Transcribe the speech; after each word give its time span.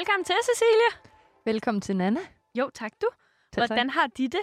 Velkommen 0.00 0.24
til, 0.24 0.34
Cecilia. 0.42 1.10
Velkommen 1.44 1.80
til 1.80 1.96
Nana. 1.96 2.20
Jo, 2.58 2.70
tak 2.74 2.92
du. 3.00 3.06
Tak, 3.52 3.62
tak. 3.62 3.68
Hvordan 3.68 3.90
har 3.90 4.06
de 4.06 4.28
det? 4.28 4.40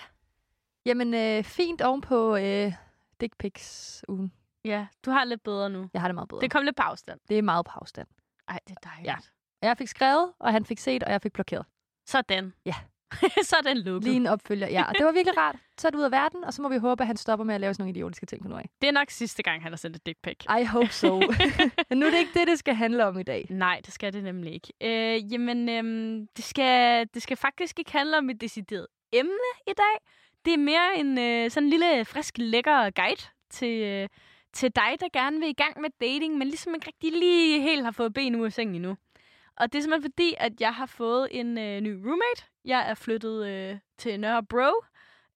Jamen, 0.85 1.13
øh, 1.13 1.43
fint 1.43 1.81
ovenpå 1.81 2.35
øh, 2.35 2.73
dick 3.21 3.37
pics 3.37 4.03
ugen. 4.07 4.33
Ja, 4.65 4.87
du 5.05 5.11
har 5.11 5.23
lidt 5.23 5.43
bedre 5.43 5.69
nu. 5.69 5.89
Jeg 5.93 6.01
har 6.01 6.07
det 6.07 6.15
meget 6.15 6.29
bedre. 6.29 6.41
Det 6.41 6.51
kom 6.51 6.63
lidt 6.63 6.75
på 6.75 6.81
afstand. 6.81 7.19
det 7.29 7.37
er 7.37 7.41
meget 7.41 7.65
på 7.65 7.71
afstand. 7.75 8.07
Ej, 8.47 8.59
det 8.67 8.77
er 8.83 8.89
dejligt. 8.89 9.07
Ja. 9.07 9.67
Jeg 9.67 9.77
fik 9.77 9.87
skrevet, 9.87 10.33
og 10.39 10.51
han 10.51 10.65
fik 10.65 10.79
set, 10.79 11.03
og 11.03 11.11
jeg 11.11 11.21
fik 11.21 11.33
blokeret. 11.33 11.65
Sådan. 12.05 12.53
Ja. 12.65 12.75
så 13.49 13.55
er 13.55 13.61
den 13.61 13.77
lukket. 13.77 14.03
Lige 14.03 14.15
en 14.15 14.27
opfølger. 14.27 14.67
Ja, 14.67 14.83
og 14.83 14.93
det 14.97 15.05
var 15.05 15.11
virkelig 15.11 15.37
rart. 15.43 15.55
Så 15.77 15.87
er 15.87 15.91
det 15.91 15.97
ud 15.97 16.03
af 16.03 16.11
verden, 16.11 16.43
og 16.43 16.53
så 16.53 16.61
må 16.61 16.69
vi 16.69 16.77
håbe, 16.77 17.03
at 17.03 17.07
han 17.07 17.17
stopper 17.17 17.45
med 17.45 17.55
at 17.55 17.61
lave 17.61 17.73
sådan 17.73 17.83
nogle 17.83 17.91
idiotiske 17.91 18.25
ting 18.25 18.41
på 18.41 18.47
nu 18.47 18.55
af. 18.55 18.69
Det 18.81 18.87
er 18.87 18.91
nok 18.91 19.09
sidste 19.09 19.43
gang, 19.43 19.63
han 19.63 19.71
har 19.71 19.77
sendt 19.77 19.95
et 19.95 20.05
dick 20.05 20.17
pic. 20.23 20.35
I 20.61 20.65
hope 20.65 20.87
so. 20.87 21.19
Men 21.89 21.97
nu 21.99 22.05
er 22.05 22.09
det 22.09 22.19
ikke 22.19 22.39
det, 22.39 22.47
det 22.47 22.59
skal 22.59 22.75
handle 22.75 23.05
om 23.05 23.19
i 23.19 23.23
dag. 23.23 23.47
Nej, 23.49 23.81
det 23.85 23.93
skal 23.93 24.13
det 24.13 24.23
nemlig 24.23 24.53
ikke. 24.53 24.73
Øh, 24.81 25.33
jamen, 25.33 25.69
øhm, 25.69 26.27
det, 26.37 26.45
skal, 26.45 27.07
det 27.13 27.21
skal 27.21 27.37
faktisk 27.37 27.79
ikke 27.79 27.91
handle 27.91 28.17
om 28.17 28.29
et 28.29 28.41
decideret 28.41 28.87
emne 29.13 29.31
i 29.67 29.73
dag. 29.77 29.97
Det 30.45 30.53
er 30.53 30.57
mere 30.57 30.97
en 30.97 31.17
øh, 31.17 31.51
sådan 31.51 31.63
en 31.63 31.69
lille, 31.69 32.05
frisk, 32.05 32.37
lækker 32.37 32.89
guide 32.89 33.21
til, 33.49 33.81
øh, 33.81 34.09
til 34.53 34.71
dig, 34.75 34.97
der 34.99 35.07
gerne 35.13 35.39
vil 35.39 35.49
i 35.49 35.53
gang 35.53 35.81
med 35.81 35.89
dating, 36.01 36.37
men 36.37 36.47
ligesom 36.47 36.75
ikke 36.75 36.87
rigtig 36.87 37.11
lige 37.11 37.61
helt 37.61 37.83
har 37.83 37.91
fået 37.91 38.13
ben 38.13 38.35
ud 38.35 38.45
af 38.45 38.53
sengen 38.53 38.75
endnu. 38.75 38.97
Og 39.57 39.73
det 39.73 39.77
er 39.77 39.81
simpelthen 39.81 40.11
fordi, 40.11 40.33
at 40.37 40.61
jeg 40.61 40.73
har 40.73 40.85
fået 40.85 41.27
en 41.31 41.57
øh, 41.57 41.81
ny 41.81 41.91
roommate. 41.91 42.43
Jeg 42.65 42.89
er 42.89 42.93
flyttet 42.93 43.47
øh, 43.47 43.77
til 43.97 44.19
Nørrebro. 44.19 44.83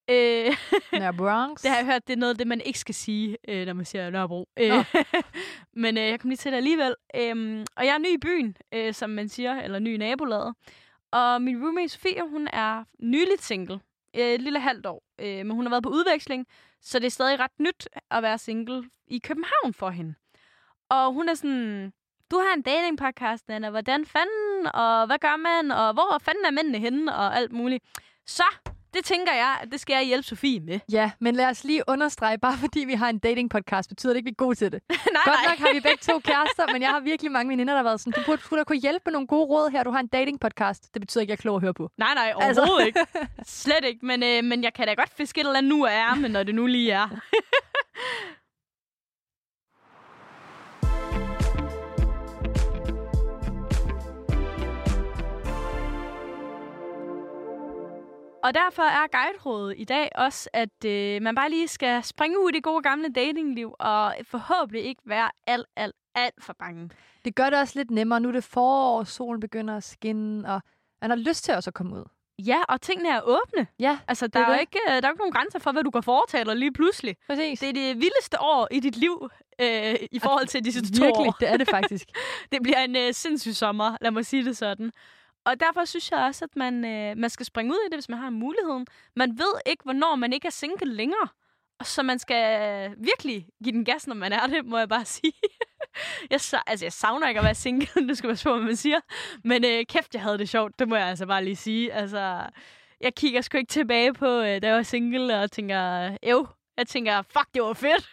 Øh, 0.10 0.58
Nørre 1.02 1.14
Bronx. 1.14 1.62
det 1.62 1.70
har 1.70 1.78
jeg 1.78 1.86
hørt, 1.86 2.08
det 2.08 2.14
er 2.14 2.18
noget 2.18 2.34
af 2.34 2.38
det, 2.38 2.48
man 2.48 2.62
ikke 2.62 2.80
skal 2.80 2.96
sige, 2.96 3.38
øh, 3.48 3.66
når 3.66 3.74
man 3.74 3.86
siger 3.86 4.10
Nørrebro. 4.10 4.50
Øh, 4.60 4.86
men 5.84 5.98
øh, 5.98 6.04
jeg 6.04 6.20
kom 6.20 6.30
lige 6.30 6.38
til 6.38 6.52
det 6.52 6.58
alligevel. 6.58 6.96
Øhm, 7.16 7.66
og 7.76 7.86
jeg 7.86 7.94
er 7.94 7.98
ny 7.98 8.14
i 8.14 8.18
byen, 8.22 8.58
øh, 8.74 8.94
som 8.94 9.10
man 9.10 9.30
siger, 9.30 9.62
eller 9.62 9.80
ny 9.80 9.94
i 9.94 9.98
nabolaget. 9.98 10.56
Og 11.12 11.42
min 11.42 11.64
roommate 11.64 11.90
Sofie, 11.90 12.30
hun 12.30 12.48
er 12.54 12.84
nyligt 13.00 13.44
single. 13.44 13.80
Øh, 14.16 14.26
et 14.34 14.42
lille 14.42 14.60
halvt 14.60 14.86
år. 14.86 15.04
Øh, 15.20 15.46
men 15.46 15.52
hun 15.52 15.66
har 15.66 15.70
været 15.70 15.84
på 15.84 15.90
udveksling, 15.90 16.48
så 16.82 17.00
det 17.00 17.06
er 17.06 17.10
stadig 17.10 17.40
ret 17.40 17.60
nyt 17.60 17.88
at 18.12 18.24
være 18.24 18.38
single 18.38 18.90
i 19.08 19.20
København 19.20 19.74
for 19.74 19.90
hende. 19.90 20.14
Og 20.90 21.14
hun 21.14 21.30
er 21.30 21.34
sådan, 21.34 21.94
du 22.32 22.38
har 22.38 22.54
en 22.56 22.62
datingpodcast, 22.62 23.48
Nana. 23.48 23.70
Hvordan 23.70 24.06
fanden, 24.06 24.68
og 24.74 25.06
hvad 25.06 25.18
gør 25.20 25.36
man, 25.36 25.72
og 25.72 25.94
hvor 25.94 26.18
fanden 26.22 26.46
er 26.46 26.52
mændene 26.52 26.78
henne, 26.78 27.16
og 27.16 27.36
alt 27.38 27.52
muligt. 27.52 27.84
Så 28.26 28.44
det 28.94 29.06
tænker 29.06 29.34
jeg, 29.34 29.58
at 29.62 29.72
det 29.72 29.80
skal 29.80 29.94
jeg 29.94 30.04
hjælpe 30.06 30.28
Sofie 30.28 30.59
med. 30.59 30.80
Ja, 30.92 31.12
men 31.20 31.36
lad 31.36 31.46
os 31.46 31.64
lige 31.64 31.84
understrege, 31.88 32.38
bare 32.38 32.58
fordi 32.58 32.80
vi 32.80 32.94
har 32.94 33.09
en 33.09 33.20
dating-podcast, 33.26 33.90
betyder 33.90 34.14
det 34.14 34.18
ikke, 34.18 34.28
at 34.28 34.32
vi 34.32 34.36
er 34.40 34.44
gode 34.46 34.56
til 34.56 34.72
det. 34.72 34.82
nej, 34.90 34.98
Godt 35.26 35.26
nej. 35.26 35.46
nok 35.50 35.58
har 35.59 35.74
vi 35.74 35.80
begge 35.80 35.98
to 36.02 36.20
kærester, 36.20 36.74
men 36.74 36.82
jeg 36.82 36.90
har 36.90 37.00
virkelig 37.00 37.32
mange 37.32 37.50
veninder, 37.50 37.74
der 37.74 37.78
har 37.78 37.84
været 37.84 38.00
sådan, 38.00 38.14
du 38.14 38.22
burde, 38.26 38.42
skulle 38.42 38.66
kunne 38.66 38.80
hjælpe 38.80 39.02
med 39.06 39.14
nogle 39.14 39.28
gode 39.28 39.46
råd 39.46 39.70
her. 39.72 39.84
Du 39.84 39.92
har 39.92 40.00
en 40.00 40.09
dating-podcast. 40.16 40.90
Det 40.94 41.02
betyder 41.02 41.22
ikke, 41.22 41.34
at 41.34 41.38
jeg 41.38 41.42
er 41.42 41.42
klog 41.42 41.56
at 41.56 41.62
høre 41.62 41.74
på. 41.74 41.90
Nej, 41.98 42.14
nej, 42.14 42.34
Altså. 42.42 42.62
overhovedet 42.62 42.88
ikke. 42.88 43.00
Slet 43.64 43.86
ikke. 43.86 44.06
Men, 44.06 44.24
øh, 44.24 44.44
men 44.44 44.64
jeg 44.64 44.74
kan 44.74 44.88
da 44.88 44.94
godt 44.94 45.14
fiske 45.18 45.42
et 45.42 45.46
eller 45.46 45.58
andet 45.58 45.70
nu 45.70 45.86
af 45.86 45.92
ærmen, 46.09 46.32
når 46.32 46.44
det 46.44 46.56
nu 46.56 46.66
lige 46.66 46.92
er. 46.92 47.08
Og 58.44 58.53
derfor 58.53 58.84
er 58.84 59.07
guiderådet 59.12 59.75
i 59.78 59.84
dag 59.84 60.09
også, 60.16 60.50
at 60.53 60.85
øh, 60.85 61.22
man 61.22 61.35
bare 61.35 61.50
lige 61.50 61.68
skal 61.68 62.03
springe 62.03 62.40
ud 62.40 62.50
i 62.50 62.56
det 62.56 62.63
gode 62.63 62.81
gamle 62.84 63.09
datingliv, 63.09 63.75
og 63.79 64.16
forhåbentlig 64.24 64.84
ikke 64.84 65.02
være 65.06 65.29
alt, 65.47 65.68
alt, 65.75 65.96
alt 66.16 66.35
for 66.44 66.53
bange. 66.59 66.90
Det 67.25 67.35
gør 67.35 67.50
det 67.50 67.59
også 67.59 67.80
lidt 67.80 67.91
nemmere. 67.91 68.19
Nu 68.19 68.28
er 68.28 68.31
det 68.31 68.44
forår, 68.44 69.03
solen 69.03 69.40
begynder 69.40 69.78
at 69.78 69.84
skinne, 69.84 70.53
og 70.53 70.62
man 71.01 71.09
har 71.09 71.18
lyst 71.18 71.44
til 71.44 71.53
også 71.56 71.69
at 71.69 71.74
komme 71.74 71.96
ud. 71.96 72.03
Ja, 72.46 72.57
og 72.69 72.81
tingene 72.81 73.09
er 73.09 73.22
åbne. 73.24 73.68
Ja, 73.80 74.00
Altså, 74.07 74.28
Det 74.28 74.34
der 74.34 74.40
er 74.40 74.44
er, 74.44 74.47
jo 74.47 74.53
det. 74.53 74.59
ikke, 74.62 74.80
øh, 74.88 74.94
der 75.01 75.07
er 75.07 75.12
ikke 75.12 75.18
nogen 75.19 75.34
grænser 75.34 75.59
for, 75.59 75.72
hvad 75.72 75.84
du 75.84 75.91
kan 75.91 76.03
foretage 76.03 76.46
dig 76.46 76.56
lige 76.56 76.74
pludselig. 76.74 77.16
præcis. 77.30 77.59
Det 77.59 77.69
er 77.69 77.74
det 77.74 77.96
vildeste 77.96 78.41
år 78.41 78.68
i 78.72 78.80
dit 78.80 78.96
liv 78.96 79.30
øh, 79.62 79.96
i 80.12 80.19
forhold 80.19 80.47
til 80.47 80.66
de 80.66 80.72
sidste 80.72 81.00
to 81.00 81.06
Virkelig, 81.06 81.28
år. 81.28 81.35
det 81.40 81.50
er 81.50 81.57
det 81.57 81.69
faktisk. 81.69 82.07
Det 82.51 82.63
bliver 82.63 82.80
en 82.80 82.96
øh, 82.96 83.13
sindssyg 83.13 83.56
sommer, 83.56 83.97
lad 84.01 84.12
mig 84.12 84.25
sige 84.25 84.46
det 84.46 84.57
sådan. 84.57 84.91
Og 85.46 85.59
derfor 85.59 85.85
synes 85.85 86.12
jeg 86.12 86.19
også, 86.19 86.46
at 86.46 86.56
man, 86.56 86.85
øh, 86.85 87.18
man 87.18 87.29
skal 87.29 87.46
springe 87.46 87.72
ud 87.74 87.78
i 87.88 87.90
det, 87.90 87.96
hvis 87.96 88.09
man 88.09 88.19
har 88.19 88.29
muligheden. 88.29 88.88
Man 89.16 89.38
ved 89.38 89.53
ikke, 89.66 89.84
hvornår 89.84 90.16
man 90.16 90.34
ikke 90.34 90.46
er 90.47 90.52
single 90.52 90.94
længere. 90.94 91.28
Og 91.79 91.85
Så 91.85 92.03
man 92.03 92.19
skal 92.19 92.96
virkelig 92.97 93.47
give 93.63 93.74
den 93.75 93.85
gas, 93.85 94.07
når 94.07 94.16
man 94.16 94.31
er 94.34 94.47
det, 94.47 94.66
må 94.66 94.78
jeg 94.78 94.90
bare 94.90 95.06
sige. 95.16 95.34
jeg, 96.30 96.40
sa- 96.41 96.63
altså, 96.68 96.85
jeg 96.85 96.94
savner 96.94 97.28
ikke 97.28 97.40
at 97.40 97.44
være 97.46 97.56
single, 97.56 97.88
det 98.07 98.18
skal 98.18 98.28
man 98.28 98.38
spørge, 98.38 98.57
hvad 98.57 98.66
man 98.68 98.75
siger. 98.75 99.00
Men 99.44 99.66
øh, 99.66 99.85
kæft, 99.85 100.13
jeg 100.13 100.22
havde 100.22 100.38
det 100.38 100.50
sjovt, 100.50 100.80
det 100.80 100.88
må 100.90 100.96
jeg 100.96 101.07
altså 101.07 101.25
bare 101.25 101.44
lige 101.44 101.56
sige. 101.56 101.94
Altså, 101.94 102.47
jeg 103.01 103.16
kigger 103.16 103.41
sgu 103.41 103.57
ikke 103.57 103.69
tilbage 103.72 104.13
på, 104.13 104.25
øh, 104.40 104.62
da 104.62 104.68
jeg 104.68 104.75
var 104.75 104.84
single, 104.84 105.40
og 105.40 105.51
tænker, 105.51 106.12
øv, 106.24 106.47
jeg 106.78 106.88
tænker, 106.88 107.22
fuck, 107.22 107.46
det 107.53 107.62
var 107.63 107.74
fedt 107.74 108.09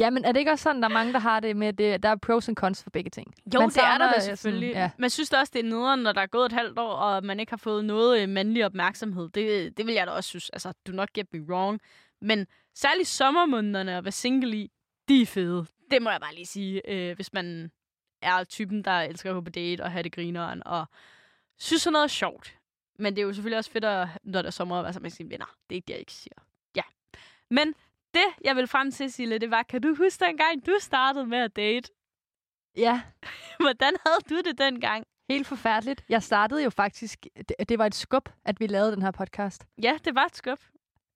ja, 0.00 0.10
men 0.10 0.24
er 0.24 0.32
det 0.32 0.38
ikke 0.40 0.50
også 0.50 0.62
sådan, 0.62 0.82
der 0.82 0.88
er 0.88 0.92
mange, 0.92 1.12
der 1.12 1.18
har 1.18 1.40
det 1.40 1.56
med, 1.56 1.72
det, 1.72 2.02
der 2.02 2.08
er 2.08 2.16
pros 2.16 2.48
and 2.48 2.56
cons 2.56 2.82
for 2.82 2.90
begge 2.90 3.10
ting? 3.10 3.34
Jo, 3.54 3.60
Man 3.60 3.68
det 3.68 3.76
er 3.76 3.98
der 3.98 4.12
da 4.12 4.20
selvfølgelig. 4.20 4.70
Sådan, 4.70 4.90
ja. 4.98 5.02
Jeg 5.02 5.12
synes 5.12 5.32
også, 5.32 5.50
det 5.54 5.60
er 5.60 5.68
nederen, 5.68 6.00
når 6.00 6.12
der 6.12 6.20
er 6.20 6.26
gået 6.26 6.46
et 6.46 6.52
halvt 6.52 6.78
år, 6.78 6.92
og 6.92 7.24
man 7.24 7.40
ikke 7.40 7.52
har 7.52 7.56
fået 7.56 7.84
noget 7.84 8.22
øh, 8.22 8.28
mandlig 8.28 8.66
opmærksomhed. 8.66 9.28
Det, 9.28 9.76
det 9.76 9.86
vil 9.86 9.94
jeg 9.94 10.06
da 10.06 10.12
også 10.12 10.28
synes. 10.28 10.50
Altså, 10.50 10.72
do 10.86 10.92
not 10.92 11.12
get 11.12 11.26
me 11.32 11.40
wrong. 11.40 11.80
Men 12.20 12.46
særligt 12.74 13.08
sommermånederne 13.08 13.96
at 13.96 14.04
være 14.04 14.12
single 14.12 14.56
i, 14.56 14.70
de 15.08 15.22
er 15.22 15.26
fede. 15.26 15.66
Det 15.90 16.02
må 16.02 16.10
jeg 16.10 16.20
bare 16.20 16.34
lige 16.34 16.46
sige, 16.46 16.90
øh, 16.90 17.16
hvis 17.16 17.32
man 17.32 17.70
er 18.22 18.44
typen, 18.44 18.82
der 18.82 18.90
elsker 19.00 19.30
at 19.30 19.34
gå 19.34 19.40
på 19.40 19.50
date 19.50 19.82
og 19.82 19.90
have 19.92 20.02
det 20.02 20.12
grineren, 20.12 20.62
og 20.66 20.86
synes 21.58 21.82
sådan 21.82 21.92
noget 21.92 22.04
er 22.04 22.08
sjovt. 22.08 22.56
Men 22.98 23.16
det 23.16 23.22
er 23.22 23.26
jo 23.26 23.32
selvfølgelig 23.32 23.58
også 23.58 23.70
fedt, 23.70 23.84
at, 23.84 24.08
når 24.24 24.42
der 24.42 24.46
er 24.46 24.50
sommer, 24.50 24.76
at 24.76 24.84
være 24.84 24.92
sammen 24.92 25.04
med 25.04 25.10
sine 25.10 25.30
venner. 25.30 25.46
Det 25.46 25.74
er 25.74 25.76
ikke 25.76 25.86
det, 25.86 25.92
jeg 25.92 26.00
ikke 26.00 26.12
siger. 26.12 26.34
Ja. 26.76 26.82
Men 27.50 27.74
det, 28.14 28.26
jeg 28.44 28.56
vil 28.56 28.66
frem 28.66 28.90
til, 28.90 29.12
Sille, 29.12 29.38
det 29.38 29.50
var, 29.50 29.62
kan 29.62 29.82
du 29.82 29.94
huske 29.94 30.24
dengang, 30.24 30.66
du 30.66 30.72
startede 30.80 31.26
med 31.26 31.38
at 31.38 31.56
date? 31.56 31.88
ja, 32.76 33.02
Hvordan 33.64 33.92
havde 34.06 34.20
du 34.30 34.36
det 34.50 34.58
dengang? 34.58 35.04
helt 35.30 35.46
forfærdeligt. 35.46 36.04
Jeg 36.08 36.22
startede 36.22 36.64
jo 36.64 36.70
faktisk, 36.70 37.26
det, 37.36 37.68
det 37.68 37.78
var 37.78 37.86
et 37.86 37.94
skub, 37.94 38.28
at 38.44 38.60
vi 38.60 38.66
lavede 38.66 38.92
den 38.92 39.02
her 39.02 39.10
podcast. 39.10 39.66
Ja, 39.82 39.98
det 40.04 40.14
var 40.14 40.24
et 40.24 40.36
skub. 40.36 40.58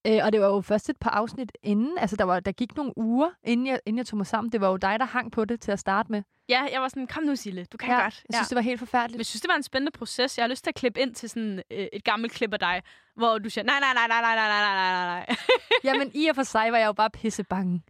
Øh, 0.06 0.20
og 0.25 0.32
det 0.32 0.41
var 0.41 0.47
jo 0.47 0.60
først 0.60 0.88
et 0.91 0.97
par 0.97 1.10
afsnit 1.10 1.53
inden, 1.62 1.98
altså 1.98 2.16
der, 2.16 2.25
var, 2.25 2.41
der 2.41 2.53
gik 2.53 2.76
nogle 2.76 2.92
uger, 2.97 3.31
inden 3.44 3.66
jeg, 3.66 3.81
inden 3.87 3.98
jeg 3.98 4.06
tog 4.06 4.16
mig 4.16 4.26
sammen. 4.26 4.53
Det 4.53 4.60
var 4.60 4.69
jo 4.69 4.76
dig, 4.76 4.98
der 4.98 5.04
hang 5.04 5.32
på 5.32 5.44
det 5.44 5.60
til 5.60 5.72
at 5.72 5.78
starte 5.78 6.12
med. 6.12 6.22
Ja, 6.48 6.66
jeg 6.72 6.81
var 6.81 6.88
sådan, 6.88 7.06
kom 7.06 7.22
nu, 7.22 7.37
Sille, 7.37 7.65
du 7.65 7.76
kan 7.76 7.88
ja, 7.88 8.03
godt. 8.03 8.25
Jeg 8.28 8.34
synes, 8.37 8.48
det 8.48 8.56
var 8.56 8.62
helt 8.62 8.81
Men 8.81 8.87
forfærdeligt. 8.87 9.19
jeg 9.19 9.26
synes, 9.26 9.41
det 9.41 9.48
var 9.48 9.54
en 9.54 9.62
spændende 9.62 9.92
proces. 9.92 10.38
Jeg 10.38 10.42
har 10.44 10.48
lyst 10.48 10.65
til 10.65 10.70
at 10.70 10.75
klippe 10.75 11.00
ind 11.00 11.15
til 11.15 11.31
sådan 11.31 11.62
øh, 11.70 11.87
et 11.92 12.04
gammelt 12.04 12.32
klip 12.32 12.53
af 12.53 12.59
dig, 12.59 12.82
hvor 13.16 13.38
du 13.38 13.50
siger, 13.50 13.65
nej, 13.65 13.81
nej, 13.81 13.94
nej, 13.94 14.06
nej, 14.09 14.20
nej, 14.20 14.34
nej, 14.34 14.48
nej, 14.48 14.75
nej, 14.75 15.06
nej, 15.06 15.26
nej. 15.26 15.37
Jamen, 15.84 16.10
i 16.15 16.26
og 16.26 16.34
for 16.34 16.42
sig 16.42 16.72
var 16.72 16.78
jeg 16.78 16.86
jo 16.86 16.92
bare 16.92 17.10
pisse 17.10 17.44
bange. 17.44 17.82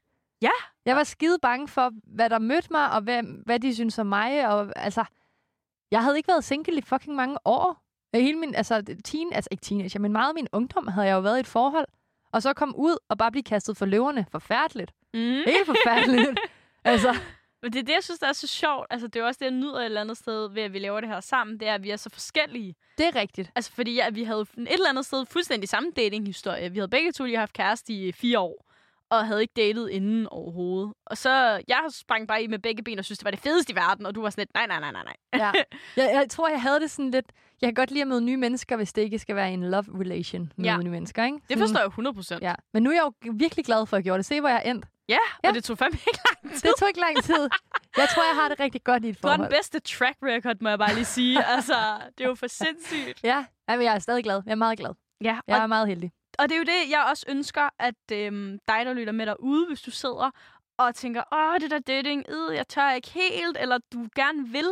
Ja. 0.43 0.51
Jeg 0.85 0.97
var 0.97 1.05
skide 1.05 1.39
bange 1.43 1.69
for, 1.69 1.91
hvad 2.15 2.31
der 2.31 2.39
mødte 2.39 2.69
mig, 2.71 2.91
og 2.91 3.03
hvad, 3.03 3.23
hvad 3.47 3.61
de 3.61 3.75
synes 3.75 3.99
om 3.99 4.07
mig. 4.07 4.49
Og, 4.49 4.73
altså, 4.77 5.05
jeg 5.91 6.03
havde 6.03 6.17
ikke 6.17 6.29
været 6.29 6.45
single 6.45 6.79
i 6.79 6.83
fucking 6.83 7.17
mange 7.17 7.39
år. 7.45 7.81
Hele 8.15 8.39
min, 8.39 8.55
altså, 8.55 8.83
teen, 9.05 9.33
altså 9.33 9.49
ikke 9.51 9.63
teenager, 9.63 10.01
men 10.01 10.13
meget 10.13 10.29
af 10.29 10.35
min 10.35 10.49
ungdom 10.53 10.87
havde 10.87 11.07
jeg 11.07 11.15
jo 11.15 11.21
været 11.21 11.37
i 11.37 11.41
et 11.41 11.47
forhold. 11.47 11.87
Og 12.35 12.43
så 12.43 12.53
kom 12.53 12.75
ud 12.77 12.97
og 13.09 13.19
bare 13.19 13.31
blive 13.31 13.43
kastet 13.43 13.77
for 13.77 13.87
løverne. 13.87 14.27
Forfærdeligt. 14.33 14.93
Mm. 15.15 15.21
Helt 15.21 15.67
forfærdeligt. 15.67 16.41
altså, 16.85 17.17
Men 17.63 17.73
det 17.73 17.79
er 17.79 17.83
det, 17.83 17.93
jeg 17.93 18.05
synes, 18.05 18.21
der 18.21 18.27
er 18.27 18.33
så 18.33 18.47
sjovt. 18.47 18.87
Altså, 18.91 19.07
det 19.07 19.17
er 19.17 19.21
jo 19.21 19.27
også 19.27 19.39
det, 19.39 19.45
jeg 19.45 19.55
nyder 19.55 19.75
et 19.79 19.85
eller 19.85 20.01
andet 20.01 20.17
sted 20.17 20.49
ved, 20.51 20.63
at 20.63 20.73
vi 20.73 20.79
laver 20.79 21.01
det 21.01 21.09
her 21.09 21.21
sammen. 21.21 21.61
Det 21.61 21.69
er, 21.69 21.75
at 21.75 21.83
vi 21.83 21.91
er 21.91 21.97
så 21.97 22.11
forskellige. 22.11 22.75
det 22.99 23.07
er 23.07 23.17
rigtigt. 23.17 23.51
Altså, 23.55 23.73
fordi 23.73 23.95
ja, 23.95 24.11
vi 24.11 24.25
havde 24.25 24.41
et 24.41 24.73
eller 24.73 24.89
andet 24.89 25.07
sted 25.07 25.27
fuldstændig 25.27 25.69
samme 25.69 25.91
datinghistorie. 25.97 26.71
Vi 26.71 26.79
havde 26.79 26.89
begge 26.89 27.13
to 27.13 27.25
lige 27.25 27.39
haft 27.39 27.53
kæreste 27.53 27.93
i 27.93 28.13
fire 28.13 28.39
år, 28.39 28.67
og 29.11 29.27
havde 29.27 29.43
ikke 29.43 29.53
datet 29.57 29.91
inden 29.91 30.27
overhovedet. 30.31 30.93
Og 31.07 31.19
så, 31.19 31.63
jeg 31.69 31.81
sprang 31.91 32.29
bare 32.29 32.43
i 32.43 32.47
med 32.47 32.59
begge 32.59 32.83
ben 32.83 32.99
og 32.99 33.05
synes, 33.05 33.19
det 33.19 33.25
var 33.25 33.31
det 33.31 33.41
fedeste 33.41 33.73
i 33.73 33.77
verden, 33.77 34.07
og 34.07 34.15
du 34.15 34.23
var 34.23 34.31
sådan 34.31 34.43
lidt, 34.43 34.55
nej, 34.55 34.67
nej, 34.67 34.81
nej, 34.81 34.93
nej, 34.93 35.03
nej. 35.05 35.17
Ja. 35.47 35.53
Jeg, 36.03 36.11
jeg 36.15 36.27
tror, 36.31 36.49
jeg 36.49 36.63
havde 36.63 36.81
det 36.81 36.91
sådan 36.91 37.11
lidt... 37.11 37.27
Jeg 37.61 37.67
kan 37.67 37.75
godt 37.75 37.91
lide 37.91 38.03
at 38.03 38.09
møde 38.09 38.21
nye 38.21 38.37
mennesker, 38.37 38.77
hvis 38.77 38.93
det 38.93 39.03
ikke 39.03 39.19
skal 39.19 39.37
være 39.37 39.53
en 39.53 39.71
love 39.71 39.85
relation 40.01 40.53
med 40.57 40.65
Ja. 40.65 40.77
nye 40.77 40.91
mennesker, 40.91 41.25
ikke? 41.25 41.39
Det 41.49 41.59
forstår 41.59 41.79
jeg 41.81 41.87
100 41.87 42.15
procent. 42.15 42.43
Ja. 42.43 42.55
Men 42.73 42.83
nu 42.83 42.91
er 42.91 42.95
jeg 42.95 43.03
jo 43.27 43.33
virkelig 43.33 43.65
glad 43.65 43.87
for, 43.87 43.97
at 43.97 43.99
jeg 43.99 44.05
gjorde 44.05 44.19
det. 44.19 44.27
Se, 44.27 44.41
hvor 44.41 44.49
jeg 44.49 44.63
er 44.65 44.71
endt. 44.71 44.87
Ja, 45.09 45.19
og 45.39 45.41
Ja. 45.45 45.51
det 45.53 45.65
tog 45.65 45.79
fandme 45.79 45.99
ikke 46.07 46.21
lang 46.43 46.55
tid. 46.55 46.69
Det 46.69 46.75
tog 46.79 46.89
ikke 46.89 47.01
lang 47.01 47.23
tid. 47.23 47.49
Jeg 47.97 48.09
tror, 48.15 48.23
jeg 48.23 48.35
har 48.43 48.49
det 48.49 48.61
rigtig 48.61 48.85
godt 48.85 49.05
i 49.05 49.09
et 49.09 49.23
Du 49.23 49.29
har 49.29 49.35
forhold. 49.35 49.51
den 49.51 49.57
bedste 49.59 49.81
track 49.81 50.17
record, 50.23 50.57
må 50.61 50.69
jeg 50.69 50.79
bare 50.79 50.95
lige 50.95 51.05
sige. 51.05 51.45
altså, 51.57 51.75
det 52.19 52.25
er 52.25 52.29
jo 52.29 52.35
for 52.35 52.47
sindssygt. 52.47 53.21
Ja, 53.25 53.45
Jamen, 53.69 53.85
jeg 53.87 53.95
er 53.95 53.99
stadig 53.99 54.25
glad. 54.25 54.43
Jeg 54.47 54.53
er 54.53 54.57
meget 54.57 54.79
glad. 54.79 54.91
Ja, 55.21 55.39
Jeg 55.49 55.63
er 55.63 55.67
meget 55.67 55.89
heldig. 55.89 56.13
Og 56.39 56.49
det 56.49 56.55
er 56.55 56.59
jo 56.59 56.65
det, 56.65 56.91
jeg 56.91 57.07
også 57.11 57.25
ønsker, 57.29 57.69
at 57.79 57.95
øhm, 58.13 58.59
dig, 58.69 58.87
der 58.87 58.93
lytter 58.93 59.13
med 59.13 59.27
derude, 59.27 59.67
hvis 59.69 59.83
du 59.83 59.91
sidder 59.91 60.31
og 60.79 60.95
tænker, 60.95 61.23
åh, 61.33 61.61
det 61.61 61.71
der 61.71 61.79
dating, 61.79 62.25
øh, 62.29 62.55
jeg 62.57 62.69
tør 62.69 62.91
ikke 62.93 63.11
helt, 63.11 63.57
eller 63.61 63.79
du 63.93 64.07
gerne 64.17 64.49
vil, 64.49 64.67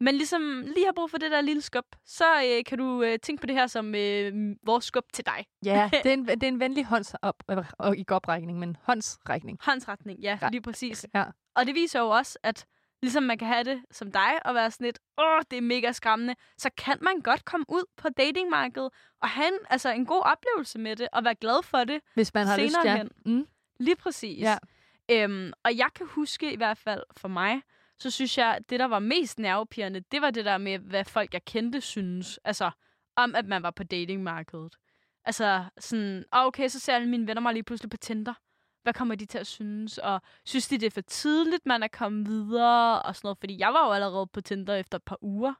men 0.00 0.14
ligesom 0.14 0.60
lige 0.60 0.86
har 0.86 0.92
brug 0.92 1.10
for 1.10 1.18
det 1.18 1.30
der 1.30 1.40
lille 1.40 1.62
skub, 1.62 1.84
så 2.04 2.24
øh, 2.44 2.64
kan 2.64 2.78
du 2.78 3.02
øh, 3.02 3.18
tænke 3.18 3.40
på 3.40 3.46
det 3.46 3.54
her 3.54 3.66
som 3.66 3.94
øh, 3.94 4.32
vores 4.66 4.84
skub 4.84 5.04
til 5.12 5.26
dig. 5.26 5.46
Ja, 5.64 5.90
det 6.02 6.06
er 6.06 6.12
en, 6.12 6.26
det 6.26 6.42
er 6.42 6.48
en 6.48 6.60
venlig 6.60 6.84
hånds 6.84 7.14
op, 7.22 7.34
øh, 7.50 7.64
og 7.78 7.96
ikke 7.96 8.14
oprækning, 8.14 8.58
men 8.58 8.76
håndsrækning. 8.82 9.58
Håndsretning, 9.62 10.20
ja, 10.20 10.38
Ja. 10.42 10.48
lige 10.48 10.62
præcis. 10.62 11.06
Ja. 11.14 11.24
Og 11.56 11.66
det 11.66 11.74
viser 11.74 12.00
jo 12.00 12.08
også, 12.08 12.38
at 12.42 12.66
ligesom 13.02 13.22
man 13.22 13.38
kan 13.38 13.48
have 13.48 13.64
det 13.64 13.82
som 13.90 14.12
dig, 14.12 14.46
og 14.46 14.54
være 14.54 14.70
sådan 14.70 14.84
lidt, 14.84 14.98
åh, 15.18 15.40
det 15.50 15.56
er 15.56 15.62
mega 15.62 15.92
skræmmende, 15.92 16.34
så 16.58 16.70
kan 16.76 16.98
man 17.02 17.20
godt 17.20 17.44
komme 17.44 17.66
ud 17.68 17.84
på 17.96 18.08
datingmarkedet 18.08 18.90
og 19.22 19.28
have 19.28 19.48
en, 19.48 19.58
altså 19.70 19.90
en 19.90 20.06
god 20.06 20.22
oplevelse 20.24 20.78
med 20.78 20.96
det, 20.96 21.08
og 21.12 21.24
være 21.24 21.34
glad 21.34 21.62
for 21.62 21.84
det. 21.84 22.00
Hvis 22.14 22.34
man 22.34 22.46
har 22.46 22.56
lyst, 22.58 22.74
Senere 22.74 22.88
ja. 22.92 22.96
hen. 22.96 23.10
Mm. 23.26 23.46
Lige 23.80 23.96
præcis. 23.96 24.40
Ja. 24.42 24.58
Øhm, 25.10 25.52
og 25.64 25.76
jeg 25.76 25.88
kan 25.94 26.06
huske 26.06 26.52
i 26.52 26.56
hvert 26.56 26.78
fald 26.78 27.02
for 27.16 27.28
mig, 27.28 27.62
så 27.98 28.10
synes 28.10 28.38
jeg, 28.38 28.46
at 28.56 28.70
det, 28.70 28.80
der 28.80 28.86
var 28.86 28.98
mest 28.98 29.38
nervepirrende, 29.38 30.00
det 30.00 30.22
var 30.22 30.30
det 30.30 30.44
der 30.44 30.58
med, 30.58 30.78
hvad 30.78 31.04
folk, 31.04 31.34
jeg 31.34 31.44
kendte, 31.44 31.80
synes. 31.80 32.38
Altså, 32.44 32.70
om 33.16 33.34
at 33.34 33.46
man 33.46 33.62
var 33.62 33.70
på 33.70 33.84
datingmarkedet. 33.84 34.76
Altså, 35.24 35.64
sådan, 35.78 36.24
"Åh, 36.32 36.46
okay, 36.46 36.68
så 36.68 36.80
ser 36.80 36.94
alle 36.94 37.08
mine 37.08 37.26
venner 37.26 37.40
mig 37.40 37.52
lige 37.52 37.62
pludselig 37.62 37.90
på 37.90 37.96
Tinder. 37.96 38.34
Hvad 38.82 38.92
kommer 38.94 39.14
de 39.14 39.26
til 39.26 39.38
at 39.38 39.46
synes? 39.46 39.98
Og 39.98 40.20
synes 40.44 40.68
de, 40.68 40.78
det 40.78 40.86
er 40.86 40.90
for 40.90 41.00
tidligt, 41.00 41.66
man 41.66 41.82
er 41.82 41.88
kommet 41.88 42.28
videre? 42.28 43.02
Og 43.02 43.16
sådan 43.16 43.26
noget. 43.26 43.38
Fordi 43.38 43.58
jeg 43.58 43.72
var 43.72 43.86
jo 43.86 43.92
allerede 43.92 44.26
på 44.26 44.40
Tinder 44.40 44.74
efter 44.74 44.98
et 44.98 45.02
par 45.02 45.18
uger, 45.20 45.54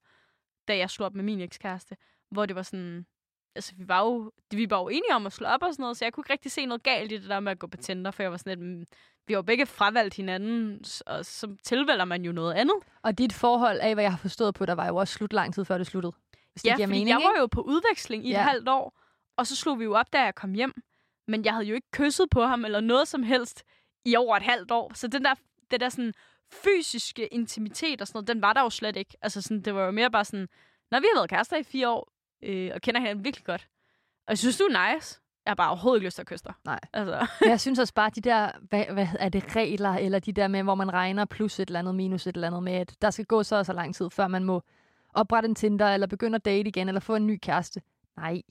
da 0.68 0.76
jeg 0.76 0.90
slog 0.90 1.06
op 1.06 1.14
med 1.14 1.24
min 1.24 1.40
ekskæreste. 1.40 1.96
Hvor 2.30 2.46
det 2.46 2.56
var 2.56 2.62
sådan... 2.62 3.06
Altså, 3.54 3.72
vi 3.76 3.88
var 3.88 4.00
jo, 4.04 4.32
vi 4.50 4.70
var 4.70 4.78
jo 4.78 4.88
enige 4.88 5.14
om 5.14 5.26
at 5.26 5.32
slå 5.32 5.46
op 5.46 5.62
og 5.62 5.72
sådan 5.72 5.82
noget, 5.82 5.96
så 5.96 6.04
jeg 6.04 6.12
kunne 6.12 6.22
ikke 6.22 6.32
rigtig 6.32 6.52
se 6.52 6.66
noget 6.66 6.82
galt 6.82 7.12
i 7.12 7.16
det 7.16 7.28
der 7.28 7.40
med 7.40 7.52
at 7.52 7.58
gå 7.58 7.66
på 7.66 7.76
Tinder, 7.76 8.10
for 8.10 8.22
jeg 8.22 8.30
var 8.30 8.36
sådan 8.36 8.58
lidt, 8.58 8.68
"Mm, 8.68 8.84
vi 9.26 9.32
har 9.32 9.38
jo 9.38 9.42
begge 9.42 9.66
fravalgt 9.66 10.14
hinanden, 10.14 10.84
og 11.06 11.24
så 11.26 11.56
tilvælger 11.64 12.04
man 12.04 12.24
jo 12.24 12.32
noget 12.32 12.54
andet. 12.54 12.74
Og 13.02 13.18
dit 13.18 13.32
forhold 13.32 13.78
af, 13.80 13.94
hvad 13.94 14.04
jeg 14.04 14.12
har 14.12 14.18
forstået 14.18 14.54
på, 14.54 14.66
der 14.66 14.72
var 14.74 14.86
jo 14.86 14.96
også 14.96 15.14
slut 15.14 15.32
lang 15.32 15.54
tid 15.54 15.64
før 15.64 15.78
det 15.78 15.86
sluttede. 15.86 16.12
Hvis 16.52 16.62
det 16.62 16.68
Ja, 16.70 16.76
giver 16.76 16.86
fordi 16.86 16.98
mening, 16.98 17.08
jeg 17.08 17.16
var 17.16 17.30
ikke? 17.32 17.40
jo 17.40 17.46
på 17.46 17.60
udveksling 17.60 18.26
i 18.26 18.30
Ja. 18.30 18.38
et 18.38 18.44
halvt 18.44 18.68
år, 18.68 18.98
og 19.36 19.46
så 19.46 19.56
slog 19.56 19.78
vi 19.78 19.84
jo 19.84 19.94
op, 19.94 20.12
da 20.12 20.22
jeg 20.24 20.34
kom 20.34 20.52
hjem. 20.52 20.82
Men 21.28 21.44
jeg 21.44 21.52
havde 21.52 21.66
jo 21.66 21.74
ikke 21.74 21.90
kysset 21.92 22.30
på 22.30 22.42
ham 22.42 22.64
eller 22.64 22.80
noget 22.80 23.08
som 23.08 23.22
helst 23.22 23.64
i 24.04 24.16
over 24.16 24.36
et 24.36 24.42
halvt 24.42 24.70
år. 24.70 24.92
Så 24.94 25.08
den 25.08 25.24
der, 25.24 25.34
det 25.70 25.80
der 25.80 25.88
sådan 25.88 26.12
fysiske 26.52 27.26
intimitet 27.26 28.00
og 28.00 28.06
sådan 28.06 28.16
noget, 28.16 28.28
den 28.28 28.42
var 28.42 28.52
der 28.52 28.62
jo 28.62 28.70
slet 28.70 28.96
ikke. 28.96 29.16
Altså 29.22 29.42
sådan, 29.42 29.62
det 29.62 29.74
var 29.74 29.84
jo 29.84 29.90
mere 29.90 30.10
bare 30.10 30.24
sådan, 30.24 30.48
når 30.90 31.00
vi 31.00 31.06
har 31.12 31.18
været 31.18 31.30
kærester 31.30 31.56
i 31.56 31.62
fire 31.62 31.88
år, 31.88 32.12
øh, 32.42 32.70
og 32.74 32.80
kender 32.80 33.00
hinanden 33.00 33.24
virkelig 33.24 33.44
godt. 33.44 33.68
Og 34.26 34.30
jeg 34.30 34.38
synes, 34.38 34.58
du 34.58 34.64
er 34.64 34.94
nice. 34.94 35.20
Jeg 35.44 35.50
har 35.50 35.54
bare 35.54 35.68
overhovedet 35.68 35.98
ikke 35.98 36.06
lyst 36.06 36.14
til 36.14 36.22
at 36.22 36.26
kysse 36.26 36.44
dig. 36.44 36.54
Nej. 36.64 36.80
Altså, 36.92 37.26
Jeg 37.50 37.60
synes 37.60 37.78
også 37.78 37.94
bare, 37.94 38.10
de 38.14 38.20
der, 38.20 38.50
hvad, 38.68 38.84
hvad 38.92 39.06
er 39.18 39.28
det, 39.28 39.56
regler, 39.56 39.90
eller 39.90 40.18
de 40.18 40.32
der 40.32 40.48
med, 40.48 40.62
hvor 40.62 40.74
man 40.74 40.92
regner 40.92 41.24
plus 41.24 41.60
et 41.60 41.68
eller 41.68 41.78
andet, 41.78 41.94
minus 41.94 42.26
et 42.26 42.34
eller 42.34 42.46
andet 42.46 42.62
med, 42.62 42.72
at 42.72 42.94
der 43.02 43.10
skal 43.10 43.24
gå 43.24 43.42
så 43.42 43.56
og 43.56 43.66
så 43.66 43.72
lang 43.72 43.94
tid, 43.94 44.10
før 44.10 44.28
man 44.28 44.44
må 44.44 44.62
oprette 45.14 45.48
en 45.48 45.54
Tinder, 45.54 45.86
eller 45.86 46.06
begynde 46.06 46.36
at 46.36 46.44
date 46.44 46.68
igen, 46.68 46.88
eller 46.88 47.00
få 47.00 47.14
en 47.14 47.26
ny 47.26 47.38
kæreste. 47.42 47.82
Nej, 48.16 48.42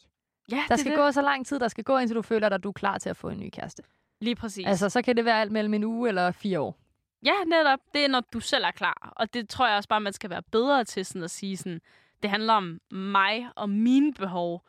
ja, 0.52 0.64
der 0.70 0.76
skal 0.76 0.96
gå 0.96 1.12
så 1.12 1.22
lang 1.22 1.46
tid, 1.46 1.60
der 1.60 1.68
skal 1.68 1.84
gå, 1.84 1.98
indtil 1.98 2.16
du 2.16 2.22
føler 2.22 2.50
dig, 2.50 2.56
at 2.56 2.64
du 2.64 2.70
er 2.70 2.74
klar 2.74 2.98
til 2.98 3.10
at 3.10 3.18
få 3.18 3.30
en 3.30 3.40
ny 3.40 3.50
kæreste. 3.50 3.84
Lige 4.22 4.36
præcis. 4.36 4.68
Altså, 4.68 4.90
så 4.90 5.02
kan 5.02 5.18
det 5.18 5.26
være 5.26 5.42
alt 5.42 5.52
mellem 5.52 5.74
en 5.74 5.84
uge 5.84 6.08
eller 6.10 6.32
fire 6.32 6.60
år. 6.60 6.78
Ja, 7.26 7.34
netop. 7.46 7.80
Det 7.94 8.04
er, 8.04 8.08
når 8.08 8.24
du 8.34 8.40
selv 8.40 8.64
er 8.64 8.72
klar. 8.72 9.14
Og 9.16 9.34
det 9.34 9.50
tror 9.50 9.68
jeg 9.68 9.78
også 9.78 9.90
bare, 9.90 10.02
man 10.02 10.14
skal 10.14 10.30
være 10.30 10.42
bedre 10.42 10.84
til 10.84 11.06
sådan 11.06 11.24
at 11.24 11.32
sige 11.32 11.58
sådan, 11.58 11.82
det 12.24 12.30
handler 12.30 12.54
om 12.54 12.80
mig 12.92 13.50
og 13.56 13.70
mine 13.70 14.14
behov, 14.14 14.66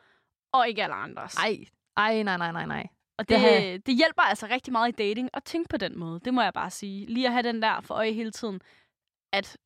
og 0.51 0.67
ikke 0.67 0.83
alle 0.83 0.95
andres. 0.95 1.35
Ej, 1.35 1.57
ej, 1.97 2.23
nej, 2.23 2.37
nej, 2.37 2.51
nej, 2.51 2.65
nej. 2.65 2.87
og 3.17 3.29
det 3.29 3.39
det, 3.39 3.61
det, 3.61 3.85
det 3.85 3.95
hjælper 3.95 4.21
altså 4.21 4.47
rigtig 4.47 4.71
meget 4.71 4.89
i 4.89 4.91
dating 4.91 5.29
at 5.33 5.43
tænke 5.43 5.69
på 5.69 5.77
den 5.77 5.99
måde. 5.99 6.19
Det 6.25 6.33
må 6.33 6.41
jeg 6.41 6.53
bare 6.53 6.69
sige. 6.69 7.05
Lige 7.05 7.27
at 7.27 7.33
have 7.33 7.43
den 7.43 7.61
der 7.61 7.81
for 7.81 7.93
øje 7.95 8.11
hele 8.11 8.31
tiden, 8.31 8.61
at 9.33 9.57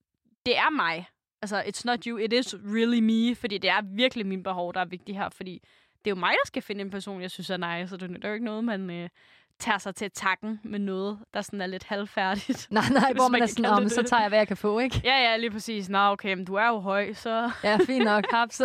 det 0.45 0.57
er 0.57 0.69
mig. 0.69 1.07
Altså, 1.41 1.61
it's 1.61 1.81
not 1.85 2.03
you, 2.03 2.17
it 2.17 2.33
is 2.33 2.55
really 2.55 2.99
me, 2.99 3.35
fordi 3.35 3.57
det 3.57 3.69
er 3.69 3.81
virkelig 3.81 4.25
mine 4.25 4.43
behov, 4.43 4.73
der 4.73 4.79
er 4.79 4.85
vigtige 4.85 5.17
her, 5.17 5.29
fordi 5.29 5.63
det 6.05 6.11
er 6.11 6.15
jo 6.15 6.19
mig, 6.19 6.31
der 6.31 6.47
skal 6.47 6.61
finde 6.61 6.81
en 6.81 6.89
person, 6.89 7.21
jeg 7.21 7.31
synes 7.31 7.49
er 7.49 7.57
nice, 7.57 7.89
så 7.89 7.97
det 7.97 8.23
er 8.23 8.27
jo 8.27 8.33
ikke 8.33 8.45
noget, 8.45 8.63
man 8.63 8.89
øh, 8.89 9.09
tager 9.59 9.77
sig 9.77 9.95
til 9.95 10.11
takken 10.11 10.59
med 10.63 10.79
noget, 10.79 11.19
der 11.33 11.41
sådan 11.41 11.61
er 11.61 11.67
lidt 11.67 11.83
halvfærdigt. 11.83 12.67
Nej, 12.71 12.83
nej, 12.91 13.13
hvor 13.13 13.23
man 13.23 13.31
man 13.31 13.41
er 13.41 13.45
sådan, 13.45 13.65
om, 13.65 13.89
så 13.89 14.01
det." 14.01 14.09
tager 14.09 14.21
jeg, 14.21 14.29
hvad 14.29 14.37
jeg 14.39 14.47
kan 14.47 14.57
få, 14.57 14.79
ikke? 14.79 15.01
Ja, 15.03 15.17
ja, 15.21 15.37
lige 15.37 15.51
præcis. 15.51 15.89
Nå, 15.89 15.97
okay, 15.97 16.33
men 16.33 16.45
du 16.45 16.53
er 16.53 16.67
jo 16.67 16.79
høj, 16.79 17.13
så... 17.13 17.51
Ja, 17.63 17.77
fint 17.85 18.05
nok, 18.05 18.23
haps. 18.33 18.61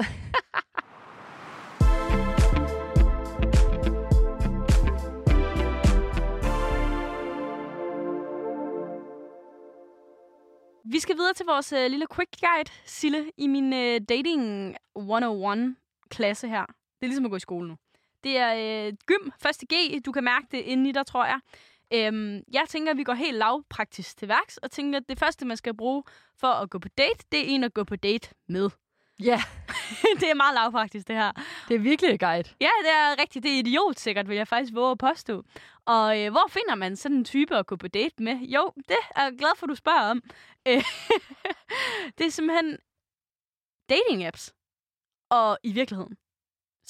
Vi 10.85 10.99
skal 11.01 11.17
videre 11.17 11.35
til 11.35 11.47
vores 11.47 11.73
øh, 11.73 11.91
lille 11.91 12.07
quick 12.15 12.31
guide, 12.41 12.71
Sille, 12.85 13.31
i 13.37 13.47
min 13.47 13.73
øh, 13.73 14.01
dating 14.09 14.77
101-klasse 14.99 16.49
her. 16.49 16.80
Det 17.01 17.07
er 17.07 17.09
ligesom 17.09 17.25
at 17.25 17.31
gå 17.31 17.37
i 17.37 17.41
skole 17.41 17.69
nu. 17.69 17.77
Det 18.25 18.37
er 18.37 18.87
øh, 18.87 18.93
gym, 19.07 19.31
første 19.43 19.67
G. 19.67 20.05
Du 20.07 20.13
kan 20.13 20.25
mærke 20.25 20.47
det 20.51 20.59
inde 20.59 20.89
i 20.89 20.93
dig, 20.93 21.07
tror 21.07 21.25
jeg. 21.25 21.41
Øhm, 21.93 22.43
jeg 22.53 22.65
tænker, 22.69 22.91
at 22.91 22.97
vi 22.99 23.05
går 23.05 23.15
helt 23.15 23.37
lavpraktisk 23.37 24.19
til 24.19 24.29
værks, 24.29 24.57
og 24.57 24.71
tænker, 24.71 24.99
at 24.99 25.09
det 25.09 25.19
første, 25.19 25.47
man 25.47 25.57
skal 25.57 25.77
bruge 25.77 26.03
for 26.37 26.47
at 26.47 26.71
gå 26.71 26.79
på 26.79 26.89
date, 26.89 27.25
det 27.33 27.41
er 27.41 27.45
en 27.45 27.65
at 27.65 27.75
gå 27.75 27.85
på 27.85 27.97
date 27.97 28.29
med. 28.49 28.71
Ja, 29.23 29.43
det 30.21 30.31
er 30.31 30.35
meget 30.35 30.55
lavpraktisk, 30.55 31.09
det 31.09 31.17
her. 31.17 31.33
det 31.69 31.75
er 31.75 31.79
virkelig 31.79 32.11
et 32.15 32.21
guide. 32.21 32.49
Ja, 32.61 32.71
det 32.83 32.91
er 32.91 33.21
rigtigt. 33.23 33.43
Det 33.43 33.53
er 33.53 33.59
idiot 33.59 33.99
sikkert, 33.99 34.29
vil 34.29 34.37
jeg 34.37 34.49
faktisk 34.49 34.75
våge 34.75 34.91
at 34.91 34.99
påstå. 34.99 35.45
Og 35.85 36.21
øh, 36.21 36.31
hvor 36.31 36.47
finder 36.51 36.75
man 36.75 36.97
sådan 36.97 37.17
en 37.17 37.25
type 37.25 37.57
at 37.57 37.67
gå 37.67 37.77
på 37.77 37.89
date 37.89 38.23
med? 38.23 38.37
Jo, 38.37 38.73
det 38.77 38.97
er 39.17 39.23
jeg 39.23 39.33
glad 39.39 39.57
for, 39.57 39.67
du 39.67 39.75
spørger 39.75 40.11
om. 40.11 40.23
Øh, 40.69 40.85
det 42.19 42.27
er 42.27 42.31
simpelthen 42.31 42.79
dating-apps. 43.93 44.51
Og 45.31 45.59
i 45.63 45.73
virkeligheden. 45.73 46.17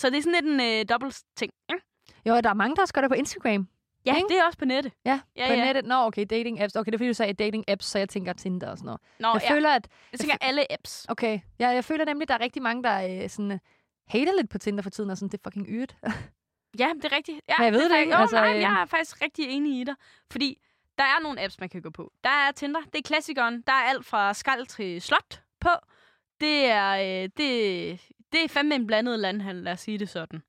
Så 0.00 0.11
det 0.11 0.19
er 0.19 0.23
sådan 0.23 0.44
lidt 0.44 0.61
en 0.61 0.81
øh, 0.81 0.85
dobbelt 0.88 1.23
ting. 1.37 1.52
Ikke? 1.73 1.85
Jo, 2.26 2.41
der 2.41 2.50
er 2.50 2.55
mange, 2.55 2.76
der 2.76 2.82
også 2.82 2.94
gør 2.94 3.00
det 3.00 3.11
på 3.11 3.14
Instagram. 3.14 3.69
Ja, 4.06 4.17
Ikke? 4.17 4.29
det 4.29 4.38
er 4.38 4.44
også 4.44 4.58
på 4.58 4.64
nettet. 4.64 4.93
Ja, 5.05 5.20
Ja, 5.37 5.47
på 5.47 5.52
ja. 5.52 5.64
nettet. 5.64 5.85
Nå, 5.85 5.94
okay, 5.94 6.26
dating 6.31 6.61
apps. 6.61 6.76
Okay, 6.76 6.87
det 6.91 6.94
er 6.94 6.99
fordi, 6.99 7.08
du 7.08 7.14
sagde 7.14 7.32
dating 7.32 7.64
apps, 7.69 7.87
så 7.87 7.99
jeg 7.99 8.08
tænker 8.08 8.32
Tinder 8.32 8.70
og 8.70 8.79
sådan 8.79 8.87
noget. 8.87 9.00
Nå, 9.20 9.29
jeg 9.32 9.43
ja. 9.43 9.55
føler, 9.55 9.70
at... 9.70 9.88
jeg 10.12 10.20
tænker 10.20 10.37
alle 10.41 10.73
apps. 10.73 11.06
Okay, 11.08 11.41
ja, 11.58 11.69
jeg 11.69 11.85
føler 11.85 12.05
nemlig, 12.05 12.23
at 12.23 12.29
der 12.29 12.35
er 12.35 12.41
rigtig 12.41 12.62
mange, 12.62 12.82
der 12.82 13.23
øh, 13.25 13.29
sådan, 13.31 13.52
øh, 13.52 13.58
hater 14.08 14.32
lidt 14.37 14.50
på 14.50 14.58
Tinder 14.58 14.82
for 14.82 14.91
tiden, 14.91 15.11
og 15.11 15.17
sådan, 15.17 15.29
det 15.29 15.38
er 15.38 15.50
fucking 15.50 15.67
yrt. 15.69 15.97
Ja, 16.79 16.88
det 17.02 17.05
er 17.12 17.17
rigtigt. 17.17 17.41
Ja, 17.49 17.55
Men 17.58 17.64
jeg 17.64 17.73
ved 17.73 17.81
er 17.81 17.88
det 17.88 17.91
faktisk- 17.91 18.00
ikke, 18.06 18.14
Jo, 18.17 18.20
altså, 18.20 18.37
nej, 18.37 18.55
øh. 18.55 18.61
jeg 18.61 18.81
er 18.82 18.85
faktisk 18.85 19.23
rigtig 19.23 19.44
enig 19.49 19.81
i 19.81 19.85
dig. 19.85 19.94
Fordi 20.31 20.58
der 20.99 21.05
er 21.05 21.23
nogle 21.23 21.43
apps, 21.44 21.61
man 21.61 21.69
kan 21.69 21.82
gå 21.82 21.91
på. 21.91 22.12
Der 22.25 22.31
er 22.31 22.52
Tinder, 22.52 22.80
det 22.92 22.99
er 22.99 23.02
klassikeren. 23.02 23.62
Der 23.66 23.73
er 23.73 23.76
alt 23.90 24.07
fra 24.07 24.35
skald 24.35 24.66
til 24.66 25.02
slot 25.02 25.42
på. 25.61 25.69
Det 26.40 26.64
er, 26.66 26.90
øh, 27.23 27.28
det, 27.37 28.00
det 28.32 28.44
er 28.44 28.49
fandme 28.49 28.75
en 28.75 28.87
blandet 28.87 29.18
landhandel, 29.18 29.64
lad 29.64 29.72
os 29.72 29.80
sige 29.80 29.99
det 29.99 30.08
sådan. 30.08 30.42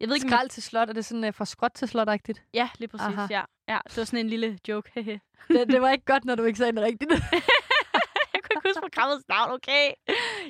Jeg 0.00 0.08
ved 0.08 0.16
ikke, 0.16 0.28
Skrald 0.28 0.48
til 0.48 0.62
slot, 0.62 0.88
er 0.88 0.92
det 0.92 1.04
sådan 1.04 1.24
uh, 1.24 1.34
fra 1.34 1.44
skråt 1.44 1.72
til 1.74 1.86
slot-agtigt? 1.86 2.42
Ja, 2.54 2.68
lige 2.78 2.88
præcis, 2.88 3.06
Aha. 3.06 3.26
ja. 3.30 3.42
ja. 3.68 3.78
Det 3.88 3.96
var 3.96 4.04
sådan 4.04 4.18
en 4.18 4.28
lille 4.28 4.58
joke. 4.68 4.90
hehe. 4.94 5.20
det, 5.48 5.68
det 5.68 5.82
var 5.82 5.90
ikke 5.90 6.04
godt, 6.04 6.24
når 6.24 6.34
du 6.34 6.44
ikke 6.44 6.58
sagde 6.58 6.72
det 6.72 6.82
rigtigt. 6.82 7.10
jeg 8.34 8.40
kunne 8.42 8.56
ikke 8.56 8.68
huske 8.68 8.80
programmets 8.80 9.28
navn, 9.28 9.50
okay? 9.52 9.90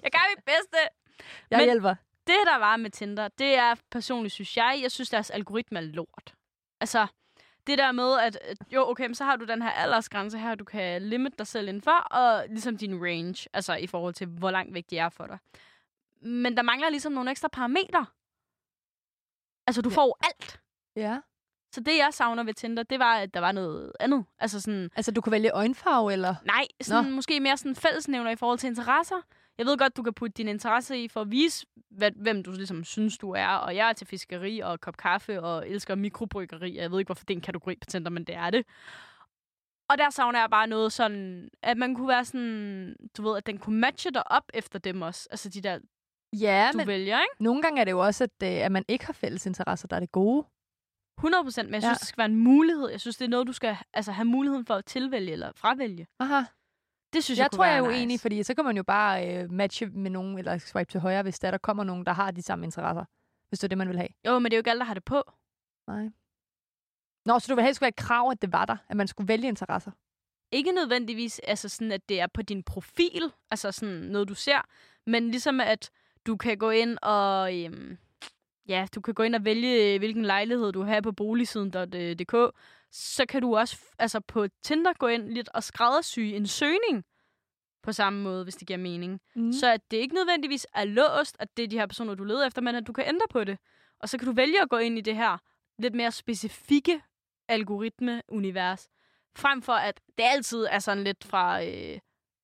Jeg 0.03 0.11
gør 0.13 0.35
mit 0.37 0.45
bedste. 0.45 0.79
jeg 1.51 1.59
Men- 1.59 1.65
hjælper. 1.65 1.95
Det, 2.27 2.37
der 2.45 2.59
var 2.59 2.77
med 2.77 2.91
Tinder, 2.91 3.29
det 3.29 3.55
er 3.55 3.75
personligt, 3.91 4.35
synes 4.35 4.57
jeg, 4.57 4.79
jeg 4.83 4.91
synes, 4.93 5.11
deres 5.11 5.31
algoritme 5.31 5.79
er 5.79 5.83
lort. 5.83 6.35
Altså, 6.81 7.07
det 7.67 7.79
der 7.79 7.93
med, 7.93 8.19
at 8.21 8.37
at 8.37 8.57
jo, 8.71 8.91
okay, 8.91 9.07
men 9.07 9.15
så 9.15 9.25
har 9.25 9.37
du 9.37 9.45
den 9.45 9.63
her 9.63 9.71
aldersgrænse 9.71 10.39
her, 10.39 10.55
du 10.55 10.65
kan 10.65 11.03
limit 11.03 11.39
dig 11.39 11.47
selv 11.47 11.69
indenfor, 11.69 11.91
og 12.11 12.45
ligesom 12.49 12.77
din 12.79 13.05
range, 13.05 13.49
altså 13.53 13.75
i 13.75 13.87
forhold 13.87 14.15
til, 14.15 14.27
hvor 14.27 14.51
langt 14.51 14.75
væk 14.75 14.85
de 14.91 14.99
er 14.99 15.09
for 15.09 15.27
dig. 15.27 15.39
Men 16.21 16.57
der 16.57 16.63
mangler 16.63 16.91
ligesom 16.91 17.13
nogle 17.13 17.31
ekstra 17.31 17.49
parametre. 17.49 18.07
Altså, 19.67 19.83
du 19.83 19.89
Ja. 19.89 19.95
får 19.97 20.19
alt. 20.25 20.61
Ja. 20.97 21.21
Så 21.75 21.81
det, 21.81 21.97
jeg 21.99 22.09
savner 22.15 22.45
ved 22.45 22.55
Tinder, 22.55 22.83
det 22.83 22.99
var, 22.99 23.15
at 23.15 23.35
der 23.35 23.41
var 23.41 23.53
noget 23.53 23.93
andet. 24.01 24.25
Altså 24.39 24.61
sådan, 24.61 24.91
Altså, 24.97 25.13
du 25.13 25.21
kan 25.21 25.31
vælge 25.33 25.51
øjenfarve, 25.51 26.13
eller? 26.13 26.35
nej, 26.45 26.67
sådan, 26.83 27.11
måske 27.13 27.41
mere 27.41 27.57
sådan 27.57 27.77
fællesnævner 27.77 28.31
i 28.31 28.37
forhold 28.37 28.59
til 28.59 28.67
interesser. 28.67 29.17
Jeg 29.59 29.67
ved 29.67 29.79
godt, 29.79 29.97
du 29.97 30.03
kan 30.03 30.15
putte 30.15 30.35
din 30.37 30.49
interesse 30.49 30.99
i 31.03 31.09
for 31.09 31.21
at 31.21 31.31
vise, 31.31 31.67
hvad, 31.91 32.11
hvem 32.17 32.43
du 32.43 32.53
ligesom 32.53 32.85
synes, 32.85 33.19
du 33.19 33.31
er. 33.31 33.49
Og 33.49 33.77
jeg 33.77 33.89
er 33.89 33.93
til 33.93 34.07
fiskeri 34.07 34.59
og 34.61 34.81
kop 34.81 34.97
kaffe 34.97 35.43
og 35.43 35.69
elsker 35.69 35.95
mikrobryggeri. 35.95 36.77
Jeg 36.77 36.91
ved 36.91 36.99
ikke, 36.99 37.09
hvorfor 37.09 37.25
det 37.25 37.35
er 37.35 37.39
en 37.39 37.43
kategori 37.43 37.77
på 37.81 37.87
Tinder, 37.87 38.11
men 38.11 38.25
det 38.25 38.35
er 38.35 38.51
det. 38.51 38.67
Og 39.91 39.99
der 39.99 40.11
savner 40.11 40.41
jeg 40.41 40.51
bare 40.51 40.67
noget 40.67 40.93
sådan, 40.93 41.49
at 41.63 41.77
man 41.77 41.95
kunne 41.95 42.09
være 42.09 42.25
sådan, 42.25 42.97
du 43.17 43.23
ved, 43.29 43.37
at 43.37 43.47
den 43.47 43.59
kunne 43.59 43.81
matche 43.81 44.11
dig 44.11 44.31
op 44.33 44.51
efter 44.55 44.79
dem 44.79 45.03
også. 45.03 45.29
Altså 45.31 45.49
de 45.49 45.61
der, 45.61 45.79
Ja, 46.33 46.71
du 46.73 46.79
men 46.79 46.87
vælger, 46.87 47.21
ikke? 47.21 47.35
nogle 47.45 47.63
gange 47.63 47.81
er 47.81 47.85
det 47.85 47.91
jo 47.93 47.99
også, 47.99 48.25
at, 48.25 48.31
øh, 48.43 48.65
at 48.65 48.73
man 48.73 48.85
ikke 48.89 49.07
har 49.07 49.13
fælles 49.13 49.47
interesser, 49.47 49.89
der 49.89 49.97
er 49.97 50.01
det 50.01 50.13
gode. 50.13 50.47
100 51.19 51.45
procent, 51.45 51.67
men 51.71 51.75
jeg 51.75 51.83
Ja. 51.83 51.89
synes, 51.89 51.99
det 51.99 52.09
skal 52.09 52.19
være 52.19 52.25
en 52.31 52.37
mulighed. 52.37 52.89
Jeg 52.91 53.01
synes, 53.01 53.17
det 53.17 53.25
er 53.25 53.29
noget, 53.29 53.47
du 53.47 53.53
skal 53.53 53.77
altså, 53.95 54.13
have 54.13 54.25
muligheden 54.25 54.67
for 54.67 54.75
at 54.75 54.85
tilvælge 54.85 55.33
eller 55.33 55.53
fravælge. 55.57 56.07
Aha. 56.21 56.43
Det 57.13 57.25
synes 57.25 57.39
Jeg, 57.39 57.43
jeg, 57.45 57.51
tror, 57.51 57.65
jeg 57.65 57.77
er 57.77 57.83
være 57.83 57.91
uenig, 57.91 58.07
nice. 58.07 58.23
fordi 58.23 58.43
så 58.43 58.55
kan 58.55 58.65
man 58.65 58.77
jo 58.77 58.83
bare 58.83 59.35
øh, 59.43 59.53
matche 59.53 59.87
med 59.87 60.11
nogen, 60.11 60.39
eller 60.39 60.59
swipe 60.59 60.91
til 60.91 61.01
højre, 61.01 61.23
hvis 61.23 61.39
der, 61.39 61.51
der 61.51 61.59
kommer 61.59 61.85
nogen, 61.85 62.07
der 62.07 62.13
har 62.13 62.31
de 62.31 62.43
samme 62.43 62.65
interesser. 62.65 63.05
Hvis 63.49 63.59
det 63.59 63.65
er 63.65 63.69
det, 63.69 63.79
man 63.79 63.89
vil 63.89 63.97
have. 63.97 64.09
Jo, 64.27 64.39
men 64.39 64.45
det 64.45 64.53
er 64.53 64.57
jo 64.57 64.61
ikke 64.61 64.71
alle, 64.71 64.81
der 64.81 64.87
har 64.87 64.95
det 64.95 65.05
på. 65.05 65.23
Nej. 65.87 66.09
Nå, 67.27 67.39
så 67.39 67.47
du 67.49 67.55
vil 67.55 67.65
helst 67.65 67.81
være 67.81 67.89
et 67.89 67.97
krav, 67.97 68.31
at 68.31 68.43
det 68.43 68.53
var 68.53 68.65
der, 68.65 68.77
at 68.89 68.97
man 68.97 69.09
skulle 69.09 69.29
vælge 69.29 69.49
interesser. 69.49 69.91
Ikke 70.53 70.73
nødvendigvis, 70.73 71.39
altså 71.39 71.69
sådan, 71.69 71.93
at 71.93 72.09
det 72.09 72.21
er 72.21 72.27
på 72.27 72.43
din 72.43 72.63
profil, 72.63 73.33
altså 73.51 73.73
sådan 73.73 73.95
noget, 73.95 74.29
du 74.29 74.35
ser, 74.35 74.61
men 75.07 75.31
ligesom 75.31 75.61
at 75.61 75.91
du 76.29 76.37
kan 76.37 76.59
gå 76.59 76.71
ind 76.71 76.99
og, 77.03 77.59
øhm, 77.59 77.99
ja, 78.69 78.87
du 78.95 79.01
kan 79.01 79.15
gå 79.15 79.23
ind 79.23 79.35
og 79.35 79.45
vælge, 79.45 79.95
øh, 79.95 79.99
hvilken 79.99 80.25
lejlighed 80.25 80.73
du 80.73 80.83
har 80.83 81.01
på 81.01 81.13
boligsiden.dk, 81.13 82.55
så 82.93 83.27
kan 83.29 83.43
du 83.43 83.57
også 83.57 83.77
altså 83.99 84.21
på 84.21 84.47
Tinder 84.63 84.93
gå 84.93 85.07
ind 85.07 85.29
lidt 85.29 85.49
og 85.55 85.63
skræddersy 85.63 86.21
en 86.21 86.47
søgning 86.47 87.05
på 87.83 87.93
samme 87.93 88.23
måde, 88.23 88.43
hvis 88.45 88.57
det 88.57 88.69
giver 88.69 88.79
mening. 88.79 89.21
Mm. 89.37 89.53
Så 89.53 89.73
at 89.73 89.91
det 89.91 89.97
ikke 89.97 90.15
nødvendigvis 90.15 90.67
er 90.75 90.85
låst, 90.85 91.37
at 91.39 91.57
det 91.57 91.63
er 91.63 91.69
de 91.69 91.79
her 91.79 91.87
personer, 91.87 92.15
du 92.15 92.25
leder 92.25 92.47
efter, 92.47 92.63
men 92.63 92.75
at 92.75 92.87
du 92.87 92.93
kan 92.93 93.05
ændre 93.09 93.27
på 93.31 93.45
det. 93.45 93.59
Og 94.01 94.09
så 94.09 94.19
kan 94.19 94.27
du 94.27 94.33
vælge 94.33 94.63
at 94.63 94.69
gå 94.69 94.77
ind 94.77 94.99
i 94.99 95.01
det 95.01 95.17
her 95.17 95.39
lidt 95.79 95.95
mere 95.95 96.13
specifikke 96.13 97.03
algoritme-univers, 97.49 98.89
frem 99.37 99.63
for 99.63 99.73
at 99.73 100.01
det 100.19 100.25
altid 100.25 100.67
er 100.71 100.79
sådan 100.79 101.05
lidt 101.05 101.25
fra, 101.25 101.65
øh, 101.65 101.99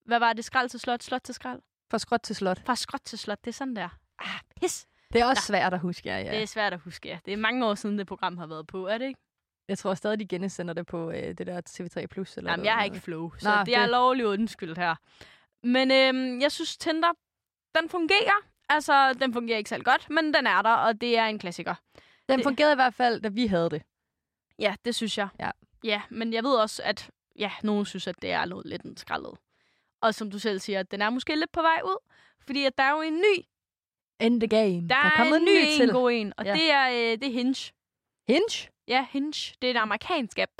hvad 0.04 0.18
var 0.18 0.32
det, 0.32 0.44
skrald 0.44 0.68
til 0.68 0.80
slot, 0.80 1.02
slot 1.02 1.20
til 1.24 1.34
skrald? 1.34 1.60
Fra 1.94 1.98
skråt 1.98 2.20
til 2.22 2.36
slot. 2.36 2.66
Fra 2.66 2.76
skråt 2.76 3.00
til 3.04 3.18
slot, 3.18 3.38
det 3.44 3.48
er 3.50 3.52
sådan 3.52 3.76
der. 3.76 3.88
Ah, 4.18 4.40
pis. 4.60 4.86
Det 5.12 5.20
er 5.20 5.24
også 5.26 5.40
Nå. 5.52 5.54
svært 5.56 5.74
at 5.74 5.80
huske, 5.80 6.08
ja. 6.08 6.18
Ja. 6.18 6.30
Det 6.30 6.42
er 6.42 6.46
svært 6.46 6.72
at 6.72 6.80
huske, 6.80 7.08
ja. 7.08 7.18
Det 7.24 7.32
er 7.32 7.36
mange 7.36 7.66
år 7.66 7.74
siden, 7.74 7.98
det 7.98 8.06
program 8.06 8.36
har 8.38 8.46
været 8.46 8.66
på, 8.66 8.86
er 8.86 8.98
det 8.98 9.06
ikke? 9.06 9.20
Jeg 9.68 9.78
tror 9.78 9.94
stadig, 9.94 10.20
de 10.20 10.26
genesender 10.28 10.74
det 10.74 10.86
på 10.86 11.10
øh, 11.10 11.16
det 11.38 11.46
der 11.46 11.60
TV3+. 11.70 12.06
Plus. 12.06 12.36
Eller 12.36 12.50
Jamen, 12.50 12.66
jeg 12.66 12.74
har 12.74 12.84
ikke 12.84 13.00
flow, 13.00 13.30
så 13.38 13.48
Nå, 13.48 13.56
Nå, 13.56 13.64
det 13.64 13.76
er 13.76 13.80
det- 13.80 13.90
lovligt 13.90 14.26
undskyldt 14.26 14.78
her. 14.78 14.94
Men 15.62 15.90
øhm, 15.90 16.40
jeg 16.40 16.52
synes, 16.52 16.76
Tinder, 16.76 17.12
den 17.80 17.88
fungerer. 17.90 18.40
Altså, 18.68 19.12
den 19.12 19.32
fungerer 19.32 19.58
ikke 19.58 19.70
særlig 19.70 19.84
godt, 19.84 20.10
men 20.10 20.34
den 20.34 20.46
er 20.46 20.62
der, 20.62 20.74
og 20.74 21.00
det 21.00 21.18
er 21.18 21.24
en 21.26 21.38
klassiker. 21.38 21.74
Den 22.28 22.38
det- 22.38 22.44
fungerede 22.44 22.72
i 22.72 22.76
hvert 22.76 22.94
fald, 22.94 23.20
da 23.20 23.28
vi 23.28 23.46
havde 23.46 23.70
det. 23.70 23.82
Ja, 24.58 24.74
det 24.84 24.94
synes 24.94 25.18
jeg. 25.18 25.28
Ja. 25.40 25.50
Ja, 25.84 26.02
men 26.10 26.32
jeg 26.32 26.44
ved 26.44 26.54
også, 26.56 26.82
at 26.84 27.10
ja, 27.38 27.50
nogen 27.62 27.86
synes, 27.86 28.06
at 28.06 28.22
det 28.22 28.32
er 28.32 28.44
noget 28.44 28.66
lidt 28.66 28.82
en 28.82 28.96
skraldet. 28.96 29.38
Og 30.04 30.14
som 30.14 30.30
du 30.30 30.38
selv 30.38 30.58
siger, 30.58 30.82
den 30.82 31.02
er 31.02 31.10
måske 31.10 31.36
lidt 31.36 31.52
på 31.52 31.62
vej 31.62 31.80
ud. 31.84 31.96
Fordi 32.46 32.64
at 32.64 32.78
der 32.78 32.84
er 32.84 32.90
jo 32.90 33.00
en 33.00 33.14
ny, 33.14 33.44
End 34.20 34.40
the 34.40 34.48
game. 34.48 34.80
der, 34.80 34.86
der 34.88 34.94
er 34.96 35.10
er 35.10 35.16
kommet 35.16 35.36
en 35.36 35.44
ny, 35.44 35.58
en 35.72 35.78
til. 35.80 35.90
god 35.92 36.10
en, 36.12 36.32
og 36.36 36.44
Ja. 36.44 36.50
ja. 36.50 36.56
det, 36.58 36.72
er, 36.72 36.88
øh, 36.90 37.18
det 37.18 37.24
er 37.24 37.32
Hinge. 37.32 37.72
Hinge? 38.28 38.68
Ja, 38.88 39.06
Hinge. 39.10 39.54
Det 39.62 39.66
er 39.66 39.70
en 39.70 39.76
amerikansk 39.76 40.38
app. 40.38 40.52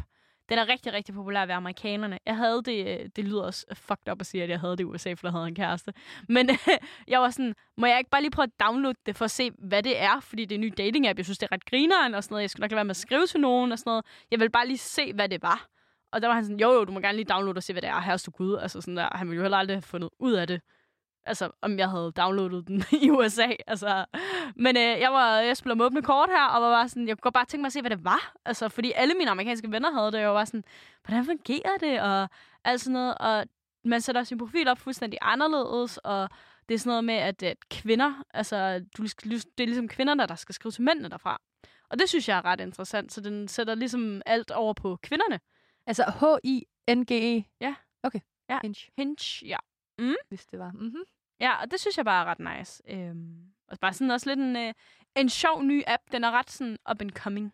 Den 0.49 0.59
er 0.59 0.69
rigtig, 0.69 0.93
rigtig 0.93 1.15
populær 1.15 1.47
ved 1.47 1.55
amerikanerne. 1.55 2.19
Jeg 2.27 2.37
havde 2.37 2.63
det, 2.63 3.01
øh, 3.01 3.09
det 3.17 3.25
lyder 3.25 3.43
også 3.43 3.67
fucked 3.75 4.09
up 4.13 4.21
at 4.21 4.27
sige, 4.27 4.43
at 4.43 4.51
jeg 4.51 4.61
havde 4.61 4.73
det 4.73 4.81
i 4.81 4.85
USA, 4.85 5.13
for 5.15 5.27
jeg 5.27 5.33
havde 5.33 5.47
en 5.49 5.55
kæreste. 5.55 5.93
Men 6.29 6.51
jeg 7.09 7.21
var 7.21 7.31
sådan, 7.31 7.55
må 7.77 7.87
jeg 7.87 7.99
ikke 7.99 8.11
bare 8.11 8.21
lige 8.23 8.31
prøve 8.31 8.45
at 8.45 8.61
downloade 8.67 8.99
det, 9.07 9.17
for 9.17 9.25
at 9.25 9.31
se, 9.31 9.51
hvad 9.59 9.83
det 9.83 10.01
er? 10.01 10.21
Fordi 10.21 10.45
det 10.45 10.53
er 10.55 10.57
en 10.57 10.61
ny 10.61 10.73
dating 10.79 11.07
app. 11.09 11.19
Jeg 11.19 11.25
synes, 11.27 11.39
det 11.39 11.47
er 11.51 11.53
ret 11.55 11.65
grineren 11.65 12.15
og 12.15 12.25
sådan 12.25 12.33
noget. 12.35 12.43
Jeg 12.43 12.51
skulle 12.51 12.61
nok 12.65 12.71
lade 12.71 12.77
være 12.77 12.85
med 12.85 12.91
at 12.91 12.97
skrive 12.97 13.27
til 13.27 13.41
nogen 13.41 13.73
og 13.73 13.79
sådan 13.79 13.91
noget. 13.91 14.05
Jeg 14.31 14.41
vil 14.41 14.51
bare 14.51 14.67
lige 14.67 14.79
se, 14.79 15.13
hvad 15.13 15.29
det 15.29 15.43
var. 15.43 15.69
Og 16.15 16.23
der 16.23 16.29
var 16.29 16.35
han 16.35 16.45
sådan, 16.45 16.61
jo 16.61 16.73
jo, 16.73 16.85
du 16.85 16.93
må 16.93 17.01
gerne 17.01 17.17
lige 17.17 17.33
downloade 17.33 17.59
og 17.59 17.63
se, 17.63 17.73
hvad 17.73 17.83
det 17.83 17.91
er. 17.91 18.01
Herreste 18.01 18.31
Gud. 18.31 18.57
Altså 18.57 18.81
sådan 18.81 18.97
der. 18.97 19.09
Han 19.13 19.29
ville 19.29 19.37
jo 19.37 19.43
heller 19.43 19.59
aldrig 19.59 19.77
have 19.77 19.83
fundet 19.83 20.11
ud 20.19 20.33
af 20.33 20.47
det. 20.47 20.61
Altså, 21.27 21.51
om 21.63 21.79
jeg 21.79 21.91
havde 21.91 22.13
downloadet 22.17 22.69
den 22.69 22.85
i 23.03 23.11
USA. 23.11 23.49
Altså. 23.67 24.05
Men 24.57 24.77
øh, 24.77 25.01
jeg 25.01 25.13
var 25.13 25.37
jeg 25.37 25.57
spillede 25.57 25.77
med 25.77 25.87
åbne 25.87 26.03
kort 26.03 26.29
her, 26.31 26.45
og 26.45 26.63
var 26.63 26.71
bare 26.71 26.89
sådan, 26.89 27.09
jeg 27.09 27.17
kunne 27.17 27.23
godt 27.23 27.35
bare 27.35 27.45
tænke 27.45 27.63
mig 27.63 27.67
at 27.67 27.73
se, 27.73 27.81
hvad 27.81 27.91
det 27.91 28.05
var. 28.05 28.33
Altså, 28.45 28.69
fordi 28.69 28.93
alle 28.97 29.15
mine 29.15 29.31
amerikanske 29.31 29.71
venner 29.71 29.93
havde 29.93 30.07
det, 30.07 30.15
og 30.15 30.21
jeg 30.21 30.35
var 30.35 30.45
sådan, 30.45 30.65
hvordan 31.05 31.25
fungerer 31.25 31.77
det? 31.81 32.01
Og 32.01 32.29
alt 32.65 32.81
sådan 32.81 32.93
noget. 32.93 33.15
Og 33.19 33.45
man 33.85 34.01
sætter 34.01 34.23
sin 34.23 34.39
profil 34.39 34.69
op 34.69 34.79
fuldstændig 34.79 35.19
anderledes, 35.23 35.99
og 35.99 36.29
det 36.69 36.75
er 36.75 36.79
sådan 36.79 36.91
noget 36.91 37.05
med, 37.05 37.15
at, 37.15 37.43
at 37.43 37.69
kvinder, 37.71 38.25
altså, 38.35 38.85
du, 38.99 39.03
det 39.03 39.61
er 39.61 39.67
ligesom 39.67 39.89
kvinderne, 39.89 40.27
der 40.27 40.35
skal 40.35 40.55
skrive 40.55 40.73
til 40.73 40.83
mændene 40.83 41.09
derfra. 41.09 41.41
Og 41.91 41.99
det 41.99 42.09
synes 42.09 42.29
jeg 42.29 42.39
er 42.39 42.45
ret 42.45 42.61
interessant, 42.61 43.13
så 43.13 43.21
den 43.21 43.49
sætter 43.49 43.75
ligesom 43.75 44.23
alt 44.27 44.51
over 44.51 44.73
på 44.73 44.99
kvinderne. 45.03 45.41
Altså 45.87 46.05
H-I-N-G-E. 46.21 47.45
Ja. 47.61 47.75
Okay. 48.03 48.21
Ja. 48.51 48.59
Hinge, 48.63 48.91
Hinge, 48.99 49.47
ja. 49.47 49.57
hvis 50.29 50.47
det 50.47 50.59
var. 50.59 50.71
Mm-hmm. 50.71 51.03
Ja, 51.41 51.61
og 51.63 51.71
det 51.71 51.81
synes 51.81 51.97
jeg 51.97 52.05
bare 52.05 52.23
er 52.27 52.31
ret 52.31 52.59
nice. 52.59 52.83
Øhm, 52.89 53.35
og 53.69 53.79
bare 53.81 53.93
sådan 53.93 54.11
også 54.11 54.31
lidt 54.31 54.41
en, 54.41 54.57
øh, 54.57 54.73
en 55.17 55.29
sjov 55.29 55.63
ny 55.63 55.83
app. 55.87 56.03
Den 56.13 56.25
er 56.25 56.31
ret 56.31 56.51
sådan 56.51 56.79
up 56.91 57.01
and 57.01 57.11
coming. 57.11 57.53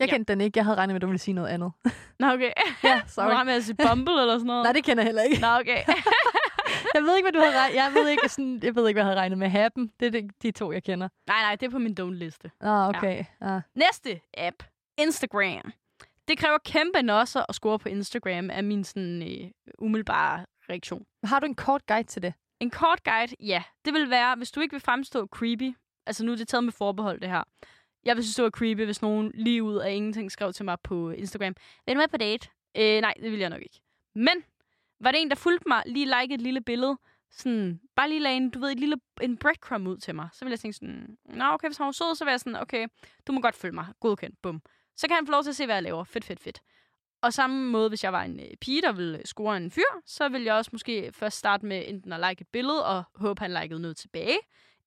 Jeg 0.00 0.08
Ja. 0.08 0.14
kendte 0.14 0.32
den 0.32 0.40
ikke. 0.40 0.58
Jeg 0.58 0.64
havde 0.64 0.76
regnet 0.76 0.94
med, 0.94 0.96
at 0.96 1.02
du 1.02 1.06
ville 1.06 1.18
sige 1.18 1.34
noget 1.34 1.48
andet. 1.48 1.72
Nå, 2.18 2.26
okay. 2.32 2.52
ja, 2.84 3.02
sorry. 3.06 3.26
var 3.26 3.44
med 3.44 3.52
at 3.54 3.64
sige 3.64 3.76
Bumble 3.88 4.20
eller 4.20 4.34
sådan 4.34 4.46
noget. 4.46 4.62
Nej, 4.64 4.72
det 4.72 4.84
kender 4.84 5.02
jeg 5.02 5.06
heller 5.08 5.22
ikke. 5.22 5.40
Nå, 5.40 5.46
okay. 5.48 5.84
Jeg 6.94 7.02
ved 7.02 7.16
ikke, 7.16 7.24
hvad 7.24 7.32
du 7.32 7.38
havde 7.46 7.58
regnet. 7.60 7.76
Jeg 7.76 7.90
ved 7.94 8.08
ikke, 8.08 8.28
sådan, 8.28 8.60
jeg 8.62 8.74
ved 8.76 8.88
ikke, 8.88 8.96
hvad 8.96 9.02
jeg 9.02 9.06
havde 9.06 9.20
regnet 9.20 9.38
med. 9.38 9.48
Happen. 9.48 9.92
Det 10.00 10.06
er 10.06 10.10
de, 10.20 10.28
de 10.42 10.50
to, 10.50 10.72
jeg 10.72 10.82
kender. 10.82 11.08
nej, 11.26 11.40
nej, 11.42 11.56
det 11.56 11.66
er 11.66 11.70
på 11.70 11.78
min 11.78 11.96
don't-liste. 12.00 12.50
Ah, 12.60 12.88
okay. 12.88 13.24
Ja. 13.40 13.52
Ja. 13.54 13.60
Næste 13.74 14.20
app. 14.36 14.62
Instagram. 14.98 15.72
Det 16.28 16.38
kræver 16.38 16.58
kæmpe 16.58 17.02
nosser 17.02 17.42
at 17.48 17.54
score 17.54 17.78
på 17.78 17.88
Instagram, 17.88 18.50
er 18.52 18.62
min 18.62 18.84
sådan 18.84 19.22
øh, 19.22 19.50
umiddelbare 19.78 20.46
reaktion. 20.70 21.06
Har 21.24 21.40
du 21.40 21.46
en 21.46 21.54
kort 21.54 21.86
guide 21.86 22.08
til 22.08 22.22
det? 22.22 22.34
En 22.60 22.70
kort 22.70 23.04
guide, 23.04 23.34
ja. 23.40 23.62
Det 23.84 23.94
vil 23.94 24.10
være, 24.10 24.36
hvis 24.36 24.50
du 24.50 24.60
ikke 24.60 24.72
vil 24.74 24.80
fremstå 24.80 25.26
creepy. 25.26 25.74
Altså 26.06 26.24
nu 26.24 26.32
er 26.32 26.36
det 26.36 26.48
taget 26.48 26.64
med 26.64 26.72
forbehold, 26.72 27.20
det 27.20 27.28
her. 27.28 27.42
Jeg 28.04 28.16
vil 28.16 28.24
synes, 28.24 28.34
det 28.34 28.42
var 28.42 28.50
creepy, 28.50 28.84
hvis 28.84 29.02
nogen 29.02 29.30
lige 29.34 29.62
ud 29.62 29.76
af 29.76 29.92
ingenting 29.92 30.32
skrev 30.32 30.52
til 30.52 30.64
mig 30.64 30.76
på 30.84 31.10
Instagram. 31.10 31.54
Er 31.86 31.94
du 31.94 31.98
med 31.98 32.08
på 32.08 32.16
date? 32.16 32.48
Øh, 32.76 33.00
nej, 33.00 33.14
det 33.22 33.32
vil 33.32 33.40
jeg 33.40 33.50
nok 33.50 33.62
ikke. 33.62 33.80
Men 34.14 34.44
var 35.00 35.10
det 35.12 35.22
en, 35.22 35.28
der 35.28 35.36
fulgte 35.36 35.68
mig, 35.68 35.82
lige 35.86 36.06
like 36.20 36.34
et 36.34 36.40
lille 36.40 36.60
billede, 36.60 36.98
sådan, 37.30 37.80
bare 37.96 38.08
lige 38.08 38.20
lagde 38.20 38.36
en, 38.36 38.50
du 38.50 38.58
ved, 38.58 38.72
et 38.72 38.80
lille, 38.80 38.96
en 39.20 39.36
breadcrumb 39.36 39.86
ud 39.86 39.96
til 39.96 40.14
mig, 40.14 40.28
så 40.32 40.44
vil 40.44 40.50
jeg 40.50 40.60
tænke 40.60 40.74
sådan, 40.74 41.16
nå 41.24 41.44
okay, 41.44 41.68
hvis 41.68 41.76
han 41.76 41.84
var 41.84 41.92
sød, 41.92 42.14
så 42.14 42.24
vil 42.24 42.30
jeg 42.30 42.40
sådan, 42.40 42.56
okay, 42.56 42.86
du 43.26 43.32
må 43.32 43.40
godt 43.40 43.54
følge 43.54 43.74
mig, 43.74 43.86
godkendt, 44.00 44.42
bum. 44.42 44.62
Så 44.98 45.08
kan 45.08 45.14
han 45.14 45.26
få 45.26 45.32
lov 45.32 45.42
til 45.42 45.50
at 45.50 45.56
se, 45.56 45.66
hvad 45.66 45.76
jeg 45.76 45.82
laver, 45.82 46.04
fedt, 46.04 46.24
fedt, 46.24 46.40
fedt. 46.40 46.60
Og 47.22 47.32
samme 47.32 47.70
måde, 47.70 47.88
hvis 47.88 48.04
jeg 48.04 48.12
var 48.12 48.22
en 48.22 48.40
øh, 48.40 48.56
pige, 48.60 48.82
der 48.82 48.92
ville 48.92 49.18
øh, 49.18 49.24
score 49.24 49.56
en 49.56 49.70
fyr, 49.70 50.00
så 50.06 50.28
ville 50.28 50.46
jeg 50.46 50.54
også 50.54 50.70
måske 50.72 51.10
først 51.12 51.38
starte 51.38 51.66
med 51.66 51.84
enten 51.86 52.12
at 52.12 52.28
like 52.28 52.42
et 52.42 52.48
billede, 52.48 52.86
og 52.86 53.04
håbe, 53.14 53.40
han 53.40 53.54
likede 53.62 53.80
noget 53.80 53.96
tilbage, 53.96 54.38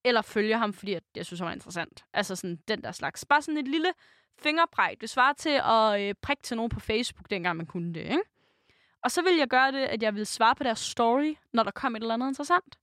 eller 0.04 0.22
følge 0.22 0.58
ham, 0.58 0.74
fordi 0.74 0.94
at 0.94 1.04
jeg 1.16 1.26
synes, 1.26 1.40
han 1.40 1.48
var 1.48 1.54
interessant. 1.54 2.06
Altså 2.14 2.36
sådan 2.36 2.60
den 2.68 2.84
der 2.84 2.92
slags. 2.92 3.26
Bare 3.26 3.42
sådan 3.42 3.58
et 3.58 3.68
lille 3.68 3.94
fingerpræg. 4.40 5.02
Det 5.02 5.10
svarer 5.10 5.34
til 5.34 5.62
at 5.66 6.02
øh, 6.02 6.16
prikke 6.22 6.44
til 6.44 6.58
nogen 6.58 6.70
på 6.70 6.80
Facebook, 6.80 7.30
dengang 7.30 7.58
man 7.58 7.66
kunne 7.66 7.94
det, 7.94 8.02
ikke? 8.02 8.22
Og 9.04 9.12
så 9.12 9.22
vil 9.22 9.38
jeg 9.38 9.48
gøre 9.48 9.72
det, 9.72 9.86
at 9.86 10.04
jeg 10.04 10.16
vil 10.16 10.26
svare 10.26 10.56
på 10.56 10.64
deres 10.64 10.80
story, 10.80 11.36
når 11.54 11.64
der 11.64 11.72
kom 11.72 11.96
et 11.96 12.02
eller 12.02 12.14
andet 12.14 12.28
interessant. 12.28 12.76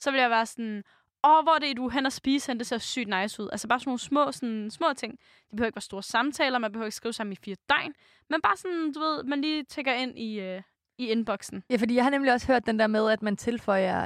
Så 0.00 0.10
vil 0.10 0.20
jeg 0.20 0.30
være 0.30 0.46
sådan, 0.46 0.84
åh, 1.24 1.42
hvor 1.44 1.54
er 1.54 1.58
det, 1.58 1.76
du 1.76 1.88
hen 1.88 2.06
og 2.06 2.12
spise 2.12 2.50
hen, 2.50 2.58
det 2.58 2.66
ser 2.66 2.78
sygt 2.78 3.08
nice 3.08 3.42
ud. 3.42 3.48
Altså 3.52 3.68
bare 3.68 3.80
sådan 3.80 3.88
nogle 3.88 3.98
små, 3.98 4.32
sådan, 4.32 4.70
små 4.70 4.86
ting. 4.96 5.12
Det 5.50 5.56
behøver 5.56 5.66
ikke 5.66 5.76
være 5.76 5.82
store 5.82 6.02
samtaler, 6.02 6.58
man 6.58 6.72
behøver 6.72 6.86
ikke 6.86 6.96
skrive 6.96 7.12
sammen 7.12 7.32
i 7.32 7.36
fire 7.44 7.56
døgn, 7.68 7.92
men 8.30 8.40
bare 8.42 8.56
sådan, 8.56 8.92
du 8.92 9.00
ved, 9.00 9.24
man 9.24 9.40
lige 9.40 9.64
tækker 9.64 9.92
ind 9.92 10.18
i, 10.18 10.40
øh, 10.40 10.62
i 10.98 11.06
inboxen. 11.06 11.62
Ja, 11.70 11.76
fordi 11.76 11.94
jeg 11.94 12.04
har 12.04 12.10
nemlig 12.10 12.32
også 12.32 12.46
hørt 12.46 12.66
den 12.66 12.78
der 12.78 12.86
med, 12.86 13.10
at 13.10 13.22
man 13.22 13.36
tilføjer 13.36 13.98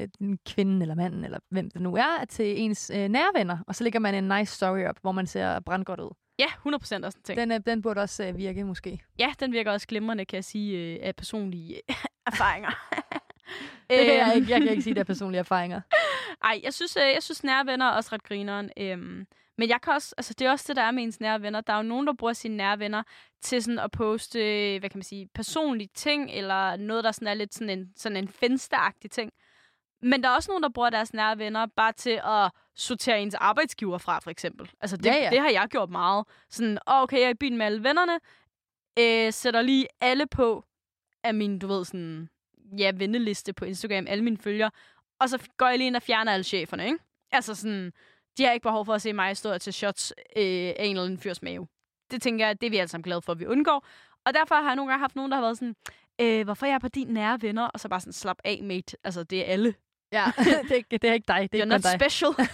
øh, 0.00 0.08
den 0.18 0.38
kvinden 0.46 0.82
eller 0.82 0.94
manden, 0.94 1.24
eller 1.24 1.38
hvem 1.50 1.70
det 1.70 1.82
nu 1.82 1.94
er, 1.96 2.24
til 2.28 2.60
ens 2.60 2.90
øh, 2.94 3.08
nære 3.08 3.30
venner. 3.34 3.58
Og 3.66 3.74
så 3.74 3.84
lægger 3.84 4.00
man 4.00 4.14
en 4.14 4.28
nice 4.38 4.54
story 4.54 4.84
op, 4.84 4.96
hvor 5.00 5.12
man 5.12 5.26
ser 5.26 5.60
brandgodt 5.60 6.00
ud. 6.00 6.10
Ja, 6.38 6.46
100% 6.46 6.76
også 6.76 6.90
en 6.92 7.22
ting. 7.24 7.38
Den, 7.38 7.52
øh, 7.52 7.60
den 7.66 7.82
burde 7.82 8.00
også 8.00 8.24
øh, 8.24 8.36
virke, 8.36 8.64
måske. 8.64 9.00
Ja, 9.18 9.32
den 9.40 9.52
virker 9.52 9.72
også 9.72 9.86
glimrende, 9.86 10.24
kan 10.24 10.36
jeg 10.36 10.44
sige, 10.44 10.78
øh, 10.78 10.98
af 11.02 11.16
personlige 11.16 11.80
erfaringer. 12.26 12.70
Det 13.90 14.06
kan 14.06 14.16
jeg 14.16 14.32
ikke. 14.36 14.50
Jeg 14.50 14.60
kan 14.60 14.70
ikke 14.70 14.82
sige, 14.82 14.94
det 14.94 15.00
er 15.00 15.04
personlige 15.14 15.38
erfaringer. 15.38 15.80
Ej, 16.44 16.60
jeg 16.62 16.74
synes, 16.74 16.96
øh, 16.96 17.02
jeg 17.02 17.22
synes 17.22 17.44
nære 17.44 17.66
venner 17.66 17.86
er 17.86 17.90
også 17.90 18.10
ret 18.12 18.22
grineren. 18.22 18.70
Øhm, 18.76 19.26
men 19.58 19.68
jeg 19.68 19.80
kan 19.80 19.92
også, 19.92 20.14
altså 20.18 20.34
det 20.38 20.46
er 20.46 20.50
også 20.50 20.64
det, 20.68 20.76
der 20.76 20.82
er 20.82 20.90
med 20.90 21.02
ens 21.02 21.20
nære 21.20 21.42
venner. 21.42 21.60
Der 21.60 21.72
er 21.72 21.76
jo 21.76 21.82
nogen, 21.82 22.06
der 22.06 22.12
bruger 22.12 22.32
sine 22.32 22.56
nære 22.56 22.78
venner 22.78 23.02
til 23.42 23.62
sådan 23.62 23.78
at 23.78 23.90
poste, 23.90 24.38
øh, 24.74 24.80
hvad 24.80 24.90
kan 24.90 24.98
man 24.98 25.02
sige, 25.02 25.28
personlige 25.34 25.90
ting, 25.94 26.30
eller 26.30 26.76
noget, 26.76 27.04
der 27.04 27.12
sådan 27.12 27.28
er 27.28 27.34
lidt 27.34 27.54
sådan 27.54 27.78
en, 27.78 27.92
sådan 27.96 28.16
en 28.16 28.28
finsteagtig 28.28 29.10
ting. 29.10 29.32
Men 30.02 30.22
der 30.22 30.28
er 30.28 30.34
også 30.34 30.50
nogen, 30.50 30.62
der 30.62 30.68
bruger 30.68 30.90
deres 30.90 31.14
nære 31.14 31.38
venner 31.38 31.66
bare 31.76 31.92
til 31.92 32.20
at 32.24 32.50
sortere 32.74 33.22
ens 33.22 33.34
arbejdsgiver 33.34 33.98
fra, 33.98 34.18
for 34.18 34.30
eksempel. 34.30 34.70
Altså 34.80 34.96
det, 34.96 35.06
Ja, 35.06 35.14
ja. 35.14 35.30
det 35.30 35.40
har 35.40 35.50
jeg 35.50 35.68
gjort 35.70 35.90
meget. 35.90 36.26
Sådan, 36.50 36.78
okay, 36.86 37.18
jeg 37.18 37.26
er 37.26 37.30
i 37.30 37.34
byen 37.34 37.56
med 37.58 37.66
alle 37.66 37.84
vennerne, 37.84 38.18
øh, 38.98 39.32
sætter 39.32 39.62
lige 39.62 39.86
alle 40.00 40.26
på 40.26 40.64
af 41.24 41.34
min, 41.34 41.58
du 41.58 41.66
ved, 41.66 41.84
sådan, 41.84 42.28
ja, 42.78 42.92
venneliste 42.94 43.52
på 43.52 43.64
Instagram, 43.64 44.06
alle 44.08 44.24
mine 44.24 44.38
følgere, 44.38 44.70
og 45.20 45.28
så 45.28 45.48
går 45.56 45.68
jeg 45.68 45.78
lige 45.78 45.86
ind 45.86 45.96
og 45.96 46.02
fjerner 46.02 46.32
alle 46.32 46.44
cheferne, 46.44 46.86
ikke? 46.86 46.98
Altså 47.32 47.54
sådan, 47.54 47.92
de 48.38 48.44
har 48.44 48.52
ikke 48.52 48.62
behov 48.64 48.86
for 48.86 48.94
at 48.94 49.02
se 49.02 49.12
mig 49.12 49.36
stå 49.36 49.52
og 49.52 49.60
tage 49.60 49.72
shots 49.72 50.12
øh, 50.36 50.42
af 50.44 50.76
en 50.78 50.90
eller 50.90 51.04
anden 51.04 51.18
fyrs 51.18 51.42
mave. 51.42 51.66
Det 52.10 52.22
tænker 52.22 52.46
jeg, 52.46 52.60
det 52.60 52.66
er 52.66 52.70
vi 52.70 52.76
alle 52.76 52.88
sammen 52.88 53.02
glade 53.04 53.22
for, 53.22 53.32
at 53.32 53.38
vi 53.40 53.46
undgår. 53.46 53.86
Og 54.26 54.34
derfor 54.34 54.54
har 54.54 54.66
jeg 54.66 54.76
nogle 54.76 54.90
gange 54.92 55.00
haft 55.02 55.16
nogen, 55.16 55.30
der 55.30 55.36
har 55.36 55.42
været 55.42 55.58
sådan, 55.58 55.76
øh, 56.20 56.44
hvorfor 56.44 56.66
er 56.66 56.70
jeg 56.70 56.80
på 56.80 56.88
din 56.88 57.08
nære 57.08 57.42
venner? 57.42 57.66
Og 57.68 57.80
så 57.80 57.88
bare 57.88 58.00
sådan, 58.00 58.12
slap 58.12 58.38
af, 58.44 58.60
mate. 58.62 58.96
Altså, 59.04 59.22
det 59.24 59.40
er 59.40 59.44
alle. 59.52 59.74
Ja, 60.12 60.24
det, 60.44 60.70
er, 60.70 60.74
ikke- 60.74 60.98
det 60.98 61.04
er 61.10 61.12
ikke 61.14 61.28
dig. 61.28 61.48
Det 61.52 61.60
er 61.60 61.64
You're 61.64 61.66
ikke 61.66 61.66
not 61.74 61.82
dig. 61.82 62.00
special. 62.00 62.30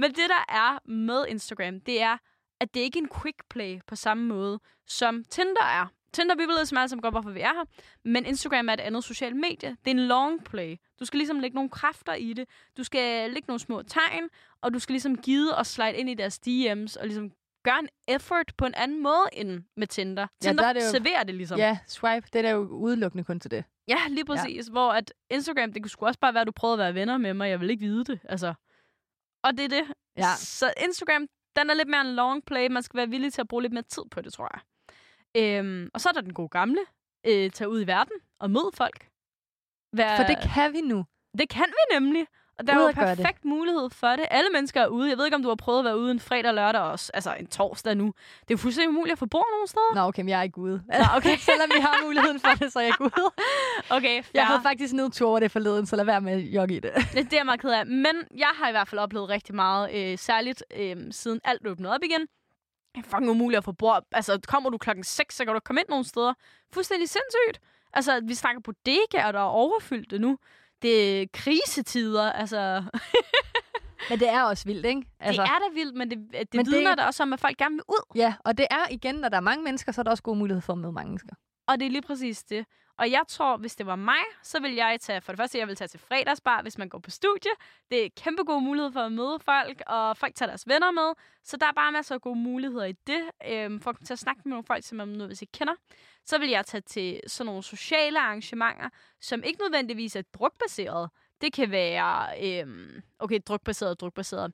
Men 0.00 0.10
det, 0.10 0.28
der 0.28 0.44
er 0.54 0.78
med 0.90 1.26
Instagram, 1.28 1.80
det 1.80 2.02
er, 2.02 2.16
at 2.60 2.74
det 2.74 2.80
ikke 2.80 2.98
er 2.98 3.02
en 3.02 3.08
quick 3.22 3.36
play 3.50 3.80
på 3.86 3.96
samme 3.96 4.24
måde, 4.26 4.60
som 4.86 5.24
Tinder 5.30 5.62
er. 5.64 5.86
Tinder, 6.14 6.34
vi 6.34 6.42
ved 6.42 6.64
som 6.66 6.78
alle 6.78 6.88
sammen 6.88 7.02
godt, 7.02 7.14
hvorfor 7.14 7.30
vi 7.30 7.40
er 7.40 7.52
her. 7.54 7.64
Men 8.04 8.26
Instagram 8.26 8.68
er 8.68 8.72
et 8.72 8.80
andet 8.80 9.04
socialt 9.04 9.36
medie. 9.36 9.70
Det 9.70 9.86
er 9.86 9.90
en 9.90 9.98
long 10.06 10.44
play. 10.44 10.76
Du 11.00 11.04
skal 11.04 11.18
ligesom 11.18 11.38
lægge 11.40 11.54
nogle 11.54 11.70
kræfter 11.70 12.14
i 12.14 12.32
det. 12.32 12.48
Du 12.76 12.84
skal 12.84 13.30
lægge 13.30 13.46
nogle 13.48 13.60
små 13.60 13.82
tegn, 13.82 14.28
og 14.62 14.74
du 14.74 14.78
skal 14.78 14.92
ligesom 14.92 15.16
give 15.18 15.54
og 15.54 15.66
slide 15.66 15.94
ind 15.94 16.10
i 16.10 16.14
deres 16.14 16.38
DM's, 16.46 17.00
og 17.00 17.06
ligesom 17.06 17.30
gøre 17.64 17.78
en 17.78 17.88
effort 18.08 18.52
på 18.58 18.66
en 18.66 18.74
anden 18.74 19.02
måde 19.02 19.24
end 19.32 19.62
med 19.76 19.86
Tinder. 19.86 20.22
Ja, 20.22 20.26
Tinder 20.48 20.62
der 20.62 20.68
ja, 20.68 20.68
er 20.68 20.72
det 20.72 20.86
jo- 20.86 20.90
serverer 20.90 21.22
det 21.24 21.34
ligesom. 21.34 21.58
Ja, 21.58 21.78
swipe, 21.86 22.26
det 22.32 22.46
er 22.46 22.50
jo 22.50 22.60
udelukkende 22.66 23.24
kun 23.24 23.40
til 23.40 23.50
det. 23.50 23.64
Ja, 23.88 23.98
lige 24.08 24.24
præcis. 24.24 24.66
Ja. 24.66 24.70
Hvor 24.72 24.90
at 24.92 25.12
Instagram, 25.30 25.72
det 25.72 25.82
kunne 25.82 25.90
sgu 25.90 26.06
også 26.06 26.20
bare 26.20 26.34
være, 26.34 26.40
at 26.40 26.46
du 26.46 26.52
prøvede 26.52 26.74
at 26.74 26.78
være 26.78 26.94
venner 26.94 27.18
med 27.18 27.34
mig. 27.34 27.50
Jeg 27.50 27.60
vil 27.60 27.70
ikke 27.70 27.86
vide 27.86 28.04
det. 28.04 28.20
Altså. 28.28 28.54
Og 29.44 29.52
det 29.52 29.64
er 29.64 29.68
det. 29.68 29.84
Ja. 30.16 30.34
Så 30.36 30.72
Instagram, 30.84 31.26
den 31.56 31.70
er 31.70 31.74
lidt 31.74 31.88
mere 31.88 32.00
en 32.00 32.14
long 32.14 32.44
play. 32.44 32.66
Man 32.70 32.82
skal 32.82 32.96
være 32.98 33.08
villig 33.08 33.32
til 33.32 33.40
at 33.40 33.48
bruge 33.48 33.62
lidt 33.62 33.72
mere 33.72 33.82
tid 33.82 34.02
på 34.10 34.20
det, 34.20 34.32
tror 34.32 34.48
jeg. 34.54 34.60
Øhm, 35.36 35.90
og 35.94 36.00
så 36.00 36.08
er 36.08 36.12
der 36.12 36.20
den 36.20 36.32
gode 36.34 36.48
gamle. 36.48 36.80
Øh, 37.26 37.50
tage 37.50 37.68
ud 37.68 37.82
i 37.82 37.86
verden 37.86 38.16
og 38.40 38.50
møde 38.50 38.70
folk. 38.74 39.08
være... 39.92 40.16
For 40.16 40.24
det 40.24 40.38
kan 40.54 40.72
vi 40.72 40.80
nu. 40.80 41.04
Det 41.38 41.48
kan 41.48 41.64
vi 41.68 41.94
nemlig. 41.94 42.26
Og 42.58 42.66
der 42.66 42.72
er 42.72 42.76
jo 42.76 42.92
gøre 42.94 43.10
det. 43.10 43.16
perfekt 43.16 43.44
mulighed 43.44 43.90
for 43.90 44.08
det. 44.08 44.26
Alle 44.30 44.50
mennesker 44.52 44.80
er 44.80 44.86
ude. 44.86 45.08
Jeg 45.08 45.18
ved 45.18 45.24
ikke, 45.24 45.34
om 45.34 45.42
du 45.42 45.48
har 45.48 45.54
prøvet 45.56 45.78
at 45.78 45.84
være 45.84 45.98
ude 45.98 46.10
en 46.10 46.20
fredag 46.20 46.48
og 46.48 46.54
lørdag 46.54 46.80
også. 46.80 47.10
Altså 47.14 47.34
en 47.40 47.46
torsdag 47.46 47.94
nu. 47.96 48.04
Det 48.04 48.12
er 48.40 48.44
jo 48.50 48.56
fuldstændig 48.56 48.88
umuligt 48.88 49.12
at 49.12 49.18
få 49.18 49.26
bord 49.26 49.46
nogen 49.52 49.66
steder. 49.66 49.94
Nå, 49.94 50.00
okay, 50.00 50.22
men 50.22 50.28
jeg 50.28 50.38
er 50.38 50.42
ikke 50.42 50.58
ude. 50.58 50.82
Nå, 50.88 51.04
okay. 51.16 51.36
Selvom 51.50 51.70
vi 51.74 51.80
har 51.80 52.04
muligheden 52.04 52.40
for 52.40 52.48
det, 52.60 52.72
så 52.72 52.78
er 52.78 52.82
jeg 52.82 52.88
ikke 52.88 53.04
ude. 53.04 53.30
Okay, 53.96 54.22
fair. 54.22 54.30
Jeg 54.34 54.46
havde 54.46 54.60
faktisk 54.62 54.94
nedtur 54.94 55.28
over 55.28 55.40
det 55.40 55.50
forleden, 55.50 55.86
så 55.86 55.96
lad 55.96 56.04
være 56.04 56.20
med 56.20 56.32
at 56.32 56.38
jogge 56.40 56.76
i 56.76 56.80
det. 56.80 56.92
Det, 57.14 57.14
det 57.14 57.32
er 57.32 57.36
jeg 57.36 57.46
meget 57.46 57.60
ked 57.60 57.70
af. 57.70 57.86
Men 57.86 58.14
jeg 58.36 58.50
har 58.54 58.68
i 58.68 58.70
hvert 58.70 58.88
fald 58.88 58.98
oplevet 58.98 59.28
rigtig 59.28 59.54
meget, 59.54 59.94
øh, 59.94 60.18
særligt 60.18 60.64
øh, 60.76 60.96
siden 61.10 61.40
alt 61.44 61.66
åbnede 61.66 61.94
op 61.94 62.00
igen. 62.02 62.26
Det 62.94 63.04
er 63.06 63.08
fucking 63.10 63.30
umuligt 63.30 63.58
at 63.58 63.64
få 63.64 63.72
bord. 63.72 64.04
Altså, 64.12 64.40
kommer 64.48 64.70
du 64.70 64.78
klokken 64.78 65.04
6, 65.04 65.36
så 65.36 65.44
kan 65.44 65.54
du 65.54 65.60
komme 65.60 65.80
ind 65.80 65.88
nogen 65.88 66.04
steder. 66.04 66.34
Fuldstændig 66.72 67.08
sindssygt. 67.08 67.60
Altså, 67.92 68.20
vi 68.24 68.34
snakker 68.34 68.60
bodegaer, 68.62 69.32
der 69.32 69.38
er 69.38 69.44
overfyldte 69.44 70.18
nu. 70.18 70.38
Det 70.82 71.22
er 71.22 71.26
krisetider, 71.32 72.32
altså. 72.32 72.84
Men 74.10 74.18
det 74.20 74.28
er 74.28 74.42
også 74.42 74.64
vildt, 74.64 74.86
ikke? 74.86 75.02
Altså, 75.20 75.42
det 75.42 75.48
er 75.48 75.58
da 75.58 75.74
vildt, 75.74 75.94
men 75.96 76.10
det, 76.10 76.18
det 76.18 76.32
Men 76.32 76.46
men 76.52 76.64
det- 76.66 76.72
vidner 76.74 76.94
da 76.94 77.02
også 77.04 77.22
om, 77.22 77.32
at 77.32 77.40
folk 77.40 77.56
gerne 77.56 77.74
vil 77.74 77.82
ud. 77.88 78.12
Ja, 78.14 78.34
og 78.44 78.58
det 78.58 78.66
er 78.70 78.86
igen, 78.90 79.14
når 79.14 79.28
der 79.28 79.36
er 79.36 79.40
mange 79.40 79.64
mennesker, 79.64 79.92
så 79.92 80.00
er 80.00 80.02
der 80.02 80.10
også 80.10 80.22
god 80.22 80.36
mulighed 80.36 80.60
for 80.60 80.72
at 80.72 80.78
møde 80.78 80.92
mange 80.92 81.08
mennesker. 81.08 81.34
Og 81.66 81.80
det 81.80 81.86
er 81.86 81.90
lige 81.90 82.02
præcis 82.02 82.42
det. 82.42 82.66
Og 82.98 83.10
jeg 83.10 83.22
tror, 83.28 83.56
hvis 83.56 83.76
det 83.76 83.86
var 83.86 83.96
mig, 83.96 84.24
så 84.42 84.60
vil 84.60 84.74
jeg 84.74 84.98
tage, 85.00 85.20
for 85.20 85.32
det 85.32 85.38
første, 85.38 85.58
jeg 85.58 85.68
vil 85.68 85.76
tage 85.76 85.88
til 85.88 86.00
fredagsbar, 86.00 86.62
hvis 86.62 86.78
man 86.78 86.88
går 86.88 86.98
på 86.98 87.10
studie. 87.10 87.50
Det 87.90 88.04
er 88.04 88.08
kæmpe 88.16 88.42
god 88.42 88.62
mulighed 88.62 88.92
for 88.92 89.00
at 89.00 89.12
møde 89.12 89.38
folk, 89.44 89.82
og 89.86 90.16
folk 90.16 90.34
tager 90.34 90.48
deres 90.48 90.68
venner 90.68 90.90
med. 90.90 91.12
Så 91.44 91.56
der 91.56 91.66
er 91.66 91.72
bare 91.72 91.92
masser 91.92 92.14
af 92.14 92.20
gode 92.20 92.38
muligheder 92.38 92.84
i 92.84 92.92
det, 92.92 93.22
øhm, 93.48 93.80
for 93.80 93.90
at 93.90 93.96
komme 93.96 94.06
til 94.06 94.12
at 94.12 94.18
snakke 94.18 94.40
med 94.44 94.50
nogle 94.50 94.64
folk, 94.64 94.84
som 94.84 94.98
man 94.98 95.08
nødvendigvis 95.08 95.42
ikke 95.42 95.52
kender. 95.52 95.74
Så 96.24 96.38
vil 96.38 96.48
jeg 96.48 96.66
tage 96.66 96.80
til 96.80 97.20
sådan 97.26 97.46
nogle 97.46 97.62
sociale 97.62 98.20
arrangementer, 98.20 98.88
som 99.20 99.42
ikke 99.42 99.60
nødvendigvis 99.62 100.16
er 100.16 100.22
drukbaseret. 100.22 101.10
Det 101.40 101.52
kan 101.52 101.70
være, 101.70 102.26
øhm, 102.42 103.02
okay, 103.18 103.40
drukbaseret, 103.46 104.00
drukbaseret. 104.00 104.52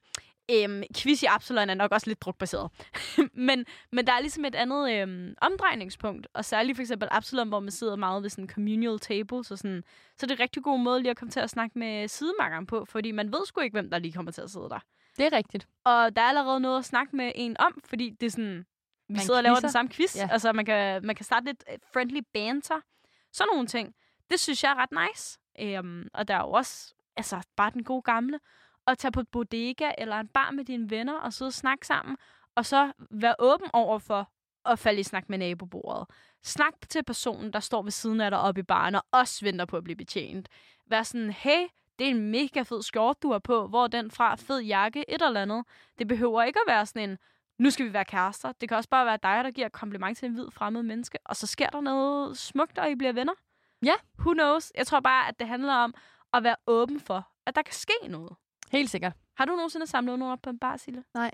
Øhm, 0.52 0.82
quiz 0.96 1.22
i 1.22 1.26
Absalon 1.26 1.70
er 1.70 1.74
nok 1.74 1.92
også 1.92 2.06
lidt 2.06 2.22
drukbaseret. 2.22 2.70
men, 3.48 3.66
men 3.92 4.06
der 4.06 4.12
er 4.12 4.20
ligesom 4.20 4.44
et 4.44 4.54
andet 4.54 4.92
øhm, 4.92 5.34
omdrejningspunkt, 5.40 6.28
og 6.34 6.44
særligt 6.44 6.76
for 6.76 6.82
eksempel 6.82 7.08
Absalon, 7.10 7.48
hvor 7.48 7.60
man 7.60 7.70
sidder 7.70 7.96
meget 7.96 8.22
ved 8.22 8.30
sådan 8.30 8.44
en 8.44 8.48
communal 8.48 8.98
table, 8.98 9.44
så, 9.44 9.56
sådan, 9.56 9.84
så 10.18 10.26
det 10.26 10.30
er 10.30 10.36
en 10.36 10.40
rigtig 10.40 10.62
god 10.62 10.78
måde 10.78 11.00
lige 11.00 11.10
at 11.10 11.16
komme 11.16 11.30
til 11.30 11.40
at 11.40 11.50
snakke 11.50 11.78
med 11.78 12.08
sidemakkeren 12.08 12.66
på, 12.66 12.84
fordi 12.84 13.10
man 13.10 13.32
ved 13.32 13.46
sgu 13.46 13.60
ikke, 13.60 13.74
hvem 13.74 13.90
der 13.90 13.98
lige 13.98 14.12
kommer 14.12 14.32
til 14.32 14.42
at 14.42 14.50
sidde 14.50 14.68
der. 14.68 14.78
Det 15.16 15.26
er 15.26 15.32
rigtigt. 15.36 15.68
Og 15.84 16.16
der 16.16 16.22
er 16.22 16.26
allerede 16.26 16.60
noget 16.60 16.78
at 16.78 16.84
snakke 16.84 17.16
med 17.16 17.32
en 17.34 17.56
om, 17.60 17.80
fordi 17.84 18.10
det 18.20 18.26
er 18.26 18.30
sådan, 18.30 18.66
vi 19.08 19.14
Man 19.14 19.20
sidder 19.20 19.38
og 19.38 19.42
laver 19.42 19.54
quizzer. 19.56 19.68
den 19.68 19.72
samme 19.72 19.90
quiz. 19.90 20.16
Ja. 20.16 20.28
Altså, 20.32 20.52
man 20.52 20.64
kan, 20.64 21.06
man 21.06 21.16
kan 21.16 21.24
starte 21.24 21.46
lidt 21.46 21.64
øh, 21.72 21.78
friendly 21.92 22.20
banter. 22.34 22.80
Sådan 23.32 23.48
nogle 23.52 23.66
ting. 23.66 23.94
Det 24.30 24.40
synes 24.40 24.64
jeg 24.64 24.70
er 24.70 24.74
ret 24.74 25.08
nice. 25.08 25.38
Um, 25.78 26.08
og 26.14 26.28
der 26.28 26.34
er 26.34 26.40
jo 26.40 26.50
også 26.50 26.94
altså, 27.16 27.40
bare 27.56 27.70
den 27.70 27.84
gode 27.84 28.02
gamle. 28.02 28.40
At 28.86 28.98
tage 28.98 29.12
på 29.12 29.20
et 29.20 29.28
bodega 29.28 29.90
eller 29.98 30.16
en 30.16 30.28
bar 30.28 30.50
med 30.50 30.64
dine 30.64 30.90
venner 30.90 31.18
og 31.18 31.32
sidde 31.32 31.48
og 31.48 31.52
snakke 31.52 31.86
sammen. 31.86 32.16
Og 32.54 32.66
så 32.66 32.92
være 33.10 33.34
åben 33.38 33.70
over 33.72 33.98
for 33.98 34.30
at 34.64 34.78
falde 34.78 35.00
i 35.00 35.02
snak 35.02 35.28
med 35.28 35.38
nabobordet. 35.38 36.06
Snak 36.42 36.74
til 36.88 37.02
personen, 37.02 37.52
der 37.52 37.60
står 37.60 37.82
ved 37.82 37.90
siden 37.90 38.20
af 38.20 38.30
dig 38.30 38.40
oppe 38.40 38.60
i 38.60 38.62
baren 38.62 38.94
og 38.94 39.04
også 39.10 39.44
venter 39.44 39.64
på 39.64 39.76
at 39.76 39.84
blive 39.84 39.96
betjent. 39.96 40.48
Vær 40.86 41.02
sådan, 41.02 41.30
hey, 41.30 41.66
det 41.98 42.06
er 42.06 42.10
en 42.10 42.30
mega 42.30 42.62
fed 42.62 42.82
skjort, 42.82 43.22
du 43.22 43.32
har 43.32 43.38
på. 43.38 43.66
Hvor 43.66 43.84
er 43.84 43.88
den 43.88 44.10
fra? 44.10 44.34
Fed 44.34 44.60
jakke, 44.60 45.10
et 45.10 45.22
eller 45.22 45.42
andet. 45.42 45.64
Det 45.98 46.08
behøver 46.08 46.42
ikke 46.42 46.60
at 46.66 46.72
være 46.72 46.86
sådan 46.86 47.10
en, 47.10 47.18
nu 47.58 47.70
skal 47.70 47.86
vi 47.86 47.92
være 47.92 48.04
kærester. 48.04 48.52
Det 48.52 48.68
kan 48.68 48.76
også 48.76 48.88
bare 48.88 49.06
være 49.06 49.18
dig, 49.22 49.44
der 49.44 49.50
giver 49.50 49.68
kompliment 49.68 50.18
til 50.18 50.26
en 50.26 50.34
hvid 50.34 50.50
fremmed 50.50 50.82
menneske, 50.82 51.18
og 51.24 51.36
så 51.36 51.46
sker 51.46 51.68
der 51.68 51.80
noget 51.80 52.38
smukt, 52.38 52.78
og 52.78 52.90
I 52.90 52.94
bliver 52.94 53.12
venner. 53.12 53.32
Ja. 53.82 53.94
Who 54.18 54.32
knows? 54.32 54.72
Jeg 54.74 54.86
tror 54.86 55.00
bare, 55.00 55.28
at 55.28 55.40
det 55.40 55.48
handler 55.48 55.74
om 55.74 55.94
at 56.32 56.44
være 56.44 56.56
åben 56.66 57.00
for, 57.00 57.28
at 57.46 57.56
der 57.56 57.62
kan 57.62 57.74
ske 57.74 58.08
noget. 58.08 58.32
Helt 58.70 58.90
sikkert. 58.90 59.12
Har 59.36 59.44
du 59.44 59.52
nogensinde 59.52 59.86
samlet 59.86 60.18
nogen 60.18 60.32
op 60.32 60.42
på 60.42 60.50
en 60.50 60.58
bar, 60.58 60.76
Sille? 60.76 61.04
Nej. 61.14 61.30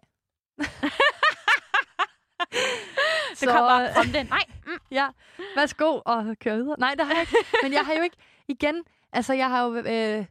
Det 3.41 3.49
kom 3.49 3.57
bare 3.69 3.95
from 3.95 4.07
den. 4.07 4.27
Nej. 4.27 4.43
Mm. 4.67 4.73
Ja, 4.91 5.09
værsgo 5.57 6.01
og 6.05 6.37
køre 6.41 6.57
videre. 6.57 6.77
Nej, 6.79 6.95
det 6.95 7.07
har 7.07 7.13
jeg 7.13 7.21
ikke. 7.21 7.37
Men 7.63 7.73
jeg 7.73 7.81
har 7.87 7.95
jo 7.95 8.03
ikke, 8.03 8.17
igen, 8.49 8.85
altså 9.13 9.33
jeg 9.35 9.51
har 9.51 9.65
jo 9.65 9.75
øh, 9.77 10.25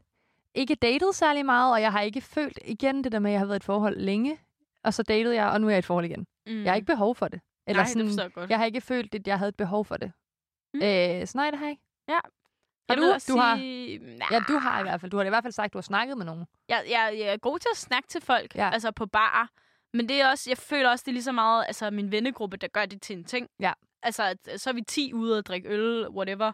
ikke 0.55 0.75
datet 0.75 1.15
særlig 1.15 1.45
meget, 1.45 1.73
og 1.73 1.81
jeg 1.81 1.91
har 1.91 2.01
ikke 2.01 2.21
følt 2.21 2.59
igen 2.65 3.03
det 3.03 3.11
der 3.11 3.19
med, 3.19 3.31
at 3.31 3.33
jeg 3.33 3.39
har 3.41 3.45
været 3.45 3.55
i 3.55 3.57
et 3.57 3.63
forhold 3.63 3.97
længe, 3.97 4.39
og 4.83 4.93
så 4.93 5.03
datede 5.03 5.35
jeg, 5.35 5.47
og 5.49 5.61
nu 5.61 5.67
er 5.67 5.71
jeg 5.71 5.77
i 5.77 5.79
et 5.79 5.85
forhold 5.85 6.05
igen. 6.05 6.27
Mm. 6.47 6.63
Jeg 6.63 6.71
har 6.71 6.75
ikke 6.75 6.85
behov 6.85 7.15
for 7.15 7.27
det. 7.27 7.41
Eller 7.67 7.83
nej, 7.83 7.87
sådan, 7.91 8.07
det 8.07 8.17
jeg 8.17 8.31
godt. 8.33 8.49
jeg 8.49 8.57
har 8.57 8.65
ikke 8.65 8.81
følt, 8.81 9.15
at 9.15 9.27
jeg 9.27 9.37
havde 9.37 9.49
et 9.49 9.55
behov 9.57 9.85
for 9.85 9.97
det. 9.97 10.11
Mm. 10.73 10.79
Mm. 10.79 10.85
Øh, 10.85 11.27
så 11.27 11.37
nej, 11.37 11.49
det 11.51 11.59
har 11.59 11.65
jeg 11.65 11.71
ikke. 11.71 11.83
Ja. 12.07 12.19
Jeg 12.89 12.97
du? 12.97 13.33
Du 13.33 13.37
har? 13.37 13.57
sige, 13.57 13.99
Nah. 13.99 14.27
Ja, 14.31 14.39
du 14.47 14.57
har 14.57 14.79
i 14.79 14.83
hvert 14.83 15.01
fald. 15.01 15.11
Du 15.11 15.17
har 15.17 15.23
i 15.23 15.29
hvert 15.29 15.43
fald 15.43 15.53
sagt, 15.53 15.65
at 15.65 15.73
du 15.73 15.77
har 15.77 15.81
snakket 15.81 16.17
med 16.17 16.25
nogen. 16.25 16.45
Jeg, 16.69 16.83
jeg, 16.89 17.15
jeg 17.19 17.27
er 17.33 17.37
god 17.37 17.59
til 17.59 17.67
at 17.71 17.77
snakke 17.77 18.07
til 18.07 18.21
folk, 18.21 18.55
Ja. 18.55 18.63
ja. 18.65 18.71
altså 18.73 18.91
på 18.91 19.05
bar. 19.05 19.49
Men 19.93 20.09
det 20.09 20.21
er 20.21 20.29
også, 20.29 20.49
jeg 20.49 20.57
føler 20.57 20.89
også, 20.89 21.03
det 21.05 21.11
er 21.11 21.13
lige 21.13 21.23
så 21.23 21.31
meget 21.31 21.63
altså, 21.67 21.91
min 21.91 22.11
vennegruppe, 22.11 22.57
der 22.57 22.67
gør 22.67 22.85
det 22.85 23.01
til 23.01 23.17
en 23.17 23.23
ting. 23.23 23.47
Ja. 23.59 23.73
Altså, 24.03 24.23
at, 24.23 24.61
så 24.61 24.69
er 24.69 24.73
vi 24.73 24.81
10 24.81 25.13
ude 25.13 25.37
og 25.37 25.45
drikke 25.45 25.69
øl, 25.69 26.07
whatever. 26.09 26.51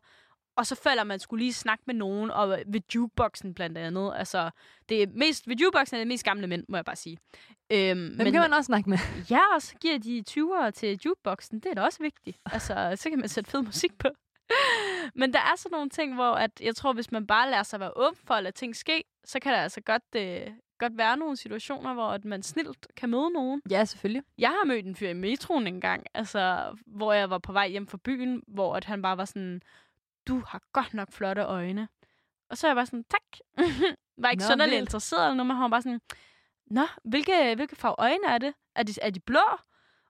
Og 0.55 0.67
så 0.67 0.75
falder 0.75 1.03
man 1.03 1.19
skulle 1.19 1.43
lige 1.43 1.53
snakke 1.53 1.83
med 1.87 1.95
nogen, 1.95 2.31
og 2.31 2.49
ved 2.49 2.81
jukeboxen 2.95 3.53
blandt 3.53 3.77
andet. 3.77 4.13
Altså, 4.15 4.49
det 4.89 5.03
er 5.03 5.07
mest, 5.15 5.47
ved 5.47 5.55
jukeboxen 5.55 5.95
er 5.95 5.99
det 5.99 6.07
mest 6.07 6.23
gamle 6.23 6.47
mænd, 6.47 6.65
må 6.69 6.77
jeg 6.77 6.85
bare 6.85 6.95
sige. 6.95 7.17
Øhm, 7.71 7.99
Dem 7.99 8.15
men, 8.17 8.31
kan 8.31 8.41
man 8.41 8.53
også 8.53 8.65
snakke 8.65 8.89
med. 8.89 8.97
Ja, 9.29 9.55
og 9.55 9.61
så 9.61 9.75
giver 9.75 9.97
de 9.99 10.23
20'ere 10.29 10.71
til 10.71 10.99
jukeboxen. 11.05 11.59
Det 11.59 11.69
er 11.71 11.73
da 11.75 11.81
også 11.81 11.99
vigtigt. 12.03 12.37
Altså, 12.51 12.93
så 12.95 13.09
kan 13.09 13.19
man 13.19 13.29
sætte 13.29 13.51
fed 13.51 13.61
musik 13.61 13.97
på. 13.99 14.07
Men 15.15 15.33
der 15.33 15.39
er 15.39 15.55
sådan 15.57 15.75
nogle 15.75 15.89
ting, 15.89 16.15
hvor 16.15 16.33
at 16.33 16.51
jeg 16.61 16.75
tror, 16.75 16.93
hvis 16.93 17.11
man 17.11 17.27
bare 17.27 17.49
lader 17.49 17.63
sig 17.63 17.79
være 17.79 17.91
åben 17.95 18.19
for 18.25 18.33
at 18.33 18.43
lade 18.43 18.55
ting 18.55 18.75
ske, 18.75 19.03
så 19.25 19.39
kan 19.39 19.53
der 19.53 19.59
altså 19.59 19.81
godt, 19.81 20.03
øh, 20.15 20.47
godt 20.79 20.97
være 20.97 21.17
nogle 21.17 21.37
situationer, 21.37 21.93
hvor 21.93 22.07
at 22.07 22.25
man 22.25 22.43
snilt 22.43 22.87
kan 22.97 23.09
møde 23.09 23.29
nogen. 23.29 23.61
Ja, 23.69 23.85
selvfølgelig. 23.85 24.23
Jeg 24.37 24.49
har 24.49 24.65
mødt 24.65 24.85
en 24.85 24.95
fyr 24.95 25.09
i 25.09 25.13
metroen 25.13 25.67
engang, 25.67 26.05
altså, 26.13 26.75
hvor 26.87 27.13
jeg 27.13 27.29
var 27.29 27.37
på 27.37 27.51
vej 27.51 27.67
hjem 27.67 27.87
fra 27.87 27.97
byen, 28.03 28.43
hvor 28.47 28.75
at 28.75 28.85
han 28.85 29.01
bare 29.01 29.17
var 29.17 29.25
sådan, 29.25 29.61
du 30.27 30.43
har 30.47 30.61
godt 30.73 30.93
nok 30.93 31.11
flotte 31.11 31.41
øjne. 31.41 31.87
Og 32.49 32.57
så 32.57 32.67
er 32.67 32.69
jeg 32.71 32.75
bare 32.75 32.85
sådan, 32.85 33.03
tak. 33.03 33.39
var 34.17 34.29
ikke 34.29 34.41
Nå, 34.43 34.47
sådan 34.47 34.69
vildt. 34.69 34.81
interesseret 34.81 35.25
eller 35.25 35.35
noget, 35.35 35.47
men 35.47 35.55
han 35.55 35.61
var 35.63 35.69
bare 35.69 35.81
sådan, 35.81 36.01
nå, 36.65 36.87
hvilke, 37.03 37.55
hvilke 37.55 37.75
farve 37.75 37.95
øjne 37.97 38.27
er 38.27 38.37
det? 38.37 38.53
Er 38.75 38.83
de, 38.83 38.93
er 39.01 39.09
de 39.09 39.19
blå? 39.19 39.39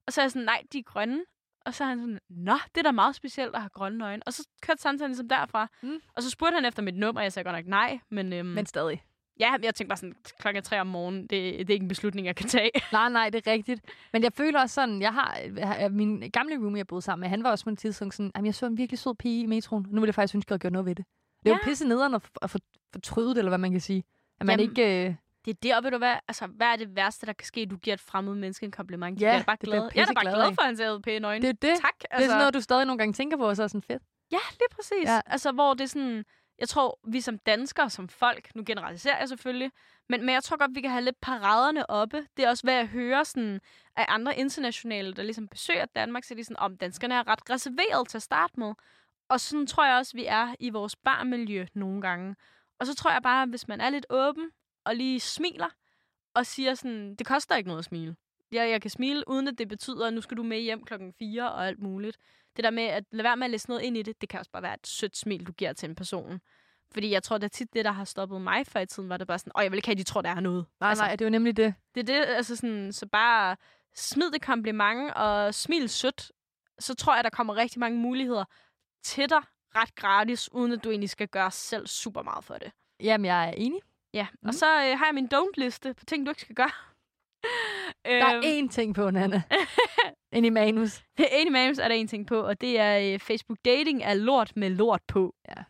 Og 0.07 0.13
så 0.13 0.21
er 0.21 0.23
jeg 0.25 0.31
sådan, 0.31 0.45
nej, 0.45 0.63
de 0.73 0.79
er 0.79 0.83
grønne. 0.83 1.25
Og 1.65 1.73
så 1.73 1.83
er 1.83 1.87
han 1.87 1.99
sådan, 1.99 2.19
nå, 2.29 2.53
det 2.75 2.77
er 2.77 2.83
da 2.83 2.91
meget 2.91 3.15
specielt 3.15 3.55
at 3.55 3.61
have 3.61 3.69
grønne 3.69 4.05
øjne. 4.05 4.21
Og 4.25 4.33
så 4.33 4.47
kørte 4.61 4.81
samtalen 4.81 5.09
ligesom 5.11 5.27
derfra. 5.29 5.67
Mm. 5.83 5.95
Og 6.15 6.23
så 6.23 6.29
spurgte 6.29 6.55
han 6.55 6.65
efter 6.65 6.81
mit 6.83 6.97
nummer, 6.97 7.19
og 7.21 7.23
jeg 7.23 7.33
sagde 7.33 7.49
godt 7.49 7.55
nok 7.57 7.67
nej. 7.67 7.99
Men, 8.09 8.33
øhm, 8.33 8.47
Men 8.49 8.65
stadig. 8.65 9.03
ja, 9.39 9.51
jeg 9.63 9.75
tænkte 9.75 9.85
bare 9.87 9.97
sådan, 9.97 10.15
klokken 10.39 10.63
tre 10.63 10.81
om 10.81 10.87
morgenen, 10.87 11.21
det, 11.21 11.29
det 11.31 11.69
er 11.69 11.73
ikke 11.73 11.83
en 11.83 11.87
beslutning, 11.87 12.27
jeg 12.27 12.35
kan 12.35 12.47
tage. 12.49 12.69
Nej, 12.91 13.09
nej, 13.09 13.29
det 13.29 13.47
er 13.47 13.51
rigtigt. 13.51 13.81
Men 14.13 14.23
jeg 14.23 14.33
føler 14.33 14.61
også 14.61 14.73
sådan, 14.73 15.01
jeg 15.01 15.13
har, 15.13 15.89
min 15.89 16.29
gamle 16.29 16.55
roomie, 16.57 16.77
jeg 16.77 16.87
boede 16.87 17.01
sammen 17.01 17.21
med, 17.21 17.29
han 17.29 17.43
var 17.43 17.51
også 17.51 17.63
på 17.63 17.69
en 17.69 17.77
tidspunkt 17.77 18.13
sådan, 18.13 18.31
jamen 18.35 18.45
jeg 18.45 18.55
så 18.55 18.65
en 18.65 18.77
virkelig 18.77 18.99
sød 18.99 19.15
pige 19.15 19.43
i 19.43 19.45
metroen. 19.45 19.85
Nu 19.89 20.01
vil 20.01 20.07
jeg 20.07 20.15
faktisk 20.15 20.35
ønske, 20.35 20.47
at 20.47 20.51
jeg 20.51 20.59
gjort 20.59 20.73
noget 20.73 20.85
ved 20.85 20.95
det. 20.95 21.05
Det 21.43 21.49
er 21.49 21.53
jo 21.53 21.59
Ja. 21.63 21.69
pisse 21.69 21.87
nederen 21.87 22.13
at, 22.13 22.21
at 22.41 22.49
for- 22.49 22.59
fortryde 22.93 23.29
det, 23.29 23.37
eller 23.37 23.49
hvad 23.49 23.57
man 23.57 23.71
kan 23.71 23.81
sige. 23.81 24.03
At 24.39 24.45
man 24.45 24.59
Jamen, 24.59 24.69
ikke... 24.77 25.07
Øh, 25.07 25.15
Det 25.45 25.51
er 25.51 25.57
der, 25.63 25.81
ved 25.81 25.91
du 25.91 25.97
hvad? 25.97 26.15
Altså, 26.27 26.47
hvad 26.47 26.67
er 26.67 26.75
det 26.75 26.95
værste, 26.95 27.25
der 27.25 27.33
kan 27.33 27.45
ske? 27.45 27.65
Du 27.65 27.77
giver 27.77 27.93
et 27.93 27.99
fremmed 27.99 28.35
menneske 28.35 28.65
en 28.65 28.71
kompliment. 28.71 29.19
De 29.19 29.25
Ja, 29.25 29.31
bliver 29.31 29.43
bare 29.43 29.55
det 29.55 29.59
bliver 29.61 29.75
glad. 29.79 29.89
Jeg 29.95 30.01
er 30.01 30.05
da 30.05 30.13
bare 30.13 30.23
glad 30.23 30.41
af. 30.47 30.53
for, 30.53 30.61
at 30.61 30.65
han 30.65 30.77
ser 30.77 30.99
pæne 30.99 31.27
øjne. 31.27 31.41
det 31.41 31.49
er 31.49 31.69
det. 31.73 31.81
Tak. 31.81 31.93
Det 31.99 32.07
er 32.11 32.19
sådan 32.19 32.37
noget, 32.37 32.53
du 32.53 32.61
stadig 32.61 32.85
nogle 32.85 32.97
gange 32.97 33.13
tænker 33.13 33.37
på, 33.37 33.47
og 33.49 33.55
så 33.55 33.63
er 33.63 33.67
sådan 33.67 33.81
fedt. 33.81 34.03
Ja, 34.31 34.37
lige 34.51 34.69
præcis. 34.75 35.05
Ja. 35.05 35.21
Altså, 35.25 35.51
hvor 35.51 35.73
det 35.73 35.81
er 35.83 35.87
sådan... 35.87 36.25
Jeg 36.59 36.69
tror, 36.69 36.99
vi 37.07 37.21
som 37.21 37.37
danskere, 37.37 37.89
som 37.89 38.07
folk, 38.09 38.55
nu 38.55 38.63
generaliserer 38.65 39.19
jeg 39.19 39.27
selvfølgelig, 39.29 39.71
men, 40.09 40.25
men 40.25 40.33
jeg 40.33 40.43
tror 40.43 40.57
godt, 40.57 40.71
vi 40.75 40.81
kan 40.81 40.89
have 40.91 41.03
lidt 41.03 41.21
paraderne 41.21 41.89
oppe. 41.89 42.27
Det 42.37 42.45
er 42.45 42.49
også, 42.49 42.63
hvad 42.63 42.73
jeg 42.73 42.87
hører 42.87 43.23
sådan, 43.23 43.61
af 43.95 44.05
andre 44.07 44.37
internationale, 44.37 45.13
der 45.13 45.23
ligesom 45.23 45.47
besøger 45.47 45.85
Danmark, 45.85 46.23
så 46.23 46.33
er 46.33 46.35
de 46.35 46.43
sådan, 46.43 46.57
om 46.59 46.77
danskerne 46.77 47.15
er 47.15 47.27
ret 47.27 47.49
reserveret 47.49 48.07
til 48.07 48.17
at 48.17 48.21
starte 48.21 48.53
med. 48.59 48.73
Og 49.29 49.39
sådan 49.39 49.67
tror 49.67 49.85
jeg 49.85 49.95
også, 49.97 50.17
vi 50.17 50.25
er 50.25 50.55
i 50.59 50.69
vores 50.69 50.95
barmiljø 50.95 51.65
nogle 51.73 52.01
gange. 52.01 52.35
Og 52.79 52.87
så 52.87 52.95
tror 52.95 53.11
jeg 53.11 53.21
bare, 53.23 53.45
hvis 53.45 53.67
man 53.67 53.81
er 53.81 53.89
lidt 53.89 54.05
åben, 54.09 54.51
og 54.85 54.95
lige 54.95 55.19
smiler, 55.19 55.69
og 56.33 56.45
siger 56.45 56.73
sådan, 56.73 57.15
det 57.15 57.27
koster 57.27 57.55
ikke 57.55 57.67
noget 57.67 57.79
at 57.79 57.85
smile. 57.85 58.15
Jeg, 58.51 58.69
jeg 58.69 58.81
kan 58.81 58.91
smile, 58.91 59.23
uden 59.27 59.47
at 59.47 59.57
det 59.57 59.67
betyder, 59.67 60.07
at 60.07 60.13
nu 60.13 60.21
skal 60.21 60.37
du 60.37 60.43
med 60.43 60.59
hjem 60.59 60.83
klokken 60.83 61.13
4 61.19 61.51
og 61.51 61.67
alt 61.67 61.79
muligt. 61.79 62.17
Det 62.55 62.63
der 62.63 62.69
med 62.69 62.83
at 62.83 63.03
lade 63.11 63.23
være 63.23 63.37
med 63.37 63.45
at 63.45 63.51
læse 63.51 63.69
noget 63.69 63.81
ind 63.81 63.97
i 63.97 64.01
det, 64.01 64.21
det 64.21 64.29
kan 64.29 64.39
også 64.39 64.51
bare 64.51 64.63
være 64.63 64.73
et 64.73 64.87
sødt 64.87 65.17
smil, 65.17 65.47
du 65.47 65.51
giver 65.51 65.73
til 65.73 65.89
en 65.89 65.95
person. 65.95 66.41
Fordi 66.91 67.11
jeg 67.11 67.23
tror, 67.23 67.37
det 67.37 67.43
er 67.43 67.49
tit 67.49 67.73
det, 67.73 67.85
der 67.85 67.91
har 67.91 68.05
stoppet 68.05 68.41
mig 68.41 68.67
før 68.67 68.79
i 68.79 68.85
tiden, 68.85 69.09
var 69.09 69.17
det 69.17 69.27
bare 69.27 69.39
sådan, 69.39 69.51
åh, 69.55 69.63
jeg 69.63 69.71
vil 69.71 69.77
ikke 69.77 69.87
have, 69.87 69.93
at 69.93 69.97
de 69.97 70.03
tror, 70.03 70.21
der 70.21 70.29
er 70.29 70.39
noget. 70.39 70.65
Nej, 70.79 70.89
altså, 70.89 71.03
nej, 71.03 71.15
det 71.15 71.21
er 71.21 71.25
jo 71.25 71.31
nemlig 71.31 71.57
det. 71.57 71.73
Det 71.95 72.09
er 72.09 72.13
det, 72.13 72.25
altså 72.25 72.55
sådan, 72.55 72.93
så 72.93 73.05
bare 73.05 73.57
smid 73.95 74.31
det 74.31 74.41
kompliment 74.41 75.13
og 75.13 75.55
smil 75.55 75.89
sødt, 75.89 76.31
så 76.79 76.95
tror 76.95 77.15
jeg, 77.15 77.23
der 77.23 77.29
kommer 77.29 77.55
rigtig 77.55 77.79
mange 77.79 77.97
muligheder 77.97 78.45
til 79.03 79.29
dig 79.29 79.41
ret 79.75 79.95
gratis, 79.95 80.49
uden 80.51 80.71
at 80.71 80.83
du 80.83 80.89
egentlig 80.89 81.09
skal 81.09 81.27
gøre 81.27 81.51
selv 81.51 81.87
super 81.87 82.21
meget 82.21 82.43
for 82.43 82.53
det. 82.53 82.71
Jamen, 82.99 83.25
jeg 83.25 83.47
er 83.47 83.51
enig. 83.51 83.81
Ja, 84.13 84.27
mm. 84.41 84.47
Og 84.47 84.53
så 84.53 84.65
øh, 84.65 84.97
har 84.99 85.05
jeg 85.05 85.13
min 85.13 85.29
don't-liste 85.33 85.93
på 85.93 86.05
ting, 86.05 86.25
du 86.25 86.31
ikke 86.31 86.41
skal 86.41 86.55
gøre. 86.55 86.71
Der 88.05 88.25
er 88.25 88.37
Øhm, 88.37 88.43
én 88.67 88.69
ting 88.71 88.95
på, 88.95 89.11
Nana. 89.11 89.41
Ind 90.35 90.45
i 90.45 90.49
manus. 90.49 91.03
Enig 91.31 91.51
manus 91.51 91.77
er 91.79 91.87
der 91.87 91.95
en 91.95 92.07
ting 92.07 92.27
på, 92.27 92.39
og 92.39 92.61
det 92.61 92.79
er 92.79 93.13
øh, 93.13 93.19
Facebook 93.19 93.57
dating 93.65 94.03
er 94.03 94.13
lort 94.13 94.51
med 94.55 94.69
lort 94.69 95.01
på. 95.07 95.35
Ja. 95.49 95.63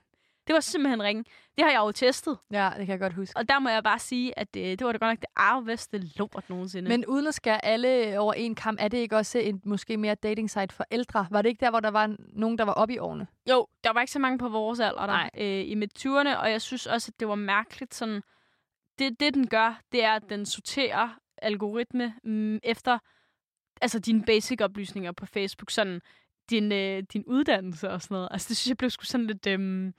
Det 0.47 0.53
var 0.53 0.59
simpelthen 0.59 1.03
ringe. 1.03 1.23
Det 1.57 1.65
har 1.65 1.71
jeg 1.71 1.79
jo 1.79 1.91
testet. 1.91 2.37
Ja, 2.51 2.69
det 2.77 2.85
kan 2.85 2.91
jeg 2.91 2.99
godt 2.99 3.13
huske. 3.13 3.37
Og 3.37 3.49
der 3.49 3.59
må 3.59 3.69
jeg 3.69 3.83
bare 3.83 3.99
sige, 3.99 4.39
at 4.39 4.47
øh, 4.57 4.63
det 4.63 4.85
var 4.85 4.91
da 4.91 4.97
godt 4.97 5.11
nok 5.11 5.21
det 5.21 5.29
arveste 5.35 5.97
lort 5.97 6.49
nogensinde. 6.49 6.89
Men 6.89 7.05
uden 7.05 7.27
at 7.27 7.33
skære 7.33 7.65
alle 7.65 8.19
over 8.19 8.33
en 8.33 8.55
kamp, 8.55 8.79
er 8.81 8.87
det 8.87 8.97
ikke 8.97 9.17
også 9.17 9.39
en 9.39 9.61
måske 9.65 9.97
mere 9.97 10.15
dating 10.15 10.49
site 10.49 10.75
for 10.75 10.85
ældre? 10.91 11.27
Var 11.31 11.41
det 11.41 11.49
ikke 11.49 11.59
der, 11.59 11.69
hvor 11.69 11.79
der 11.79 11.91
var 11.91 12.15
nogen, 12.33 12.57
der 12.57 12.65
var 12.65 12.73
oppe 12.73 12.93
i 12.93 12.97
årene? 12.97 13.27
Jo, 13.49 13.67
der 13.83 13.93
var 13.93 14.01
ikke 14.01 14.11
så 14.11 14.19
mange 14.19 14.37
på 14.37 14.49
vores 14.49 14.79
alder 14.79 15.05
der, 15.05 15.29
øh, 15.37 15.69
i 15.69 15.75
midt 15.75 16.05
20'erne, 16.05 16.37
og 16.37 16.51
jeg 16.51 16.61
synes 16.61 16.87
også, 16.87 17.11
at 17.15 17.19
det 17.19 17.27
var 17.27 17.35
mærkeligt 17.35 17.95
sådan... 17.95 18.21
Det, 18.99 19.19
det 19.19 19.33
den 19.33 19.47
gør, 19.47 19.81
det 19.91 20.03
er, 20.03 20.11
at 20.11 20.23
den 20.29 20.45
sorterer 20.45 21.09
algoritme 21.41 22.13
mm, 22.23 22.59
efter 22.63 22.99
altså 23.81 23.99
dine 23.99 24.23
basic-oplysninger 24.25 25.11
på 25.11 25.25
Facebook, 25.25 25.71
sådan 25.71 26.01
din, 26.49 26.71
øh, 26.71 27.03
din 27.13 27.23
uddannelse 27.27 27.89
og 27.89 28.01
sådan 28.01 28.15
noget. 28.15 28.29
Altså 28.31 28.49
det 28.49 28.57
synes 28.57 28.69
jeg 28.69 28.77
blev 28.77 28.89
sgu 28.89 29.05
sådan 29.05 29.27
lidt... 29.27 29.47
Øhm, 29.47 29.93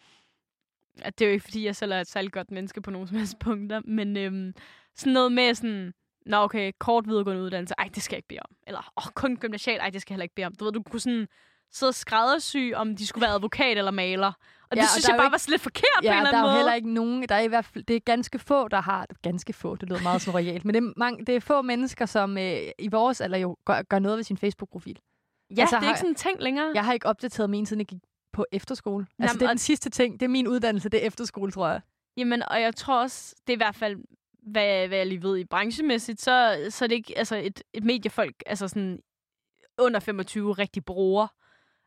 at 0.98 1.18
det 1.18 1.24
er 1.24 1.28
jo 1.28 1.32
ikke, 1.32 1.44
fordi 1.44 1.64
jeg 1.66 1.76
selv 1.76 1.92
er 1.92 2.00
et 2.00 2.06
særligt 2.06 2.32
godt 2.32 2.50
menneske 2.50 2.80
på 2.82 2.90
nogen 2.90 3.08
som 3.08 3.16
helst 3.16 3.38
punkter, 3.38 3.80
men 3.84 4.16
øhm, 4.16 4.54
sådan 4.96 5.12
noget 5.12 5.32
med 5.32 5.54
sådan, 5.54 5.92
nå 6.26 6.36
okay, 6.36 6.72
kort 6.78 7.06
videregående 7.08 7.42
uddannelse, 7.42 7.74
ej, 7.78 7.88
det 7.94 8.02
skal 8.02 8.14
jeg 8.14 8.18
ikke 8.18 8.28
bede 8.28 8.40
om. 8.40 8.56
Eller, 8.66 8.92
åh, 8.96 9.10
kun 9.14 9.36
gymnasial, 9.36 9.80
ej, 9.80 9.90
det 9.90 10.00
skal 10.00 10.12
jeg 10.12 10.16
heller 10.16 10.22
ikke 10.22 10.34
bede 10.34 10.46
om. 10.46 10.54
Du 10.54 10.64
ved, 10.64 10.72
du 10.72 10.82
kunne 10.82 11.00
sådan 11.00 11.28
sidde 11.72 11.90
og 11.90 11.94
skræddersy, 11.94 12.72
om 12.74 12.96
de 12.96 13.06
skulle 13.06 13.22
være 13.22 13.34
advokat 13.34 13.78
eller 13.78 13.90
maler. 13.90 14.26
Og 14.26 14.76
Ja, 14.76 14.76
det 14.76 14.82
og 14.82 14.88
synes 14.88 15.08
jeg 15.08 15.16
bare 15.16 15.26
ikke- 15.26 15.32
var 15.32 15.38
sådan 15.38 15.52
lidt 15.52 15.62
forkert 15.62 15.84
på 15.96 16.00
en 16.02 16.04
Ja, 16.04 16.16
eller 16.18 16.30
der 16.30 16.36
er 16.38 16.40
anden 16.40 16.42
jo 16.42 16.46
måde. 16.50 16.56
heller 16.56 16.74
ikke 16.74 16.94
nogen, 16.94 17.22
der 17.28 17.34
er 17.34 17.40
i 17.40 17.46
hvert 17.46 17.64
fald, 17.64 17.84
det 17.84 17.96
er 17.96 18.00
ganske 18.00 18.38
få, 18.38 18.68
der 18.68 18.80
har, 18.80 19.06
ganske 19.22 19.52
få, 19.52 19.76
det 19.76 19.88
lyder 19.88 20.02
meget 20.02 20.22
sådan 20.22 20.34
royalt, 20.40 20.64
men 20.64 20.74
det 20.74 20.84
er, 20.84 20.92
mange, 20.96 21.24
det 21.26 21.36
er 21.36 21.40
få 21.40 21.62
mennesker, 21.62 22.06
som 22.06 22.38
øh, 22.38 22.56
i 22.78 22.88
vores 22.88 23.20
alder 23.20 23.38
jo 23.38 23.56
gør, 23.64 23.82
gør 23.82 23.98
noget 23.98 24.16
ved 24.16 24.24
sin 24.24 24.36
Facebook-profil. 24.36 24.98
Ja, 25.56 25.60
Altså, 25.60 25.76
det 25.76 25.82
er 25.82 25.86
har- 25.86 25.92
ikke 25.92 25.98
sådan 25.98 26.10
en 26.10 26.14
ting 26.14 26.42
længere. 26.42 26.70
Jeg 26.74 26.84
har 26.84 26.92
ikke 26.92 27.06
opdateret 27.06 27.50
min, 27.50 27.66
siden 27.66 27.80
jeg 27.80 27.86
gik 27.86 27.98
på 28.32 28.46
efterskole. 28.52 29.06
Altså, 29.18 29.32
Jamen, 29.32 29.40
det 29.40 29.46
er 29.46 29.50
den 29.50 29.58
sidste 29.58 29.90
ting. 29.90 30.20
Det 30.20 30.26
er 30.26 30.30
min 30.30 30.48
uddannelse, 30.48 30.88
det 30.88 31.02
er 31.02 31.06
efterskole, 31.06 31.52
tror 31.52 31.68
jeg. 31.68 31.80
Jamen, 32.16 32.42
og 32.42 32.60
jeg 32.60 32.76
tror 32.76 33.00
også, 33.02 33.34
det 33.46 33.52
er 33.52 33.56
i 33.56 33.64
hvert 33.64 33.74
fald, 33.74 33.96
hvad, 34.42 34.88
hvad 34.88 34.98
jeg 34.98 35.06
lige 35.06 35.22
ved 35.22 35.36
i 35.38 35.44
branchemæssigt, 35.44 36.20
så, 36.20 36.66
så 36.70 36.84
er 36.84 36.86
det 36.86 36.94
ikke 36.94 37.18
altså 37.18 37.36
et, 37.36 37.62
et 37.72 37.84
mediefolk, 37.84 38.42
altså 38.46 38.68
sådan 38.68 38.98
under 39.78 40.00
25 40.00 40.52
rigtig 40.52 40.84
bruger. 40.84 41.26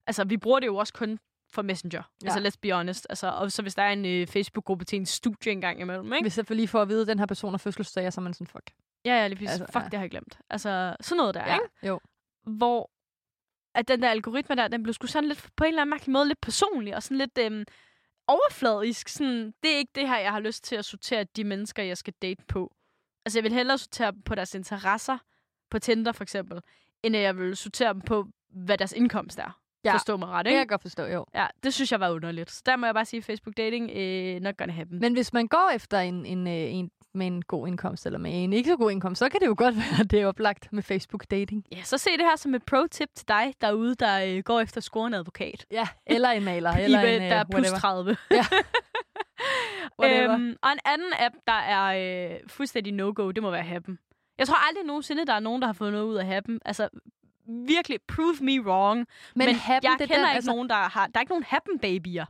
Altså, 0.07 0.23
vi 0.23 0.37
bruger 0.37 0.59
det 0.59 0.67
jo 0.67 0.75
også 0.75 0.93
kun 0.93 1.19
for 1.51 1.61
Messenger. 1.61 2.01
Ja. 2.23 2.27
Ja. 2.29 2.35
Altså, 2.35 2.49
let's 2.49 2.59
be 2.61 2.71
honest. 2.71 3.07
Altså, 3.09 3.27
og 3.31 3.51
så 3.51 3.61
hvis 3.61 3.75
der 3.75 3.83
er 3.83 3.93
en 3.93 4.05
øh, 4.05 4.27
Facebook-gruppe 4.27 4.85
til 4.85 4.99
en 4.99 5.05
studie 5.05 5.51
engang 5.51 5.81
imellem, 5.81 6.13
ikke? 6.13 6.23
Hvis 6.23 6.37
jeg 6.37 6.45
lige 6.49 6.67
får 6.67 6.81
at 6.81 6.87
vide, 6.89 7.01
at 7.01 7.07
den 7.07 7.19
her 7.19 7.25
person 7.25 7.53
har 7.53 7.57
fødselsdag, 7.57 8.13
så 8.13 8.21
er 8.21 8.23
man 8.23 8.33
sådan, 8.33 8.47
fuck. 8.47 8.71
Ja, 9.05 9.15
ja, 9.21 9.27
lige 9.27 9.37
præcis. 9.37 9.49
Altså, 9.49 9.63
Altså, 9.63 9.73
Fuck, 9.79 9.83
ja. 9.83 9.89
det 9.89 9.97
har 9.97 10.03
jeg 10.03 10.11
glemt. 10.11 10.39
Altså, 10.49 10.95
sådan 11.01 11.17
noget 11.17 11.35
der, 11.35 11.53
ikke? 11.53 11.87
jo. 11.87 11.99
Hvor 12.43 12.91
at 13.75 13.87
den 13.87 14.01
der 14.01 14.09
algoritme 14.09 14.55
der, 14.55 14.67
den 14.67 14.83
blev 14.83 14.93
sgu 14.93 15.07
sådan 15.07 15.27
lidt, 15.29 15.49
på 15.57 15.63
en 15.63 15.67
eller 15.67 15.81
anden 15.81 15.89
mærkelig 15.89 16.13
måde, 16.13 16.27
lidt 16.27 16.41
personlig 16.41 16.95
og 16.95 17.03
sådan 17.03 17.17
lidt 17.17 17.37
øhm, 17.39 17.63
overfladisk. 18.27 19.07
Sådan, 19.07 19.53
det 19.63 19.73
er 19.73 19.77
ikke 19.77 19.91
det 19.95 20.07
her, 20.07 20.17
jeg 20.17 20.31
har 20.31 20.39
lyst 20.39 20.63
til 20.63 20.75
at 20.75 20.85
sortere 20.85 21.23
de 21.23 21.43
mennesker, 21.43 21.83
jeg 21.83 21.97
skal 21.97 22.13
date 22.21 22.43
på. 22.47 22.75
Altså, 23.25 23.39
jeg 23.39 23.43
vil 23.43 23.53
hellere 23.53 23.77
sortere 23.77 24.11
dem 24.11 24.21
på 24.21 24.35
deres 24.35 24.55
interesser, 24.55 25.17
på 25.71 25.79
Tinder 25.79 26.11
for 26.11 26.23
eksempel, 26.23 26.61
end 27.03 27.15
at 27.15 27.21
jeg 27.21 27.37
vil 27.37 27.57
sortere 27.57 27.93
dem 27.93 28.01
på, 28.01 28.25
hvad 28.49 28.77
deres 28.77 28.91
indkomst 28.91 29.39
er. 29.39 29.59
Ja, 29.85 29.93
Forstå 29.93 30.17
mig 30.17 30.27
ret, 30.27 30.45
Det 30.45 30.49
kan 30.51 30.51
ikke? 30.51 30.59
jeg 30.59 30.69
godt 30.69 30.81
forstå, 30.81 31.03
jo. 31.03 31.25
Ja, 31.33 31.47
det 31.63 31.73
synes 31.73 31.91
jeg 31.91 31.99
var 31.99 32.09
underligt. 32.09 32.51
Så 32.51 32.61
der 32.65 32.75
må 32.75 32.85
jeg 32.85 32.95
bare 32.95 33.05
sige, 33.05 33.21
Facebook 33.21 33.57
dating, 33.57 33.91
øh, 33.91 34.41
not 34.41 34.57
gonna 34.57 34.73
happen. 34.73 34.99
Men 34.99 35.13
hvis 35.13 35.33
man 35.33 35.47
går 35.47 35.71
efter 35.75 35.99
en, 35.99 36.25
en, 36.25 36.47
øh, 36.47 36.53
en 36.53 36.91
med 37.15 37.27
en 37.27 37.41
god 37.41 37.67
indkomst, 37.67 38.05
eller 38.05 38.19
med 38.19 38.31
en 38.43 38.53
ikke 38.53 38.69
så 38.69 38.77
god 38.77 38.91
indkomst, 38.91 39.19
så 39.19 39.29
kan 39.29 39.39
det 39.39 39.47
jo 39.47 39.55
godt 39.57 39.75
være, 39.81 39.99
at 40.01 40.11
det 40.11 40.21
er 40.21 40.27
oplagt 40.27 40.73
med 40.73 40.83
Facebook-dating. 40.83 41.65
Ja, 41.71 41.83
så 41.83 41.97
se 41.97 42.09
det 42.11 42.21
her 42.21 42.35
som 42.35 42.55
et 42.55 42.63
pro-tip 42.63 43.09
til 43.15 43.27
dig 43.27 43.53
derude, 43.61 43.95
der 43.95 44.25
øh, 44.25 44.43
går 44.43 44.59
efter 44.59 44.77
at 44.77 44.83
score 44.83 45.07
en 45.07 45.13
advokat. 45.13 45.65
Ja, 45.71 45.87
eller 46.05 46.29
en 46.29 46.43
maler, 46.43 46.71
Eller 46.77 46.99
en 46.99 47.21
der 47.21 47.25
øh, 47.25 47.31
er 47.31 47.43
plus 47.43 47.55
whatever. 47.61 47.79
30. 47.79 48.17
Ja. 48.31 48.45
Whatever. 49.99 50.33
øhm, 50.33 50.55
og 50.61 50.71
en 50.71 50.79
anden 50.85 51.11
app, 51.19 51.35
der 51.47 51.53
er 51.53 51.85
øh, 52.31 52.39
fuldstændig 52.47 52.93
no-go, 52.93 53.31
det 53.31 53.43
må 53.43 53.51
være 53.51 53.63
Happen. 53.63 53.99
Jeg 54.37 54.47
tror 54.47 54.67
aldrig 54.69 54.85
nogensinde, 54.85 55.25
der 55.25 55.33
er 55.33 55.39
nogen, 55.39 55.61
der 55.61 55.67
har 55.67 55.73
fået 55.73 55.91
noget 55.91 56.05
ud 56.05 56.15
af 56.15 56.25
Happen. 56.25 56.59
Altså, 56.65 56.89
virkelig, 57.67 57.99
prove 58.07 58.35
me 58.41 58.61
wrong. 58.61 59.07
Men, 59.35 59.45
men 59.45 59.55
Happen, 59.55 59.89
jeg 59.91 59.95
det 59.99 60.03
er 60.03 60.07
kender 60.07 60.21
den, 60.21 60.29
ikke 60.29 60.35
altså, 60.35 60.51
nogen, 60.51 60.69
der 60.69 60.75
har... 60.75 61.07
Der 61.07 61.11
er 61.15 61.19
ikke 61.21 61.31
nogen 61.31 61.43
Happen-babyer. 61.43 62.25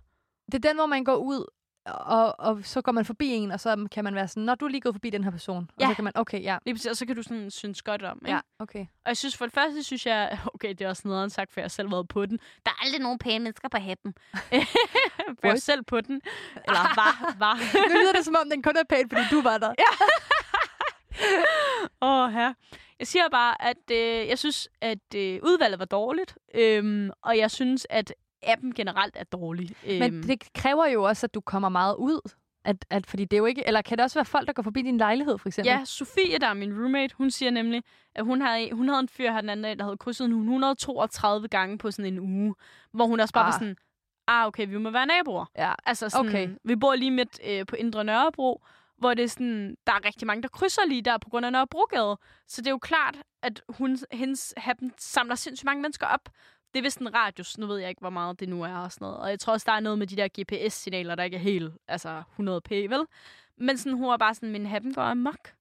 Det 0.45 0.54
er 0.65 0.69
den, 0.69 0.78
hvor 0.78 0.86
man 0.86 1.04
går 1.04 1.15
ud, 1.15 1.45
og, 1.86 2.39
og 2.39 2.60
så 2.63 2.82
går 2.82 2.91
man 2.91 3.06
forbi 3.06 3.30
en, 3.30 3.52
og 3.52 3.60
så 3.60 3.88
kan 3.91 4.04
man 4.04 4.15
være 4.15 4.28
sådan, 4.28 4.43
når 4.43 4.56
du 4.56 4.65
er 4.65 4.69
lige 4.69 4.82
gået 4.82 4.95
forbi 4.95 5.10
den 5.10 5.24
her 5.24 5.32
person. 5.32 5.69
Ja. 5.80 5.86
Og 5.86 5.91
så 5.91 5.95
kan 5.95 6.04
man, 6.04 6.13
okay, 6.15 6.43
ja. 6.43 6.58
Lige 6.65 6.76
præcis, 6.76 6.86
og 6.86 6.98
så 6.98 7.06
kan 7.06 7.15
du 7.15 7.24
sådan 7.24 7.52
synes 7.52 7.82
godt 7.82 8.04
om. 8.04 8.19
Ikke? 8.21 8.34
Ja, 8.34 8.39
okay. 8.60 8.80
Og 8.80 9.08
jeg 9.08 9.17
synes 9.17 9.38
for 9.38 9.45
det 9.45 9.54
første, 9.54 9.84
synes 9.84 10.06
jeg... 10.06 10.39
Okay, 10.54 10.69
det 10.69 10.82
er 10.82 10.89
også 10.89 11.08
noget 11.08 11.32
sagt, 11.32 11.54
for 11.54 11.60
jeg 11.60 11.63
har 11.63 11.69
selv 11.69 11.91
været 11.91 12.08
på 12.08 12.26
den. 12.26 12.39
Der 12.65 12.71
er 12.71 12.86
aldrig 12.86 13.02
nogen 13.02 13.19
pæne 13.19 13.43
mennesker 13.43 13.69
på 13.69 13.78
Happen. 13.78 14.13
for 15.39 15.48
jeg 15.48 15.62
selv 15.62 15.84
på 15.84 16.02
den. 16.02 16.21
Eller 16.67 16.80
var, 16.95 17.36
var. 17.38 17.56
Nu 17.89 17.95
lyder 18.02 18.13
det, 18.13 18.26
som 18.26 18.36
om 18.43 18.50
den 18.50 18.62
kun 18.62 18.78
er 18.78 18.84
pænt, 18.89 19.13
fordi 19.13 19.26
du 19.32 19.41
var 19.41 19.58
der. 19.58 19.74
Ja. 19.80 19.91
Åh, 22.08 22.32
her. 22.32 22.54
Jeg 23.00 23.08
siger 23.08 23.30
bare, 23.30 23.62
at 23.62 23.91
øh, 23.91 24.28
jeg 24.28 24.39
synes, 24.39 24.69
at 24.82 25.15
øh, 25.15 25.39
udvalget 25.43 25.80
var 25.80 25.86
dårligt. 25.86 26.38
Øhm, 26.56 27.12
og 27.21 27.38
jeg 27.38 27.52
synes, 27.52 27.88
at 27.89 28.13
appen 28.46 28.74
generelt 28.74 29.18
er 29.20 29.24
dårlig. 29.24 29.76
Øhm, 29.88 30.00
Men 30.00 30.24
det 30.24 30.54
kræver 30.54 30.86
jo 30.86 31.04
også, 31.04 31.26
at 31.26 31.34
du 31.34 31.42
kommer 31.42 31.70
meget 31.70 31.96
ud. 31.96 32.32
At, 32.66 32.86
at, 32.90 33.06
fordi 33.06 33.26
det 33.26 33.34
er 33.34 33.38
jo 33.38 33.46
ikke... 33.46 33.68
Eller 33.68 33.82
kan 33.82 33.98
det 33.98 34.04
også 34.04 34.20
være 34.20 34.26
folk, 34.26 34.48
der 34.48 34.54
går 34.54 34.64
forbi 34.64 34.82
din 34.82 34.98
lejlighed, 34.98 35.38
for 35.38 35.50
eksempel? 35.50 35.70
Ja, 35.72 35.82
Sofie, 35.86 36.38
der 36.42 36.48
er 36.48 36.54
min 36.54 36.74
roommate, 36.80 37.16
hun 37.18 37.32
siger 37.32 37.52
nemlig, 37.52 37.84
at 38.16 38.26
hun 38.26 38.42
havde, 38.42 38.72
hun 38.72 38.88
havde 38.88 39.00
en 39.00 39.08
fyr 39.10 39.32
her 39.32 39.42
den 39.42 39.50
anden 39.50 39.64
dag, 39.64 39.78
der 39.78 39.84
havde 39.84 39.98
krydset 39.98 40.28
hende 40.28 40.38
132 40.40 41.48
gange 41.48 41.78
på 41.78 41.92
sådan 41.92 42.14
en 42.14 42.20
uge. 42.20 42.56
Hvor 42.92 43.06
hun 43.06 43.20
også 43.20 43.34
bare 43.34 43.44
ah. 43.44 43.48
var 43.54 43.60
sådan, 43.60 43.76
ah, 44.28 44.48
okay, 44.48 44.68
vi 44.68 44.78
må 44.78 44.90
være 44.90 45.06
naboer. 45.06 45.46
Ja. 45.58 45.74
Altså 45.86 46.10
sådan, 46.10 46.28
Okay. 46.30 46.50
vi 46.64 46.76
bor 46.76 46.96
lige 46.96 47.12
midt 47.12 47.40
øh, 47.48 47.66
på 47.66 47.76
Indre 47.76 48.04
Nørrebro, 48.04 48.66
hvor 48.98 49.14
det 49.14 49.24
er 49.24 49.30
sådan, 49.30 49.76
der 49.88 49.94
er 49.94 50.06
rigtig 50.06 50.28
mange, 50.28 50.42
der 50.42 50.48
krydser 50.48 50.82
lige 50.88 51.02
der 51.02 51.18
på 51.18 51.30
grund 51.30 51.46
af 51.46 51.52
Nørrebrogade. 51.52 52.18
Så 52.48 52.62
det 52.62 52.68
er 52.68 52.72
jo 52.72 52.78
klart, 52.78 53.18
at 53.44 53.62
hun, 53.70 53.98
hendes 54.12 54.54
happen 54.58 54.94
samler 54.98 55.36
sindssygt 55.36 55.66
mange 55.66 55.82
mennesker 55.82 56.08
op. 56.08 56.30
Det 56.76 56.80
er 56.80 56.84
vist 56.84 57.00
en 57.00 57.14
radius, 57.14 57.58
nu 57.58 57.68
ved 57.68 57.78
jeg 57.78 57.90
ikke, 57.90 58.00
hvor 58.00 58.10
meget 58.10 58.40
det 58.40 58.50
nu 58.50 58.64
er 58.64 58.76
og 58.76 58.92
sådan 58.92 59.06
noget. 59.06 59.20
Og 59.20 59.30
jeg 59.30 59.40
tror 59.40 59.54
også, 59.54 59.66
der 59.66 59.72
er 59.72 59.80
noget 59.80 60.00
med 60.00 60.08
de 60.08 60.16
der 60.16 60.28
GPS-signaler, 60.40 61.16
der 61.16 61.24
ikke 61.24 61.38
er 61.38 61.42
helt 61.42 61.74
altså 61.88 62.24
100p, 62.40 62.74
vel? 62.74 63.06
Men 63.58 63.78
sådan, 63.78 63.98
hun 63.98 64.10
er 64.10 64.18
bare 64.18 64.36
sådan, 64.36 64.52
min 64.52 64.66
happen 64.66 64.94
går 64.94 65.02
amok. 65.02 65.54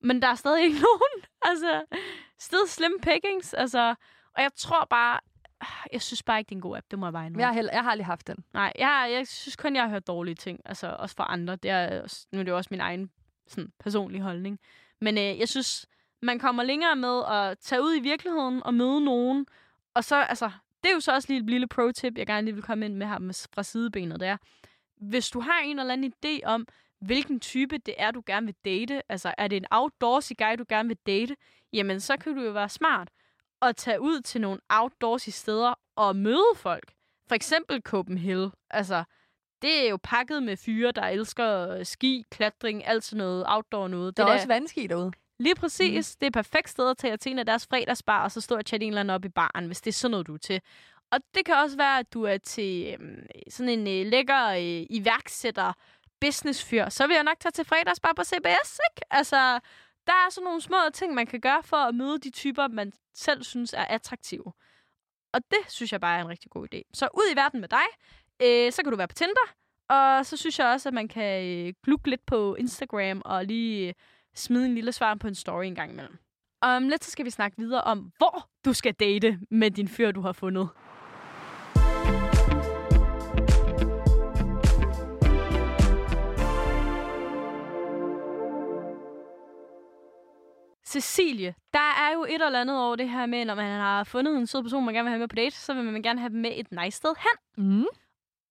Men 0.00 0.22
der 0.22 0.28
er 0.28 0.34
stadig 0.34 0.64
ikke 0.64 0.78
nogen. 0.88 1.24
Altså, 1.42 1.84
still 2.38 2.68
slim 2.68 2.92
pickings. 3.02 3.54
Altså, 3.54 3.94
og 4.34 4.42
jeg 4.42 4.50
tror 4.56 4.84
bare, 4.84 5.20
jeg 5.92 6.02
synes 6.02 6.22
bare 6.22 6.38
ikke, 6.38 6.48
det 6.48 6.54
er 6.54 6.56
en 6.56 6.60
god 6.62 6.76
app. 6.76 6.86
Det 6.90 6.98
må 6.98 7.06
jeg 7.06 7.12
bare 7.12 7.26
indrømme. 7.26 7.40
Jeg, 7.40 7.48
har 7.48 7.54
heller, 7.54 7.72
jeg 7.72 7.82
har 7.82 7.90
aldrig 7.90 8.06
haft 8.06 8.26
den. 8.26 8.44
Nej, 8.52 8.72
jeg, 8.78 9.10
jeg 9.12 9.26
synes 9.26 9.56
kun, 9.56 9.76
jeg 9.76 9.82
har 9.82 9.90
hørt 9.90 10.06
dårlige 10.06 10.34
ting. 10.34 10.60
Altså 10.64 10.96
også 10.98 11.16
fra 11.16 11.26
andre. 11.32 11.56
Det 11.56 11.70
er, 11.70 12.24
nu 12.32 12.38
er 12.38 12.42
det 12.42 12.50
jo 12.50 12.56
også 12.56 12.68
min 12.70 12.80
egen 12.80 13.10
sådan, 13.46 13.72
personlige 13.80 14.22
holdning. 14.22 14.60
Men 15.00 15.18
øh, 15.18 15.38
jeg 15.38 15.48
synes, 15.48 15.86
man 16.22 16.38
kommer 16.38 16.62
længere 16.62 16.96
med 16.96 17.22
at 17.28 17.58
tage 17.58 17.82
ud 17.82 17.96
i 17.96 18.00
virkeligheden 18.00 18.62
og 18.62 18.74
møde 18.74 19.04
nogen. 19.04 19.46
Og 19.96 20.04
så, 20.04 20.16
altså, 20.16 20.50
det 20.82 20.90
er 20.90 20.94
jo 20.94 21.00
så 21.00 21.12
også 21.12 21.28
lige 21.28 21.40
et 21.40 21.50
lille 21.50 21.68
pro-tip, 21.68 22.18
jeg 22.18 22.26
gerne 22.26 22.44
lige 22.44 22.54
vil 22.54 22.62
komme 22.62 22.84
ind 22.84 22.94
med 22.96 23.06
her 23.06 23.46
fra 23.54 23.62
sidebenet, 23.62 24.20
det 24.20 24.28
er, 24.28 24.36
hvis 24.96 25.30
du 25.30 25.40
har 25.40 25.60
en 25.60 25.78
eller 25.78 25.92
anden 25.92 26.12
idé 26.12 26.44
om, 26.44 26.66
hvilken 27.00 27.40
type 27.40 27.78
det 27.78 27.94
er, 27.98 28.10
du 28.10 28.22
gerne 28.26 28.46
vil 28.46 28.54
date, 28.64 29.02
altså 29.08 29.34
er 29.38 29.48
det 29.48 29.56
en 29.56 29.64
outdoorsy 29.70 30.32
guy, 30.38 30.58
du 30.58 30.64
gerne 30.68 30.88
vil 30.88 30.98
date, 31.06 31.36
jamen 31.72 32.00
så 32.00 32.16
kan 32.16 32.34
du 32.34 32.42
jo 32.42 32.50
være 32.50 32.68
smart 32.68 33.10
og 33.60 33.76
tage 33.76 34.00
ud 34.00 34.20
til 34.20 34.40
nogle 34.40 34.60
outdoorsy 34.68 35.28
steder 35.28 35.74
og 35.96 36.16
møde 36.16 36.54
folk. 36.56 36.92
For 37.28 37.34
eksempel 37.34 37.82
Copenhagen. 37.82 38.50
Altså, 38.70 39.04
det 39.62 39.86
er 39.86 39.90
jo 39.90 39.98
pakket 40.02 40.42
med 40.42 40.56
fyre, 40.56 40.92
der 40.92 41.02
elsker 41.02 41.82
ski, 41.84 42.24
klatring, 42.30 42.86
alt 42.86 43.04
sådan 43.04 43.18
noget 43.18 43.44
outdoor 43.48 43.88
noget. 43.88 44.16
Der 44.16 44.24
det 44.24 44.30
er 44.30 44.34
også 44.34 44.48
vandski 44.48 44.86
derude. 44.86 45.12
Lige 45.38 45.54
præcis. 45.54 46.14
Mm. 46.14 46.18
Det 46.20 46.26
er 46.26 46.26
et 46.26 46.32
perfekt 46.32 46.70
sted 46.70 46.90
at 46.90 46.98
tage 46.98 47.38
af 47.38 47.46
deres 47.46 47.66
fredagsbar, 47.66 48.24
og 48.24 48.32
så 48.32 48.40
stå 48.40 48.56
og 48.56 48.62
chatte 48.66 48.86
en 48.86 48.92
eller 48.92 49.00
anden 49.00 49.14
op 49.14 49.24
i 49.24 49.28
baren, 49.28 49.66
hvis 49.66 49.80
det 49.80 49.90
er 49.90 49.94
sådan 49.94 50.10
noget, 50.10 50.26
du 50.26 50.34
er 50.34 50.38
til. 50.38 50.60
Og 51.10 51.18
det 51.34 51.44
kan 51.44 51.54
også 51.54 51.76
være, 51.76 51.98
at 51.98 52.12
du 52.14 52.22
er 52.22 52.38
til 52.38 52.96
øhm, 53.00 53.26
sådan 53.50 53.68
en 53.78 54.00
øh, 54.00 54.10
lækker 54.10 54.46
øh, 54.48 54.86
iværksætter, 54.90 55.72
businessfyr. 56.20 56.88
Så 56.88 57.06
vil 57.06 57.14
jeg 57.14 57.24
nok 57.24 57.40
tage 57.40 57.52
til 57.52 57.64
fredagsbar 57.64 58.12
på 58.16 58.24
CBS, 58.24 58.80
ikke? 58.90 59.06
Altså, 59.10 59.36
der 60.06 60.12
er 60.12 60.30
sådan 60.30 60.44
nogle 60.44 60.60
små 60.60 60.76
ting, 60.94 61.14
man 61.14 61.26
kan 61.26 61.40
gøre 61.40 61.62
for 61.62 61.76
at 61.76 61.94
møde 61.94 62.18
de 62.18 62.30
typer, 62.30 62.68
man 62.68 62.92
selv 63.14 63.42
synes 63.42 63.72
er 63.72 63.84
attraktive. 63.84 64.52
Og 65.32 65.40
det 65.50 65.58
synes 65.68 65.92
jeg 65.92 66.00
bare 66.00 66.18
er 66.18 66.22
en 66.22 66.28
rigtig 66.28 66.50
god 66.50 66.66
idé. 66.74 66.80
Så 66.94 67.08
ud 67.14 67.32
i 67.32 67.36
verden 67.36 67.60
med 67.60 67.68
dig. 67.68 67.86
Øh, 68.42 68.72
så 68.72 68.82
kan 68.82 68.90
du 68.90 68.96
være 68.96 69.08
på 69.08 69.14
Tinder. 69.14 69.54
Og 69.88 70.26
så 70.26 70.36
synes 70.36 70.58
jeg 70.58 70.66
også, 70.66 70.88
at 70.88 70.94
man 70.94 71.08
kan 71.08 71.44
øh, 71.46 71.74
glukke 71.84 72.10
lidt 72.10 72.26
på 72.26 72.54
Instagram 72.54 73.22
og 73.24 73.44
lige 73.44 73.88
øh, 73.88 73.94
smide 74.36 74.66
en 74.66 74.74
lille 74.74 74.92
svar 74.92 75.14
på 75.14 75.26
en 75.26 75.34
story 75.34 75.64
en 75.64 75.74
gang 75.74 75.92
imellem. 75.92 76.18
Om 76.62 76.88
lidt 76.88 77.04
så 77.04 77.10
skal 77.10 77.24
vi 77.24 77.30
snakke 77.30 77.58
videre 77.58 77.80
om, 77.80 78.12
hvor 78.18 78.48
du 78.64 78.72
skal 78.72 78.94
date 78.94 79.38
med 79.50 79.70
din 79.70 79.88
fyr, 79.88 80.10
du 80.10 80.20
har 80.20 80.32
fundet. 80.32 80.68
Cecilie, 90.86 91.54
der 91.72 91.78
er 91.78 92.12
jo 92.14 92.24
et 92.24 92.32
eller 92.32 92.60
andet 92.60 92.78
over 92.80 92.96
det 92.96 93.08
her 93.08 93.26
med, 93.26 93.44
når 93.44 93.54
man 93.54 93.80
har 93.80 94.04
fundet 94.04 94.36
en 94.36 94.46
sød 94.46 94.62
person, 94.62 94.84
man 94.84 94.94
gerne 94.94 95.04
vil 95.04 95.10
have 95.10 95.18
med 95.18 95.28
på 95.28 95.36
date, 95.36 95.56
så 95.56 95.74
vil 95.74 95.84
man 95.84 96.02
gerne 96.02 96.20
have 96.20 96.30
dem 96.30 96.40
med 96.40 96.52
et 96.54 96.66
nice 96.72 96.96
sted 96.96 97.14
hen. 97.18 97.66
Mm. 97.66 97.86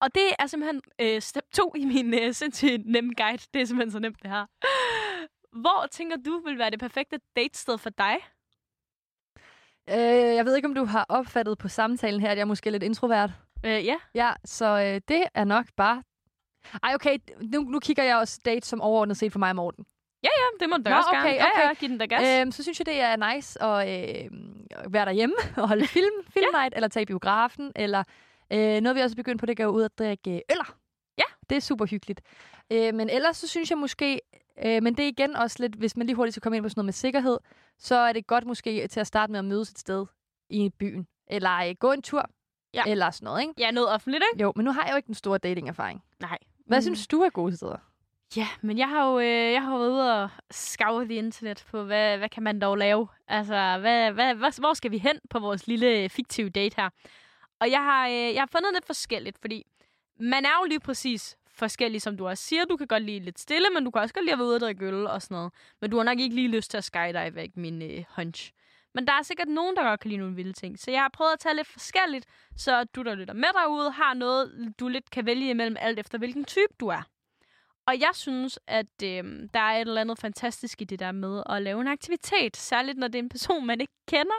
Og 0.02 0.16
det 0.16 0.30
er 0.40 0.48
simpelthen 0.48 0.82
øh, 1.02 1.22
step 1.22 1.44
2 1.54 1.74
i 1.78 1.86
min 1.86 2.14
øh, 2.14 2.34
sindssygt 2.34 2.86
nemme 2.86 3.14
guide. 3.14 3.44
Det 3.54 3.62
er 3.62 3.66
simpelthen 3.66 3.92
så 3.92 4.00
nemt, 4.00 4.24
det 4.24 4.32
her. 4.32 4.46
Hvor 5.56 5.88
tænker 5.92 6.18
du 6.26 6.42
vil 6.46 6.58
være 6.58 6.70
det 6.70 6.80
perfekte 6.80 7.20
datested 7.36 7.78
for 7.78 7.90
dig? 7.90 8.16
Øh, 9.90 10.36
jeg 10.36 10.46
ved 10.46 10.56
ikke, 10.56 10.68
om 10.68 10.76
du 10.76 10.86
har 10.86 11.06
opfattet 11.10 11.58
på 11.58 11.68
samtalen 11.68 12.22
her, 12.22 12.30
at 12.30 12.38
jeg 12.38 12.42
er 12.42 12.46
måske 12.46 12.72
lidt 12.72 12.84
introvert. 12.84 13.30
Øh, 13.66 13.86
ja. 13.86 13.96
Ja, 14.16 14.34
så 14.46 14.66
øh, 14.66 15.02
det 15.08 15.24
er 15.34 15.44
nok 15.44 15.66
bare... 15.78 16.04
Ej, 16.84 16.94
okay, 16.96 17.18
nu, 17.42 17.62
nu 17.62 17.80
kigger 17.80 18.04
jeg 18.04 18.18
også 18.18 18.40
date 18.46 18.68
som 18.68 18.82
overordnet 18.82 19.18
set 19.18 19.32
for 19.32 19.40
mig 19.40 19.50
og 19.50 19.56
Morten. 19.56 19.86
Ja, 20.24 20.30
det 20.60 20.70
må 20.70 20.78
du 20.78 20.84
da 20.84 20.90
Nå, 20.90 20.96
også 20.96 21.10
okay, 21.10 21.22
gerne. 21.22 21.36
Ja, 21.36 21.46
okay. 21.46 21.68
ja, 21.68 21.74
giv 21.74 21.90
den 21.90 21.98
da 21.98 22.06
gas. 22.06 22.42
Øhm, 22.42 22.52
så 22.52 22.64
synes 22.64 22.80
jeg, 22.80 22.86
det 22.86 23.02
er 23.02 23.34
nice 23.34 23.64
at 23.64 23.80
øh, 23.90 24.32
være 24.94 25.06
derhjemme 25.06 25.36
og 25.58 25.68
holde 25.68 25.88
film, 25.88 26.16
film 26.30 26.46
night, 26.54 26.76
eller 26.76 26.88
tage 26.88 27.02
i 27.02 27.06
biografen, 27.06 27.72
eller 27.76 28.04
øh, 28.54 28.82
noget, 28.82 28.96
vi 28.96 29.02
også 29.02 29.14
er 29.14 29.16
begyndt 29.16 29.40
på, 29.40 29.46
det 29.46 29.58
går 29.58 29.66
ud 29.66 29.84
at 29.84 29.98
drikke 30.00 30.42
øller. 30.52 30.78
Ja. 31.18 31.24
Det 31.50 31.56
er 31.56 31.60
super 31.62 31.86
hyggeligt. 31.86 32.22
Øh, 32.72 32.94
men 32.94 33.10
ellers 33.10 33.38
så 33.38 33.48
synes 33.48 33.70
jeg 33.70 33.78
måske, 33.78 34.20
øh, 34.66 34.84
men 34.84 34.98
det 34.98 35.04
er 35.04 35.08
igen 35.10 35.36
også 35.36 35.58
lidt, 35.60 35.76
hvis 35.76 35.98
man 35.98 36.08
lige 36.08 36.16
hurtigt 36.16 36.34
skal 36.34 36.42
komme 36.42 36.58
ind 36.58 36.64
på 36.66 36.70
sådan 36.70 36.80
noget 36.80 36.86
med 36.86 36.94
sikkerhed, 36.94 37.38
så 37.80 37.96
er 37.96 38.14
det 38.14 38.28
godt 38.28 38.46
måske 38.46 38.88
til 38.88 39.00
at 39.00 39.08
starte 39.08 39.32
med 39.32 39.40
at 39.40 39.46
mødes 39.46 39.70
et 39.72 39.80
sted 39.80 40.06
i 40.50 40.70
byen, 40.80 41.08
eller 41.28 41.58
øh, 41.70 41.76
gå 41.80 41.92
en 41.92 42.02
tur, 42.02 42.30
Ja. 42.74 42.84
eller 42.88 43.12
sådan 43.12 43.26
noget, 43.26 43.42
ikke? 43.42 43.54
Ja, 43.58 43.72
noget 43.72 43.90
offentligt, 43.94 44.24
ikke? 44.34 44.44
Jo, 44.44 44.54
men 44.56 44.66
nu 44.66 44.72
har 44.72 44.84
jeg 44.84 44.92
jo 44.92 44.96
ikke 44.98 45.08
den 45.08 45.16
store 45.16 45.38
dating-erfaring. 45.38 46.04
Nej. 46.20 46.38
Hvad 46.66 46.78
Mm. 46.78 46.82
synes 46.82 47.08
du 47.08 47.22
er 47.22 47.30
gode 47.30 47.56
steder? 47.58 47.78
Ja, 48.38 48.48
men 48.62 48.78
jeg 48.78 48.90
har 48.90 49.06
jo 49.12 49.20
øh, 49.20 49.54
jeg 49.54 49.62
har 49.64 49.78
været 49.78 49.90
ude 49.92 50.24
og 50.24 50.30
scour 50.52 51.04
the 51.04 51.14
internet 51.16 51.66
på, 51.72 51.84
hvad, 51.84 52.18
hvad 52.18 52.30
kan 52.30 52.44
man 52.44 52.60
dog 52.62 52.78
lave? 52.78 53.08
Altså, 53.28 53.78
hvad, 53.80 54.12
hvad, 54.12 54.36
hvad, 54.36 54.60
hvor 54.60 54.74
skal 54.74 54.92
vi 54.92 54.98
hen 54.98 55.20
på 55.30 55.40
vores 55.40 55.68
lille 55.68 56.10
fiktive 56.10 56.50
date 56.50 56.76
her? 56.82 56.90
Og 57.60 57.72
jeg 57.72 57.80
har, 57.84 58.08
øh, 58.08 58.14
jeg 58.34 58.42
har 58.42 58.50
fundet 58.52 58.74
lidt 58.74 58.86
forskelligt, 58.86 59.38
fordi 59.42 59.64
man 60.20 60.46
er 60.46 60.50
jo 60.62 60.66
lige 60.70 60.80
præcis 60.80 61.38
forskellig, 61.56 62.02
som 62.02 62.18
du 62.18 62.28
også 62.28 62.44
siger. 62.44 62.66
Du 62.66 62.78
kan 62.78 62.88
godt 62.88 63.04
lide 63.04 63.20
lidt 63.20 63.40
stille, 63.40 63.68
men 63.74 63.84
du 63.84 63.92
kan 63.92 64.02
også 64.02 64.14
godt 64.14 64.26
lide 64.26 64.34
at 64.34 64.40
være 64.40 64.48
ude 64.48 64.56
og 64.56 64.62
drikke 64.62 64.86
øl 64.86 65.08
og 65.08 65.22
sådan 65.22 65.36
noget. 65.36 65.54
Men 65.82 65.92
du 65.92 65.98
har 65.98 66.04
nok 66.04 66.20
ikke 66.20 66.36
lige 66.36 66.48
lyst 66.48 66.72
til 66.72 66.78
at 66.78 66.84
skydive, 66.84 67.44
ikke 67.44 67.60
min 67.60 67.82
øh, 67.82 68.04
hunch. 68.16 68.52
Men 68.94 69.08
der 69.08 69.14
er 69.14 69.22
sikkert 69.24 69.48
nogen, 69.48 69.76
der 69.76 69.84
godt 69.84 70.00
kan 70.00 70.10
lide 70.10 70.20
nogle 70.20 70.36
vilde 70.36 70.54
ting. 70.54 70.80
Så 70.80 70.92
jeg 70.92 71.02
har 71.02 71.10
prøvet 71.10 71.34
at 71.34 71.40
tage 71.40 71.56
lidt 71.56 71.68
forskelligt, 71.68 72.26
så 72.58 72.84
du, 72.84 73.02
der 73.02 73.16
lytter 73.16 73.34
med 73.34 73.50
derude, 73.54 73.92
har 73.92 74.14
noget, 74.14 74.74
du 74.80 74.88
lidt 74.88 75.10
kan 75.10 75.26
vælge 75.26 75.50
imellem, 75.50 75.78
alt 75.80 76.00
efter 76.00 76.18
hvilken 76.18 76.46
type 76.46 76.74
du 76.80 76.88
er. 76.88 77.10
Og 77.88 78.00
jeg 78.00 78.10
synes, 78.14 78.60
at 78.68 79.04
øh, 79.04 79.24
der 79.54 79.60
er 79.60 79.76
et 79.76 79.82
eller 79.82 80.02
andet 80.02 80.20
fantastisk 80.20 80.82
i 80.82 80.84
det 80.86 81.00
der 81.00 81.12
med 81.12 81.44
at 81.50 81.62
lave 81.62 81.82
en 81.82 81.88
aktivitet. 81.88 82.58
Særligt, 82.58 82.98
når 82.98 83.08
det 83.08 83.16
er 83.16 83.24
en 83.24 83.30
person, 83.30 83.66
man 83.66 83.82
ikke 83.82 83.94
kender. 84.08 84.36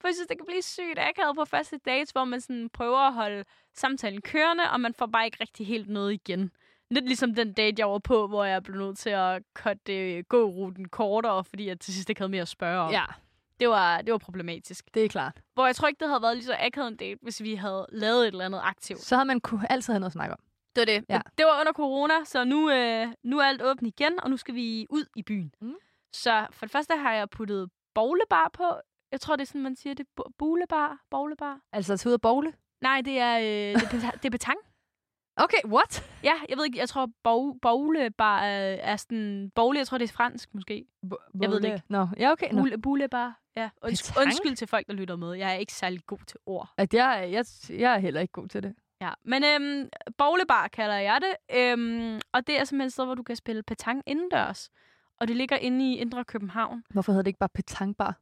For 0.00 0.08
jeg 0.08 0.14
synes, 0.14 0.26
det 0.28 0.36
kan 0.38 0.46
blive 0.46 0.62
sygt 0.62 0.98
akavet 0.98 1.36
på 1.36 1.44
første 1.44 1.78
dates, 1.86 2.10
hvor 2.10 2.24
man 2.24 2.40
sådan 2.40 2.68
prøver 2.72 2.98
at 2.98 3.14
holde 3.14 3.44
samtalen 3.74 4.20
kørende, 4.22 4.64
og 4.72 4.80
man 4.80 4.94
får 4.94 5.06
bare 5.06 5.24
ikke 5.24 5.36
rigtig 5.40 5.66
helt 5.66 5.88
noget 5.88 6.12
igen. 6.12 6.50
Lidt 6.90 7.04
ligesom 7.06 7.34
den 7.34 7.52
date, 7.52 7.74
jeg 7.78 7.90
var 7.90 7.98
på, 7.98 8.26
hvor 8.26 8.44
jeg 8.44 8.62
blev 8.62 8.76
nødt 8.76 8.98
til 8.98 9.10
at 9.10 9.42
cutte 9.54 9.96
øh, 10.16 10.24
gå-ruten 10.28 10.88
kortere, 10.88 11.44
fordi 11.44 11.66
jeg 11.68 11.80
til 11.80 11.94
sidst 11.94 12.08
ikke 12.10 12.20
havde 12.20 12.30
mere 12.30 12.42
at 12.42 12.48
spørge 12.48 12.80
om. 12.80 12.90
Ja, 12.90 13.04
Det, 13.60 13.68
var, 13.68 14.02
det 14.02 14.12
var 14.12 14.18
problematisk. 14.18 14.94
det 14.94 15.04
er 15.04 15.08
klart. 15.08 15.40
Hvor 15.54 15.66
jeg 15.66 15.76
tror 15.76 15.88
ikke, 15.88 16.00
det 16.00 16.08
havde 16.08 16.22
været 16.22 16.36
lige 16.36 16.44
så 16.44 16.56
akavet 16.60 16.88
en 16.88 16.96
date, 16.96 17.18
hvis 17.22 17.42
vi 17.42 17.54
havde 17.54 17.86
lavet 17.92 18.22
et 18.22 18.32
eller 18.32 18.44
andet 18.44 18.60
aktivt. 18.64 19.00
Så 19.00 19.16
har 19.16 19.24
man 19.24 19.40
kunne 19.40 19.72
altid 19.72 19.92
have 19.92 20.00
noget 20.00 20.08
at 20.08 20.12
snakke 20.12 20.32
om. 20.32 20.40
Det 20.76 20.80
var 20.80 20.84
det. 20.84 21.04
Ja. 21.08 21.20
Det 21.38 21.46
var 21.46 21.60
under 21.60 21.72
corona, 21.72 22.14
så 22.24 22.44
nu, 22.44 22.70
øh, 22.70 23.08
nu 23.22 23.38
er 23.38 23.44
alt 23.44 23.62
åbent 23.62 23.88
igen, 24.00 24.20
og 24.22 24.30
nu 24.30 24.36
skal 24.36 24.54
vi 24.54 24.86
ud 24.90 25.04
i 25.16 25.22
byen. 25.22 25.54
Mm. 25.60 25.74
Så 26.12 26.46
for 26.50 26.66
det 26.66 26.72
første 26.72 26.96
har 26.96 27.12
jeg 27.12 27.30
puttet 27.30 27.70
bowlebar 27.94 28.50
på. 28.52 28.64
Jeg 29.12 29.20
tror, 29.20 29.36
det 29.36 29.42
er 29.42 29.46
sådan, 29.46 29.60
man 29.62 29.76
siger 29.76 29.94
det. 29.94 30.06
Bo- 30.16 30.30
Bowlebar? 30.38 30.98
Bowlebar? 31.10 31.60
Altså 31.72 31.96
til 31.96 32.08
ud 32.08 32.14
at 32.14 32.20
bowle? 32.20 32.52
Nej, 32.80 33.00
det 33.04 33.18
er, 33.18 33.38
øh, 33.38 33.80
det, 33.92 34.04
er 34.04 34.10
det 34.10 34.24
er 34.24 34.30
betang. 34.30 34.58
Okay, 35.36 35.56
what? 35.64 36.10
Ja, 36.24 36.32
jeg 36.48 36.56
ved 36.58 36.64
ikke, 36.64 36.78
jeg 36.78 36.88
tror, 36.88 37.06
bow- 37.06 37.58
bowlebar 37.62 38.40
er, 38.40 38.74
er 38.74 38.96
sådan... 38.96 39.52
Bowle, 39.54 39.78
jeg 39.78 39.86
tror, 39.86 39.98
det 39.98 40.08
er 40.08 40.12
fransk 40.12 40.54
måske. 40.54 40.86
Jeg 41.40 41.50
ved 41.50 41.60
det 41.60 41.64
ikke. 41.64 41.82
Nå, 41.88 42.06
ja, 42.18 42.30
okay. 42.32 42.50
Nå. 42.52 42.58
Bowle, 42.58 42.78
bowlebar. 42.82 43.40
Ja, 43.56 43.70
unds- 43.84 44.08
Petang? 44.08 44.26
undskyld 44.26 44.56
til 44.56 44.66
folk, 44.68 44.86
der 44.86 44.92
lytter 44.92 45.16
med. 45.16 45.32
Jeg 45.34 45.50
er 45.50 45.54
ikke 45.54 45.72
særlig 45.72 46.06
god 46.06 46.18
til 46.26 46.36
ord. 46.46 46.68
At 46.76 46.94
jeg, 46.94 47.28
jeg, 47.32 47.44
jeg 47.80 47.94
er 47.94 47.98
heller 47.98 48.20
ikke 48.20 48.32
god 48.32 48.48
til 48.48 48.62
det. 48.62 48.74
Ja, 49.00 49.10
men 49.24 49.44
øhm, 49.44 49.88
bowlebar 50.18 50.68
kalder 50.68 50.94
jeg 50.96 51.20
det. 51.20 51.56
Øhm, 51.58 52.20
og 52.32 52.46
det 52.46 52.60
er 52.60 52.64
simpelthen 52.64 52.86
et 52.86 52.92
sted, 52.92 53.04
hvor 53.04 53.14
du 53.14 53.22
kan 53.22 53.36
spille 53.36 53.62
petang 53.62 54.02
indendørs. 54.06 54.70
Og 55.20 55.28
det 55.28 55.36
ligger 55.36 55.56
inde 55.56 55.92
i 55.92 55.96
Indre 55.98 56.24
København. 56.24 56.84
Hvorfor 56.90 57.12
hedder 57.12 57.22
det 57.22 57.28
ikke 57.28 57.38
bare 57.38 57.48
petangbar? 57.54 58.18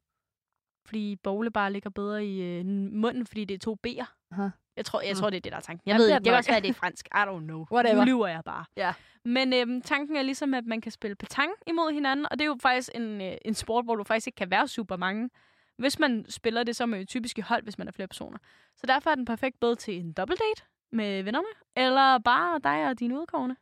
Fordi 0.86 1.16
bowlebar 1.16 1.68
ligger 1.68 1.90
bedre 1.90 2.26
i 2.26 2.42
øh, 2.42 2.66
munden, 2.92 3.26
fordi 3.26 3.44
det 3.44 3.54
er 3.54 3.58
to 3.58 3.76
B'er. 3.86 4.04
Aha. 4.32 4.48
Jeg 4.76 4.84
tror, 4.84 5.00
jeg 5.00 5.10
Mm. 5.12 5.16
tror, 5.20 5.30
det 5.30 5.36
er 5.36 5.40
det, 5.40 5.52
der 5.52 5.58
er 5.58 5.62
tanken. 5.62 5.82
Jeg 5.86 5.92
Jamen, 5.92 6.00
ved 6.00 6.06
det 6.06 6.12
er 6.12 6.16
ikke. 6.16 6.24
det 6.24 6.30
kan 6.30 6.36
også 6.38 6.50
være, 6.50 6.56
at 6.56 6.62
det 6.62 6.68
er 6.70 6.74
fransk. 6.74 7.06
I 7.06 7.18
don't 7.18 7.38
know. 7.44 7.66
Whatever. 7.72 7.94
Nu 7.94 8.04
lyver 8.04 8.26
jeg 8.26 8.42
bare. 8.44 8.64
Ja. 8.76 8.94
Men 9.24 9.52
øhm, 9.52 9.82
tanken 9.82 10.16
er 10.16 10.22
ligesom, 10.22 10.54
at 10.54 10.66
man 10.66 10.80
kan 10.80 10.92
spille 10.92 11.14
petang 11.14 11.50
imod 11.66 11.92
hinanden. 11.92 12.26
Og 12.30 12.38
det 12.38 12.40
er 12.40 12.46
jo 12.46 12.56
faktisk 12.62 12.90
en, 12.94 13.20
øh, 13.20 13.32
en 13.44 13.54
sport, 13.54 13.84
hvor 13.84 13.96
du 13.96 14.04
faktisk 14.04 14.26
ikke 14.26 14.36
kan 14.36 14.50
være 14.50 14.68
super 14.68 14.96
mange. 14.96 15.30
Hvis 15.78 15.98
man 15.98 16.24
spiller 16.28 16.62
det, 16.62 16.88
man 16.88 17.00
jo 17.00 17.06
typisk 17.06 17.38
i 17.38 17.40
hold, 17.40 17.62
hvis 17.62 17.78
man 17.78 17.88
er 17.88 17.92
flere 17.92 18.08
personer. 18.08 18.38
Så 18.76 18.86
derfor 18.86 19.10
er 19.10 19.14
den 19.14 19.24
perfekt 19.24 19.60
både 19.60 19.76
til 19.76 19.94
en 20.00 20.12
double 20.12 20.36
date 20.36 20.62
med 20.92 21.22
vennerne, 21.22 21.46
eller 21.76 22.18
bare 22.18 22.60
dig 22.64 22.88
og 22.90 22.98
dine 22.98 23.20
udkårne. 23.20 23.56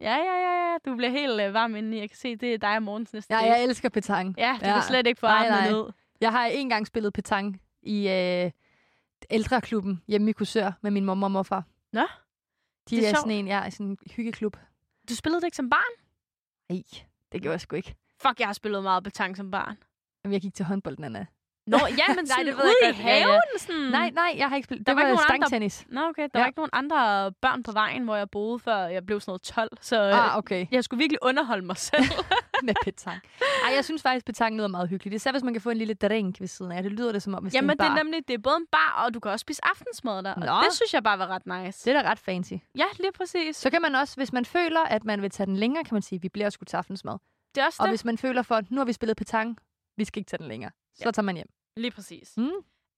Ja, 0.00 0.16
ja, 0.16 0.36
ja, 0.40 0.70
ja. 0.72 0.76
Du 0.86 0.96
bliver 0.96 1.10
helt 1.10 1.40
øh, 1.40 1.54
varm 1.54 1.76
indeni. 1.76 1.98
Jeg 1.98 2.10
kan 2.10 2.16
se, 2.18 2.36
det 2.36 2.54
er 2.54 2.58
dig 2.58 2.76
og 2.76 2.82
morgens 2.82 3.12
næste 3.12 3.34
Ja, 3.34 3.40
date. 3.40 3.50
jeg 3.52 3.64
elsker 3.64 3.88
petang. 3.88 4.34
Ja, 4.38 4.56
du 4.60 4.66
Ja. 4.66 4.72
kan 4.72 4.82
slet 4.82 5.06
ikke 5.06 5.20
få 5.20 5.26
Nej, 5.26 5.48
nej. 5.48 5.70
ned. 5.70 5.84
Jeg 6.20 6.32
har 6.32 6.46
en 6.46 6.68
gang 6.68 6.86
spillet 6.86 7.12
petang 7.12 7.60
i 7.82 8.08
øh, 8.08 8.50
ældreklubben 9.30 10.02
hjemme 10.08 10.30
i 10.30 10.32
Kursør 10.32 10.72
med 10.82 10.90
min 10.90 11.04
mor 11.04 11.22
og 11.22 11.30
morfar. 11.30 11.64
Nå, 11.92 12.00
De 12.00 12.06
det 12.96 12.98
er 12.98 13.02
er, 13.02 13.10
sjovt. 13.10 13.18
sådan 13.18 13.30
en, 13.32 13.46
ja, 13.48 13.70
sådan 13.70 13.86
en 13.86 13.98
hyggeklub. 14.16 14.56
Du 15.08 15.14
spillede 15.16 15.40
det 15.40 15.46
ikke 15.46 15.56
som 15.56 15.70
barn? 15.70 16.02
Nej, 16.68 16.82
det 17.32 17.42
gjorde 17.42 17.52
jeg 17.52 17.60
sgu 17.60 17.76
ikke. 17.76 17.94
Fuck, 18.22 18.40
jeg 18.40 18.48
har 18.48 18.52
spillet 18.52 18.82
meget 18.82 19.04
petang 19.04 19.36
som 19.36 19.50
barn. 19.50 19.76
Jamen, 20.26 20.32
jeg 20.32 20.40
gik 20.40 20.54
til 20.54 20.64
håndbold, 20.64 20.98
Nana. 20.98 21.26
Nå, 21.66 21.76
ja, 21.76 21.84
men 22.08 22.16
Nej, 22.16 22.24
sådan 22.26 22.46
det 22.46 22.56
ved 22.56 22.64
ude 22.64 22.72
jeg 22.82 22.90
i 22.90 22.92
godt. 22.96 23.06
Ja, 23.06 23.16
ja. 23.16 23.22
haven? 23.24 23.40
Sådan. 23.58 23.80
Nej, 23.80 24.10
nej, 24.10 24.34
jeg 24.36 24.48
har 24.48 24.56
ikke 24.56 24.66
spillet. 24.66 24.86
Der 24.86 24.92
Det 24.92 24.96
var 24.96 25.02
var, 25.02 25.08
ikke 25.08 25.16
nogen 25.16 25.34
andre- 25.34 25.46
stangtennis. 25.48 25.84
Nå, 25.88 26.00
okay. 26.00 26.22
Der 26.22 26.28
Ja. 26.34 26.38
var 26.40 26.46
ikke 26.46 26.58
nogen 26.58 26.70
andre 26.72 27.32
børn 27.42 27.62
på 27.62 27.72
vejen, 27.72 28.02
hvor 28.04 28.16
jeg 28.16 28.30
boede, 28.30 28.58
før 28.58 28.76
jeg 28.76 29.06
blev 29.06 29.20
sådan 29.20 29.30
noget 29.30 29.42
12. 29.42 29.68
Så 29.80 29.96
øh, 30.02 30.24
Ah, 30.32 30.38
okay. 30.38 30.66
jeg 30.70 30.84
skulle 30.84 30.98
virkelig 30.98 31.18
underholde 31.22 31.66
mig 31.66 31.76
selv. 31.76 32.04
med 32.66 32.74
petang. 32.84 33.20
Ej, 33.66 33.74
jeg 33.74 33.84
synes 33.84 34.02
faktisk, 34.02 34.26
petang 34.26 34.56
lyder 34.56 34.68
meget 34.68 34.88
hyggeligt. 34.88 35.14
Især 35.14 35.30
hvis 35.32 35.42
man 35.42 35.54
kan 35.54 35.60
få 35.62 35.70
en 35.70 35.76
lille 35.76 35.94
drink 35.94 36.40
ved 36.40 36.48
siden 36.48 36.72
af. 36.72 36.82
Det 36.82 36.92
lyder 36.92 37.12
det 37.12 37.22
som 37.22 37.34
om, 37.34 37.42
hvis 37.42 37.54
Jamen, 37.54 37.70
det 37.70 37.78
det 37.78 37.84
er 37.84 37.86
en 37.86 37.92
er 37.92 37.96
bar. 37.96 38.02
nemlig 38.02 38.28
det 38.28 38.34
er 38.34 38.38
både 38.38 38.56
en 38.56 38.66
bar, 38.72 39.02
og 39.04 39.14
du 39.14 39.20
kan 39.20 39.30
også 39.30 39.42
spise 39.42 39.60
aftensmad 39.64 40.22
der. 40.22 40.34
Nå. 40.36 40.46
Og 40.46 40.64
det 40.64 40.72
synes 40.74 40.94
jeg 40.94 41.02
bare 41.02 41.18
var 41.18 41.26
ret 41.26 41.46
nice. 41.64 41.84
Det 41.90 41.96
er 41.96 42.02
da 42.02 42.10
ret 42.10 42.18
fancy. 42.18 42.52
Ja, 42.78 42.84
lige 43.00 43.12
præcis. 43.12 43.56
Så 43.56 43.70
kan 43.70 43.82
man 43.82 43.94
også, 43.94 44.16
hvis 44.16 44.32
man 44.32 44.44
føler, 44.44 44.80
at 44.80 45.04
man 45.04 45.22
vil 45.22 45.30
tage 45.30 45.46
den 45.46 45.56
længere, 45.56 45.84
kan 45.84 45.94
man 45.94 46.02
sige, 46.02 46.20
vi 46.22 46.28
bliver 46.28 46.50
sgu 46.50 46.64
til 46.64 46.76
aftensmad. 46.76 47.14
Det 47.54 47.62
er 47.62 47.66
også 47.66 47.76
Og 47.82 47.86
det. 47.86 47.90
hvis 47.92 48.04
man 48.04 48.18
føler 48.18 48.42
for, 48.42 48.60
nu 48.70 48.76
har 48.80 48.84
vi 48.84 48.92
spillet 48.92 49.16
petang, 49.16 49.58
vi 49.96 50.04
skal 50.04 50.20
ikke 50.20 50.28
tage 50.28 50.38
den 50.38 50.48
længere, 50.48 50.70
så 50.94 51.02
Ja. 51.04 51.10
tager 51.10 51.24
man 51.24 51.34
hjem. 51.34 51.48
Lige 51.76 51.90
præcis. 51.90 52.36
Mm. 52.36 52.50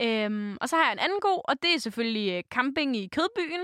Øhm, 0.03 0.57
og 0.61 0.69
så 0.69 0.77
har 0.77 0.85
jeg 0.85 0.93
en 0.93 0.99
anden 0.99 1.21
god, 1.21 1.41
og 1.45 1.63
det 1.63 1.75
er 1.75 1.79
selvfølgelig 1.79 2.33
øh, 2.33 2.43
camping 2.51 2.97
i 2.97 3.07
Kødbyen. 3.07 3.61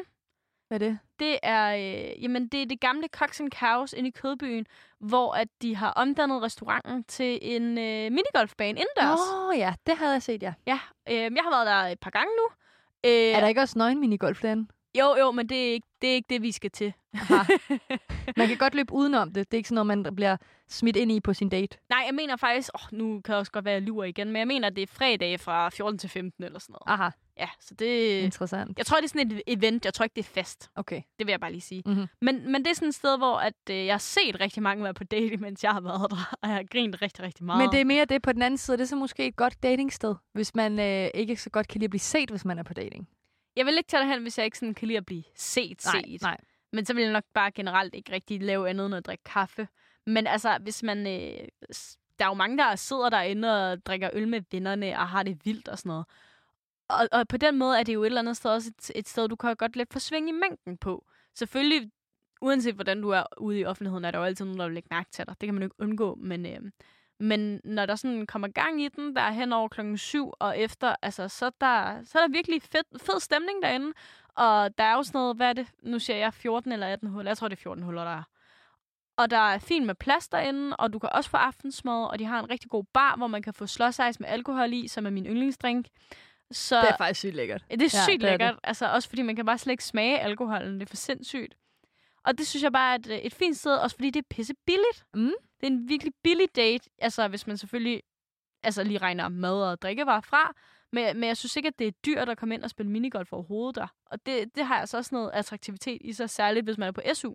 Hvad 0.68 0.81
er 0.81 0.87
det? 0.88 0.99
Det 1.18 1.38
er, 1.42 1.75
øh, 1.77 2.23
jamen, 2.23 2.49
det 2.49 2.62
er 2.62 2.66
det 2.66 2.81
gamle 2.81 3.09
Cox 3.09 3.40
and 3.40 3.51
Cows 3.53 3.92
inde 3.92 4.09
i 4.09 4.12
Kødbyen, 4.12 4.66
hvor 4.99 5.33
at 5.33 5.49
de 5.62 5.77
har 5.77 5.90
omdannet 5.90 6.42
restauranten 6.42 7.05
til 7.05 7.38
en 7.42 7.62
øh, 7.79 8.12
minigolfbane 8.12 8.81
indendørs. 8.81 9.18
Åh 9.35 9.49
oh, 9.49 9.59
ja, 9.59 9.75
det 9.87 9.97
havde 9.97 10.12
jeg 10.12 10.23
set, 10.23 10.42
ja. 10.42 10.55
Ja, 10.66 10.79
øh, 11.09 11.14
jeg 11.14 11.42
har 11.42 11.51
været 11.51 11.66
der 11.66 11.92
et 11.92 12.01
par 12.01 12.11
gange 12.11 12.33
nu. 12.37 12.49
Øh, 13.07 13.11
Er 13.37 13.40
der 13.40 13.49
ikke 13.49 13.61
også 13.61 13.79
nøgen 13.79 14.01
minigolf 14.01 14.40
derinde? 14.42 14.66
Jo, 14.99 15.17
jo, 15.19 15.31
men 15.31 15.49
det 15.49 15.69
er, 15.69 15.73
ikke, 15.73 15.87
det 16.03 16.11
er 16.11 16.15
ikke 16.15 16.27
det, 16.31 16.43
vi 16.43 16.53
skal 16.53 16.71
til. 16.71 16.93
Aha. 17.15 17.43
Man 18.37 18.49
kan 18.49 18.57
godt 18.57 18.75
løbe 18.75 18.93
udenom 18.93 19.33
det. 19.33 19.51
Det 19.51 19.57
er 19.57 19.59
ikke 19.59 19.69
sådan 19.69 19.87
noget, 19.87 20.05
man 20.05 20.15
bliver 20.15 20.37
smidt 20.69 20.97
ind 20.97 21.13
i 21.13 21.21
på 21.21 21.35
sin 21.35 21.49
date. 21.49 21.79
Nej, 21.89 22.03
jeg 22.07 22.15
mener 22.15 22.37
faktisk... 22.37 22.71
Åh, 22.75 22.99
nu 22.99 23.21
kan 23.21 23.33
jeg 23.33 23.39
også 23.39 23.53
godt 23.53 23.65
være, 23.65 23.75
at 23.75 23.83
jeg 23.83 23.89
lurer 23.89 24.05
igen, 24.05 24.27
men 24.27 24.37
jeg 24.37 24.47
mener, 24.47 24.69
at 24.69 24.77
det 24.77 24.83
er 24.83 24.87
fredag 24.87 25.41
fra 25.41 25.69
14 25.69 25.99
til 25.99 26.11
15 26.11 26.45
eller 26.45 26.59
sådan 26.59 26.73
noget. 26.73 27.01
Aha, 27.01 27.11
Ja, 27.39 27.49
så 27.61 27.75
det... 27.75 28.21
interessant. 28.21 28.79
Jeg 28.79 28.87
tror, 28.87 28.97
det 28.97 29.05
er 29.05 29.09
sådan 29.09 29.33
et 29.33 29.43
event. 29.47 29.85
Jeg 29.85 29.95
tror 29.95 30.05
ikke, 30.05 30.15
det 30.15 30.23
er 30.23 30.31
fest. 30.43 30.71
Okay. 30.75 31.03
Det 31.19 31.27
vil 31.27 31.33
jeg 31.33 31.41
bare 31.41 31.51
lige 31.53 31.61
sige. 31.61 31.83
Mm-hmm. 31.87 32.07
Men, 32.21 32.53
men 32.53 32.65
det 32.65 32.71
er 32.71 32.75
sådan 32.75 32.89
et 32.89 32.95
sted, 32.95 33.19
hvor 33.19 33.37
at, 33.37 33.55
øh, 33.71 33.87
jeg 33.87 33.95
har 33.95 33.99
set 33.99 34.41
rigtig 34.41 34.63
mange 34.63 34.85
være 34.85 34.95
på 34.95 35.05
date, 35.05 35.37
mens 35.47 35.65
jeg 35.65 35.73
har 35.73 35.81
været 35.81 36.11
der. 36.11 36.37
Og 36.43 36.49
jeg 36.49 36.57
har 36.57 36.65
grint 36.71 37.03
rigtig, 37.03 37.25
rigtig 37.25 37.45
meget. 37.45 37.63
Men 37.63 37.73
det 37.73 37.81
er 37.81 37.85
mere 37.85 38.05
det 38.05 38.23
på 38.23 38.33
den 38.33 38.43
anden 38.43 38.59
side. 38.59 38.77
Det 38.77 38.83
er 38.83 38.87
så 38.89 38.97
måske 38.97 39.27
et 39.27 39.37
godt 39.37 39.63
datingsted, 39.63 40.15
hvis 40.33 40.55
man 40.55 40.79
øh, 40.79 41.11
ikke 41.15 41.37
så 41.37 41.51
godt 41.51 41.69
kan 41.69 41.79
lide 41.79 41.85
at 41.85 41.91
blive 41.91 42.01
set, 42.01 42.31
hvis 42.31 42.45
man 42.45 42.59
er 42.59 42.63
på 42.63 42.75
dating. 42.75 43.09
Jeg 43.57 43.67
vil 43.67 43.77
ikke 43.79 43.88
tage 43.88 44.01
det 44.01 44.11
hen, 44.11 44.23
hvis 44.23 44.38
jeg 44.38 44.45
ikke 44.45 44.59
sådan 44.59 44.75
kan 44.75 44.88
lide 44.88 44.99
at 44.99 45.07
blive 45.07 45.25
set, 45.35 45.85
Nej, 45.85 46.03
set. 46.07 46.23
nej. 46.23 46.37
Men 46.73 46.85
så 46.85 46.95
vil 46.95 47.03
jeg 47.03 47.12
nok 47.12 47.25
bare 47.35 47.51
generelt 47.51 47.95
ikke 47.95 48.12
rigtig 48.12 48.43
lave 48.43 48.69
andet 48.71 48.87
end 48.87 48.95
at 48.95 49.07
drikke 49.07 49.25
kaffe. 49.25 49.69
Men 50.07 50.27
altså, 50.27 50.59
hvis 50.62 50.83
man... 50.83 51.07
Øh, 51.07 51.49
der 52.19 52.25
er 52.25 52.29
jo 52.29 52.35
mange, 52.35 52.59
der 52.59 52.77
sidder 52.77 53.09
derinde 53.11 53.71
og 53.73 53.87
drikker 53.87 54.11
øl 54.12 54.29
med 54.29 54.43
vennerne 54.51 54.99
og 54.99 55.09
har 55.09 55.23
det 55.23 55.40
vildt 55.45 55.69
og 55.69 55.79
sådan 55.79 55.88
noget. 55.88 56.07
Og, 56.88 57.09
og 57.12 57.29
på 57.29 57.37
den 57.37 57.59
måde 57.59 57.79
er 57.79 57.83
det 57.83 57.95
jo 57.95 58.03
et 58.03 58.07
eller 58.07 58.21
andet 58.21 58.37
sted 58.37 58.51
også 58.51 58.73
et, 58.79 58.90
et 58.95 59.09
sted, 59.09 59.29
du 59.29 59.37
kan 59.37 59.57
godt 59.57 59.77
lidt 59.77 59.93
forsvinge 59.93 60.29
i 60.29 60.33
mængden 60.33 60.77
på. 60.77 61.07
Selvfølgelig, 61.35 61.90
uanset 62.40 62.75
hvordan 62.75 63.03
du 63.03 63.09
er 63.11 63.25
ude 63.37 63.61
i 63.61 63.64
offentligheden, 63.64 64.05
er 64.05 64.11
der 64.11 64.19
jo 64.19 64.25
altid 64.25 64.45
nogen, 64.45 64.59
der 64.59 64.64
vil 64.67 64.75
lægge 64.75 64.88
mærke 64.90 65.11
til 65.11 65.27
dig. 65.27 65.35
Det 65.40 65.47
kan 65.47 65.55
man 65.55 65.62
jo 65.62 65.67
ikke 65.67 65.81
undgå. 65.81 66.14
Men, 66.14 66.47
øh, 66.47 66.61
Men 67.20 67.61
når 67.64 67.87
der 67.87 67.94
sådan 67.96 68.27
kommer 68.27 68.48
gang 68.48 68.83
i 68.83 68.88
den, 68.88 69.16
der 69.16 69.22
er 69.22 69.31
hen 69.31 69.53
over 69.53 69.68
klokken 69.68 69.98
7 69.98 70.33
og 70.40 70.59
efter, 70.59 70.96
altså, 71.03 71.29
så, 71.29 71.50
der, 71.61 72.05
så 72.05 72.18
er 72.18 72.22
der 72.27 72.33
virkelig 72.33 72.62
fed, 72.62 72.98
fed 73.00 73.20
stemning 73.20 73.62
derinde. 73.62 73.92
Og 74.37 74.79
der 74.79 74.85
er 74.85 74.94
jo 74.94 75.03
sådan 75.03 75.18
noget, 75.18 75.37
hvad 75.37 75.48
er 75.48 75.53
det? 75.53 75.66
Nu 75.83 75.98
siger 75.98 76.16
jeg 76.16 76.35
14 76.35 76.72
eller 76.72 76.87
18 76.87 77.09
huller. 77.09 77.31
Jeg 77.31 77.38
tror, 77.38 77.48
det 77.48 77.57
er 77.57 77.62
14 77.62 77.83
huller, 77.85 78.05
der 78.05 78.11
er. 78.11 78.22
Og 79.16 79.31
der 79.31 79.38
er 79.38 79.59
fint 79.59 79.87
med 79.87 79.94
plads 79.94 80.29
derinde, 80.29 80.77
og 80.77 80.92
du 80.92 80.98
kan 80.98 81.09
også 81.12 81.31
få 81.31 81.37
aftensmad, 81.37 82.05
og 82.11 82.18
de 82.18 82.24
har 82.24 82.38
en 82.40 82.50
rigtig 82.50 82.70
god 82.70 82.85
bar, 82.94 83.16
hvor 83.16 83.27
man 83.27 83.42
kan 83.42 83.55
få 83.55 83.66
slåsejs 83.66 84.20
med 84.20 84.29
alkohol 84.29 84.72
i, 84.72 84.88
som 84.88 85.07
er 85.07 85.11
min 85.11 85.27
yndlingsdrink. 85.27 85.87
Så 86.50 86.81
Det 86.81 86.88
er 86.90 86.96
faktisk 86.96 87.18
sygt 87.20 87.35
lækkert. 87.35 87.64
det 87.70 87.83
er 87.83 87.88
sygt 87.88 87.94
Ja, 87.94 88.03
det 88.07 88.12
er 88.12 88.18
det. 88.18 88.40
lækkert. 88.40 88.59
Altså 88.64 88.87
også 88.88 89.09
fordi 89.09 89.22
man 89.22 89.37
kan 89.37 89.46
bare 89.46 89.59
slet 89.59 89.72
ikke 89.72 89.85
smage 89.85 90.18
alkoholen. 90.20 90.74
Det 90.74 90.83
er 90.83 90.88
for 90.90 90.96
sindssygt. 90.96 91.55
Og 92.25 92.39
det 92.39 92.47
synes 92.47 92.63
jeg 92.63 92.73
bare 92.73 92.93
er 92.93 92.99
et, 92.99 93.11
øh, 93.11 93.19
et 93.19 93.35
fint 93.35 93.57
sted, 93.57 93.77
også 93.77 93.97
fordi 93.97 94.11
det 94.11 94.21
er 94.21 94.27
pisse 94.31 94.55
billigt. 94.67 95.05
Mm. 95.15 95.33
Det 95.61 95.67
er 95.67 95.67
en 95.67 95.89
virkelig 95.89 96.13
billig 96.23 96.57
date. 96.57 96.91
Altså 96.99 97.29
hvis 97.29 97.47
man 97.47 97.57
selvfølgelig 97.57 98.03
altså, 98.63 98.85
lige 98.85 98.99
regner 98.99 99.29
mad 99.29 99.63
og 99.63 99.83
drikkevarer 99.83 100.21
fra. 100.21 100.53
Men, 100.93 101.21
men 101.21 101.29
jeg 101.29 101.37
synes 101.37 101.57
ikke, 101.57 101.67
at 101.67 101.79
det 101.79 101.87
er 101.87 101.93
dyrt 102.07 102.29
at 102.29 102.39
komme 102.39 102.55
ind 102.55 102.63
og 102.63 102.71
spille 102.71 102.93
minigolf 102.93 103.33
overhovedet 103.33 103.75
der. 103.77 103.87
Og 104.07 104.27
det, 104.27 104.55
det 104.55 104.67
har 104.67 104.81
altså 104.81 104.97
også 104.97 105.15
noget 105.15 105.31
attraktivitet 105.35 105.99
i 106.01 106.13
sig, 106.13 106.31
særligt 106.31 106.67
hvis 106.67 106.79
man 106.79 106.89
er 106.89 106.93
på 106.93 107.01
SU. 107.15 107.35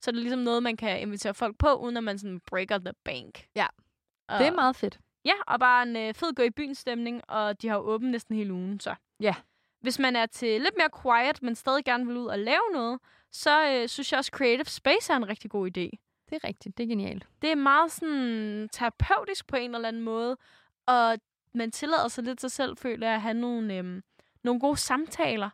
Så 0.00 0.10
er 0.10 0.12
det 0.12 0.22
ligesom 0.22 0.40
noget, 0.40 0.62
man 0.62 0.76
kan 0.76 1.00
invitere 1.00 1.34
folk 1.34 1.58
på, 1.58 1.74
uden 1.74 1.96
at 1.96 2.04
man 2.04 2.18
sådan 2.18 2.40
breaker 2.46 2.78
the 2.78 2.92
bank. 3.04 3.46
Ja. 3.56 3.66
Og, 4.28 4.38
Det 4.38 4.46
er 4.46 4.52
meget 4.52 4.76
fedt. 4.76 4.98
Ja, 5.24 5.32
og 5.46 5.60
bare 5.60 5.82
en 5.82 5.96
øh, 5.96 6.14
fed 6.14 6.34
gå 6.34 6.42
i 6.42 6.50
byen 6.50 6.74
stemning, 6.74 7.30
og 7.30 7.62
de 7.62 7.68
har 7.68 7.76
jo 7.76 7.82
åbent 7.82 8.10
næsten 8.10 8.36
hele 8.36 8.52
ugen, 8.52 8.80
så. 8.80 8.94
Ja. 9.20 9.34
Hvis 9.80 9.98
man 9.98 10.16
er 10.16 10.26
til 10.26 10.60
lidt 10.60 10.74
mere 10.76 10.88
quiet, 11.02 11.42
men 11.42 11.54
stadig 11.54 11.84
gerne 11.84 12.06
vil 12.06 12.16
ud 12.16 12.26
og 12.26 12.38
lave 12.38 12.62
noget, 12.72 13.00
så 13.32 13.68
øh, 13.68 13.88
synes 13.88 14.12
jeg 14.12 14.18
også, 14.18 14.30
Creative 14.34 14.64
Space 14.64 15.12
er 15.12 15.16
en 15.16 15.28
rigtig 15.28 15.50
god 15.50 15.66
idé. 15.66 15.90
Det 16.30 16.36
er 16.42 16.48
rigtigt. 16.48 16.78
Det 16.78 16.84
er 16.84 16.88
genialt. 16.88 17.26
Det 17.42 17.50
er 17.50 17.54
meget 17.54 17.92
sådan 17.92 18.68
terapeutisk 18.72 19.46
på 19.46 19.56
en 19.56 19.74
eller 19.74 19.88
anden 19.88 20.02
måde, 20.02 20.36
og 20.86 21.18
man 21.54 21.70
tillader 21.70 22.08
sig 22.08 22.24
lidt 22.24 22.40
sig 22.40 22.50
selv, 22.50 22.76
føler 22.76 23.06
jeg, 23.06 23.14
at 23.14 23.22
have 23.22 23.34
nogle, 23.34 23.74
øhm, 23.74 24.02
nogle 24.44 24.60
gode 24.60 24.76
samtaler, 24.76 25.50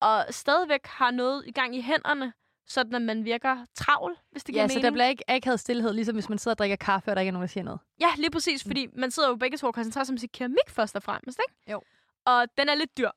og 0.00 0.26
stadigvæk 0.30 0.86
har 0.86 1.10
noget 1.10 1.46
i 1.46 1.52
gang 1.52 1.76
i 1.76 1.80
hænderne, 1.80 2.32
sådan 2.66 2.94
at 2.94 3.02
man 3.02 3.24
virker 3.24 3.64
travl, 3.74 4.16
hvis 4.30 4.44
det 4.44 4.52
giver 4.52 4.62
Ja, 4.62 4.66
mening. 4.66 4.80
så 4.82 4.86
der 4.86 4.92
bliver 4.92 5.06
ikke 5.08 5.30
akavet 5.30 5.60
stillhed, 5.60 5.92
ligesom 5.92 6.14
hvis 6.16 6.28
man 6.28 6.38
sidder 6.38 6.54
og 6.54 6.58
drikker 6.58 6.76
kaffe, 6.76 7.10
og 7.10 7.16
der 7.16 7.22
ikke 7.22 7.28
er 7.28 7.32
nogen, 7.32 7.42
der 7.48 7.52
siger 7.52 7.64
noget. 7.64 7.80
Ja, 8.00 8.08
lige 8.16 8.30
præcis, 8.30 8.64
fordi 8.64 8.86
man 8.92 9.10
sidder 9.10 9.28
jo 9.28 9.36
begge 9.36 9.56
to 9.58 9.66
og 9.66 9.74
koncentrerer 9.74 10.04
sig 10.04 10.12
om 10.12 10.18
sit 10.18 10.32
keramik 10.32 10.68
først 10.70 10.96
og 10.96 11.02
fremmest, 11.02 11.40
ikke? 11.48 11.72
Jo. 11.72 11.82
Og 12.24 12.46
den 12.58 12.68
er 12.68 12.74
lidt 12.74 12.98
dyr. 12.98 13.10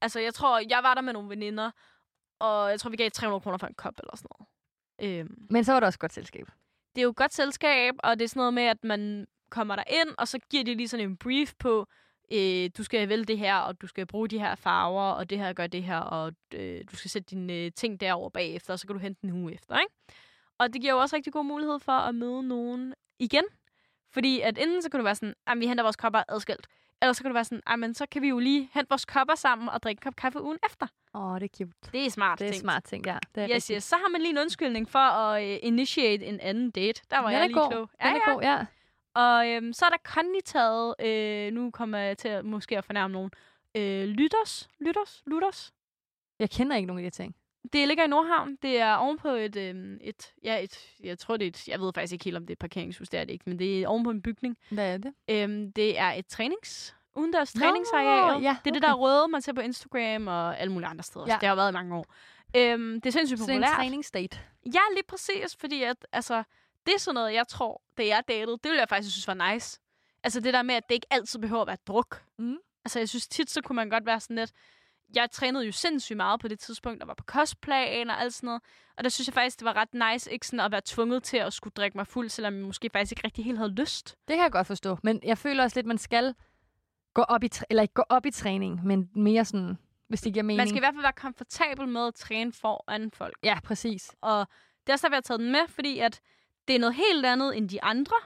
Altså, 0.00 0.20
jeg 0.20 0.34
tror, 0.34 0.58
jeg 0.70 0.80
var 0.82 0.94
der 0.94 1.00
med 1.00 1.12
nogle 1.12 1.28
veninder, 1.28 1.70
og 2.38 2.70
jeg 2.70 2.80
tror, 2.80 2.90
vi 2.90 2.96
gav 2.96 3.10
300 3.10 3.40
kroner 3.40 3.58
for 3.58 3.66
en 3.66 3.74
kop 3.74 3.94
eller 3.98 4.16
sådan 4.16 4.28
noget. 4.38 5.20
Øhm, 5.20 5.46
Men 5.50 5.64
så 5.64 5.72
var 5.72 5.80
det 5.80 5.86
også 5.86 5.98
godt 5.98 6.12
selskab. 6.12 6.46
det 6.94 7.00
er 7.00 7.04
jo 7.04 7.10
et 7.10 7.16
godt 7.16 7.34
selskab, 7.34 7.94
og 7.98 8.18
det 8.18 8.24
er 8.24 8.28
sådan 8.28 8.40
noget 8.40 8.54
med, 8.54 8.62
at 8.62 8.84
man 8.84 9.26
kommer 9.50 9.76
der 9.76 9.84
ind, 9.86 10.14
og 10.18 10.28
så 10.28 10.38
giver 10.50 10.64
de 10.64 10.74
lige 10.74 10.88
sådan 10.88 11.08
en 11.08 11.16
brief 11.16 11.54
på, 11.58 11.86
øh, 12.32 12.70
du 12.78 12.82
skal 12.84 13.08
vælge 13.08 13.24
det 13.24 13.38
her, 13.38 13.56
og 13.56 13.80
du 13.80 13.86
skal 13.86 14.06
bruge 14.06 14.28
de 14.28 14.38
her 14.38 14.54
farver, 14.54 15.10
og 15.10 15.30
det 15.30 15.38
her 15.38 15.52
gør 15.52 15.66
det 15.66 15.82
her, 15.84 15.98
og 15.98 16.32
øh, 16.54 16.84
du 16.90 16.96
skal 16.96 17.10
sætte 17.10 17.26
dine 17.30 17.52
øh, 17.52 17.72
ting 17.76 18.00
derover 18.00 18.30
bagefter, 18.30 18.72
og 18.72 18.78
så 18.78 18.86
kan 18.86 18.94
du 18.96 19.00
hente 19.00 19.20
den 19.22 19.30
uge 19.30 19.54
efter, 19.54 19.78
ikke? 19.78 19.92
Og 20.58 20.72
det 20.72 20.80
giver 20.80 20.92
jo 20.92 20.98
også 20.98 21.16
rigtig 21.16 21.32
god 21.32 21.44
mulighed 21.44 21.78
for 21.80 21.92
at 21.92 22.14
møde 22.14 22.42
nogen 22.42 22.94
igen. 23.18 23.44
Fordi 24.12 24.40
at 24.40 24.58
enten 24.58 24.82
så 24.82 24.90
kan 24.90 25.00
du 25.00 25.04
være 25.04 25.14
sådan, 25.14 25.34
at 25.46 25.58
vi 25.60 25.66
henter 25.66 25.84
vores 25.84 25.96
kopper 25.96 26.22
adskilt. 26.28 26.66
Eller 27.02 27.12
så 27.12 27.22
kan 27.22 27.30
du 27.30 27.34
være 27.34 27.44
sådan, 27.44 27.80
men 27.80 27.94
så 27.94 28.06
kan 28.10 28.22
vi 28.22 28.28
jo 28.28 28.38
lige 28.38 28.70
hente 28.74 28.88
vores 28.88 29.04
kopper 29.04 29.34
sammen 29.34 29.68
og 29.68 29.82
drikke 29.82 29.98
en 30.00 30.02
kop 30.02 30.16
kaffe 30.16 30.42
ugen 30.42 30.58
efter. 30.66 30.86
Åh, 31.14 31.32
oh, 31.32 31.40
det 31.40 31.50
er 31.52 31.56
cute. 31.64 31.92
Det 31.92 32.06
er 32.06 32.10
smart 32.10 32.38
Det 32.38 32.46
er 32.46 32.50
tænkt. 32.50 32.60
smart 32.60 32.84
ting, 32.84 33.06
ja. 33.06 33.18
Det 33.34 33.42
er 33.42 33.48
Yes, 33.48 33.54
rigtigt. 33.54 33.76
yes. 33.76 33.84
Så 33.84 33.96
har 33.96 34.08
man 34.08 34.20
lige 34.20 34.30
en 34.30 34.38
undskyldning 34.38 34.88
for 34.90 34.98
at 34.98 35.42
uh, 35.44 35.58
initiate 35.62 36.26
en 36.26 36.40
anden 36.40 36.70
date. 36.70 37.02
Der 37.10 37.18
var 37.18 37.30
Den 37.30 37.38
jeg 37.38 37.48
lige 37.48 37.58
god. 37.60 37.70
klog. 37.70 37.90
Den 38.02 38.16
er 38.16 38.34
god, 38.34 38.42
ja. 38.42 38.66
Og 39.14 39.48
øhm, 39.48 39.72
så 39.72 39.84
er 39.86 39.90
der 39.90 39.96
konditaget, 40.04 40.94
øh, 41.00 41.52
nu 41.52 41.70
kommer 41.70 41.98
jeg 41.98 42.18
til 42.18 42.28
at 42.28 42.44
måske 42.44 42.78
at 42.78 42.84
fornærme 42.84 43.12
nogen, 43.12 43.30
øh, 43.74 44.04
Lytters, 44.04 44.68
Lytters, 44.80 45.22
Lytters. 45.26 45.72
Jeg 46.38 46.50
kender 46.50 46.76
ikke 46.76 46.86
nogen 46.86 47.04
af 47.04 47.10
de 47.10 47.16
ting. 47.16 47.34
Det 47.72 47.88
ligger 47.88 48.04
i 48.04 48.06
Nordhavn. 48.06 48.56
Det 48.62 48.80
er 48.80 48.94
ovenpå 48.94 49.28
et, 49.28 49.56
øhm, 49.56 49.98
et, 50.00 50.32
ja, 50.44 50.58
et, 50.64 50.78
jeg 51.02 51.18
tror 51.18 51.36
det 51.36 51.44
er 51.44 51.48
et, 51.48 51.68
jeg 51.68 51.80
ved 51.80 51.92
faktisk 51.94 52.12
ikke 52.12 52.24
helt, 52.24 52.36
om 52.36 52.42
det 52.42 52.50
er 52.50 52.54
et 52.54 52.58
parkeringshus, 52.58 53.08
det 53.08 53.20
er 53.20 53.24
det 53.24 53.32
ikke, 53.32 53.42
men 53.46 53.58
det 53.58 53.82
er 53.82 53.88
ovenpå 53.88 54.10
en 54.10 54.22
bygning. 54.22 54.56
Hvad 54.70 54.92
er 54.94 54.98
det? 54.98 55.12
Øhm, 55.30 55.72
det 55.72 55.98
er 55.98 56.12
et 56.12 56.26
trænings, 56.26 56.96
udendørs 57.14 57.54
Nå, 57.54 57.60
træningsareal. 57.60 58.42
ja, 58.42 58.56
Det 58.64 58.70
er 58.70 58.74
det, 58.74 58.82
der 58.82 58.88
er 58.88 58.94
røde, 58.94 59.28
man 59.28 59.42
ser 59.42 59.52
på 59.52 59.60
Instagram 59.60 60.26
og 60.26 60.58
alle 60.60 60.72
mulige 60.72 60.88
andre 60.88 61.02
steder. 61.04 61.24
Ja. 61.28 61.32
Ja. 61.32 61.38
Det 61.40 61.48
har 61.48 61.54
været 61.54 61.70
i 61.70 61.72
mange 61.72 61.96
år. 61.96 62.06
Øhm, 62.56 63.00
det 63.00 63.06
er 63.06 63.12
sindssygt 63.12 63.40
Sådan 63.40 63.54
en 63.54 63.60
populært. 63.62 63.76
træningsdate. 63.76 64.38
Ja, 64.74 64.80
lige 64.94 65.04
præcis, 65.08 65.56
fordi 65.60 65.82
at, 65.82 65.96
altså, 66.12 66.42
det 66.86 66.94
er 66.94 66.98
sådan 66.98 67.14
noget, 67.14 67.34
jeg 67.34 67.48
tror, 67.48 67.82
da 67.98 68.06
jeg 68.06 68.22
datede, 68.28 68.52
det 68.52 68.64
ville 68.70 68.80
jeg 68.80 68.88
faktisk 68.88 69.12
synes 69.14 69.28
var 69.28 69.52
nice. 69.52 69.80
Altså 70.24 70.40
det 70.40 70.54
der 70.54 70.62
med, 70.62 70.74
at 70.74 70.88
det 70.88 70.94
ikke 70.94 71.06
altid 71.10 71.38
behøver 71.38 71.62
at 71.62 71.68
være 71.68 71.76
druk. 71.86 72.22
Mm. 72.38 72.56
Altså 72.84 72.98
jeg 72.98 73.08
synes 73.08 73.28
tit, 73.28 73.50
så 73.50 73.60
kunne 73.62 73.76
man 73.76 73.90
godt 73.90 74.06
være 74.06 74.20
sådan 74.20 74.36
lidt, 74.36 74.50
jeg 75.14 75.30
trænede 75.30 75.64
jo 75.66 75.72
sindssygt 75.72 76.16
meget 76.16 76.40
på 76.40 76.48
det 76.48 76.58
tidspunkt, 76.58 77.02
og 77.02 77.08
var 77.08 77.14
på 77.14 77.24
kostplan 77.24 78.10
og 78.10 78.20
alt 78.20 78.34
sådan 78.34 78.46
noget. 78.46 78.62
Og 78.96 79.04
der 79.04 79.10
synes 79.10 79.28
jeg 79.28 79.34
faktisk, 79.34 79.58
det 79.58 79.64
var 79.64 79.76
ret 79.76 80.12
nice, 80.12 80.32
ikke 80.32 80.46
sådan 80.46 80.60
at 80.60 80.72
være 80.72 80.80
tvunget 80.84 81.22
til 81.22 81.36
at 81.36 81.52
skulle 81.52 81.74
drikke 81.76 81.98
mig 81.98 82.06
fuld, 82.06 82.28
selvom 82.28 82.54
jeg 82.54 82.64
måske 82.64 82.90
faktisk 82.92 83.12
ikke 83.12 83.24
rigtig 83.24 83.44
helt 83.44 83.58
havde 83.58 83.74
lyst. 83.74 84.16
Det 84.28 84.34
kan 84.36 84.42
jeg 84.42 84.52
godt 84.52 84.66
forstå. 84.66 84.98
Men 85.02 85.20
jeg 85.22 85.38
føler 85.38 85.62
også 85.62 85.78
lidt, 85.78 85.86
man 85.86 85.98
skal 85.98 86.34
gå 87.14 87.22
op 87.22 87.44
i, 87.44 87.50
eller 87.70 87.82
ikke 87.82 87.94
gå 87.94 88.04
op 88.08 88.26
i 88.26 88.30
træning, 88.30 88.86
men 88.86 89.10
mere 89.14 89.44
sådan, 89.44 89.78
hvis 90.08 90.20
det 90.20 90.32
giver 90.32 90.42
mening. 90.42 90.56
Man 90.56 90.68
skal 90.68 90.76
i 90.76 90.80
hvert 90.80 90.94
fald 90.94 91.02
være 91.02 91.12
komfortabel 91.12 91.88
med 91.88 92.06
at 92.06 92.14
træne 92.14 92.52
foran 92.52 93.10
folk. 93.10 93.36
Ja, 93.42 93.58
præcis. 93.64 94.14
Og 94.20 94.46
det 94.80 94.88
er 94.88 94.92
også 94.92 95.06
derfor, 95.06 95.14
jeg 95.14 95.16
har 95.16 95.20
taget 95.20 95.40
den 95.40 95.52
med, 95.52 95.68
fordi 95.68 95.98
at 95.98 96.20
det 96.68 96.76
er 96.76 96.80
noget 96.80 96.94
helt 96.94 97.26
andet 97.26 97.56
end 97.56 97.68
de 97.68 97.82
andre. 97.82 98.16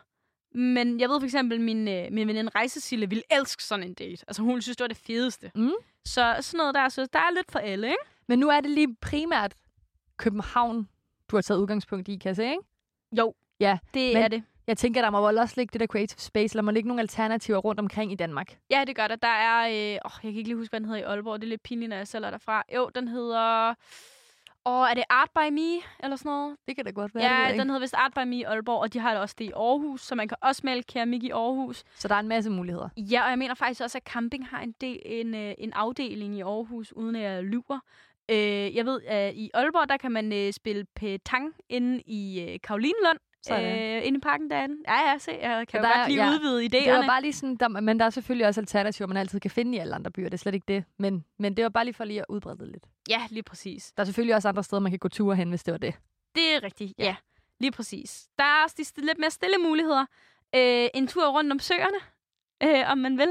Men 0.54 1.00
jeg 1.00 1.08
ved 1.08 1.20
for 1.20 1.24
eksempel, 1.24 1.60
min, 1.60 1.88
øh, 1.88 2.06
min 2.12 2.28
veninde 2.28 2.50
Rejsesille 2.54 3.08
ville 3.08 3.22
elske 3.30 3.64
sådan 3.64 3.84
en 3.86 3.94
date. 3.94 4.24
Altså 4.28 4.42
hun 4.42 4.62
synes, 4.62 4.76
det 4.76 4.84
var 4.84 4.88
det 4.88 4.96
fedeste. 4.96 5.50
Mm. 5.54 5.70
Så 6.04 6.36
sådan 6.40 6.58
noget 6.58 6.74
der, 6.74 6.88
så 6.88 7.06
der 7.12 7.18
er 7.18 7.30
lidt 7.34 7.52
for 7.52 7.58
alle, 7.58 7.86
ikke? 7.86 8.02
Men 8.28 8.38
nu 8.38 8.48
er 8.48 8.60
det 8.60 8.70
lige 8.70 8.96
primært 9.00 9.54
København, 10.16 10.88
du 11.30 11.36
har 11.36 11.40
taget 11.42 11.60
udgangspunkt 11.60 12.08
i, 12.08 12.16
kan 12.16 12.28
jeg 12.28 12.36
se, 12.36 12.44
ikke? 12.44 12.62
Jo, 13.18 13.34
Ja, 13.60 13.78
det 13.94 14.14
men- 14.14 14.22
er 14.22 14.28
det. 14.28 14.42
Jeg 14.66 14.78
tænker, 14.78 15.02
der 15.02 15.10
må 15.10 15.26
vel 15.26 15.38
også 15.38 15.54
ligge 15.56 15.72
det 15.72 15.80
der 15.80 15.86
creative 15.86 16.18
space, 16.20 16.52
eller 16.54 16.62
må 16.62 16.70
ligge 16.70 16.88
nogle 16.88 17.00
alternativer 17.00 17.58
rundt 17.58 17.80
omkring 17.80 18.12
i 18.12 18.14
Danmark. 18.14 18.58
Ja, 18.70 18.84
det 18.86 18.96
gør 18.96 19.08
der. 19.08 19.16
Der 19.16 19.28
er, 19.28 19.68
øh, 19.68 19.98
åh, 20.04 20.10
jeg 20.12 20.20
kan 20.20 20.28
ikke 20.34 20.42
lige 20.42 20.56
huske, 20.56 20.72
hvad 20.72 20.80
den 20.80 20.88
hedder 20.88 21.00
i 21.00 21.04
Aalborg. 21.04 21.40
Det 21.40 21.46
er 21.46 21.48
lidt 21.48 21.62
pinligt, 21.62 21.88
når 21.88 21.96
jeg 21.96 22.08
selv 22.08 22.24
er 22.24 22.30
derfra. 22.30 22.62
Jo, 22.74 22.90
den 22.94 23.08
hedder, 23.08 23.74
åh, 24.70 24.90
er 24.90 24.94
det 24.94 25.04
Art 25.11 25.30
by 25.35 25.52
Me, 25.52 25.70
eller 26.04 26.16
sådan 26.16 26.30
noget? 26.30 26.56
Det 26.68 26.76
kan 26.76 26.85
da 26.85 26.90
godt 26.90 27.14
være. 27.14 27.24
det 27.24 27.30
Ja, 27.30 27.46
ikke. 27.48 27.61
den 27.61 27.68
hedder 27.68 27.80
vist 27.80 27.94
Art 27.94 28.12
by 28.14 28.20
Me 28.26 28.37
i 28.37 28.42
Aalborg, 28.42 28.80
og 28.80 28.92
de 28.92 28.98
har 28.98 29.11
det 29.12 29.20
også 29.20 29.35
det 29.38 29.44
i 29.44 29.52
Aarhus, 29.56 30.00
så 30.00 30.14
man 30.14 30.28
kan 30.28 30.37
også 30.40 30.61
male 30.64 30.83
keramik 30.83 31.22
i 31.24 31.30
Aarhus. 31.30 31.85
Så 31.94 32.09
der 32.09 32.14
er 32.14 32.18
en 32.20 32.28
masse 32.28 32.50
muligheder. 32.50 32.88
Ja, 32.96 33.24
og 33.24 33.30
jeg 33.30 33.38
mener 33.38 33.54
faktisk 33.54 33.80
også, 33.80 33.98
at 33.98 34.04
camping 34.04 34.46
har 34.48 34.61
en, 34.61 34.74
del, 34.80 34.98
en, 35.04 35.35
øh, 35.35 35.54
en 35.59 35.72
afdeling 35.72 36.37
i 36.38 36.40
Aarhus, 36.42 36.92
uden 36.92 37.16
at 37.16 37.22
jeg 37.22 37.42
lyver. 37.44 37.78
Øh, 38.30 38.76
jeg 38.76 38.87
ved, 38.87 39.02
at 39.02 39.35
i 39.35 39.50
Aalborg, 39.54 39.88
der 39.88 39.96
kan 39.96 40.12
man 40.12 40.33
øh, 40.33 40.52
spille 40.52 40.85
petang 40.96 41.54
inde 41.68 42.02
i 42.06 42.40
øh, 42.48 42.59
Karolinelund. 42.64 43.18
Sådan. 43.46 43.96
Øh, 43.98 44.07
inde 44.07 44.16
i 44.18 44.20
parken 44.20 44.50
derinde. 44.50 44.76
Ja, 44.88 45.11
ja, 45.11 45.18
se, 45.18 45.31
jeg 45.42 45.68
kan 45.68 45.83
Så 45.83 45.88
jo 45.88 45.94
godt 45.94 46.09
lige 46.09 46.24
ja. 46.24 46.31
udvide 46.31 46.68
Det 46.68 46.92
var 46.92 47.03
idéerne. 47.03 47.07
bare 47.07 47.22
lige 47.22 47.33
sådan, 47.33 47.57
der, 47.57 47.68
men 47.68 47.98
der 48.00 48.07
er 48.07 48.11
selvfølgelig 48.11 48.46
også 48.46 48.61
alternativer, 48.61 49.07
man 49.07 49.16
altid 49.16 49.40
kan 49.40 49.50
finde 49.50 49.76
i 49.76 49.81
alle 49.81 49.94
andre 49.94 50.11
byer. 50.11 50.24
Det 50.24 50.35
er 50.35 50.38
slet 50.38 50.55
ikke 50.55 50.64
det. 50.68 50.85
Men, 50.98 51.24
men 51.38 51.57
det 51.57 51.62
var 51.62 51.68
bare 51.68 51.85
lige 51.85 51.94
for 51.94 52.05
lige 52.05 52.20
at 52.20 52.26
udbrede 52.29 52.59
det 52.59 52.68
lidt. 52.68 52.85
Ja, 53.11 53.20
lige 53.31 53.42
præcis. 53.42 53.92
Der 53.96 54.00
er 54.00 54.05
selvfølgelig 54.05 54.35
også 54.35 54.48
andre 54.48 54.64
steder, 54.64 54.81
man 54.81 54.92
kan 54.92 54.98
gå 54.98 55.09
ture 55.09 55.37
hen, 55.37 55.48
hvis 55.48 55.62
det 55.64 55.72
var 55.72 55.79
det. 55.79 55.94
Det 56.35 56.55
er 56.55 56.62
rigtigt, 56.62 56.92
ja. 56.98 57.05
Ja. 57.05 57.09
ja. 57.09 57.16
Lige 57.61 57.70
præcis. 57.72 58.29
Der 58.38 58.44
er 58.44 58.62
også 58.64 58.92
de 58.96 59.07
lidt 59.07 59.18
mere 59.18 59.31
stille 59.31 59.57
muligheder. 59.59 60.07
Øh, 60.57 60.88
en 60.94 61.07
tur 61.07 61.28
rundt 61.28 61.53
om 61.53 61.59
søerne, 61.59 61.99
øh, 62.62 62.91
om 62.91 62.99
man 62.99 63.18
vil. 63.18 63.28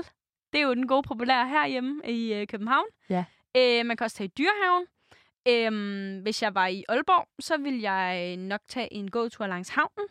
Det 0.54 0.62
er 0.62 0.66
jo 0.68 0.74
den 0.74 0.88
gode 0.88 1.04
populære 1.04 1.48
herhjemme 1.48 2.02
i 2.08 2.34
øh, 2.34 2.48
København. 2.48 2.86
Ja. 3.10 3.26
Øh, 3.58 3.86
man 3.86 3.98
kan 3.98 4.04
også 4.06 4.18
tage 4.18 4.28
i 4.28 4.32
dyrehaven. 4.38 4.86
Øhm, 5.48 6.20
hvis 6.22 6.42
jeg 6.44 6.56
var 6.56 6.68
i 6.68 6.84
Aalborg, 6.90 7.28
så 7.40 7.58
ville 7.58 7.82
jeg 7.92 8.38
nok 8.38 8.62
tage 8.68 8.94
en 8.94 9.12
gåtur 9.12 9.48
langs 9.48 9.70
havnen. 9.70 10.08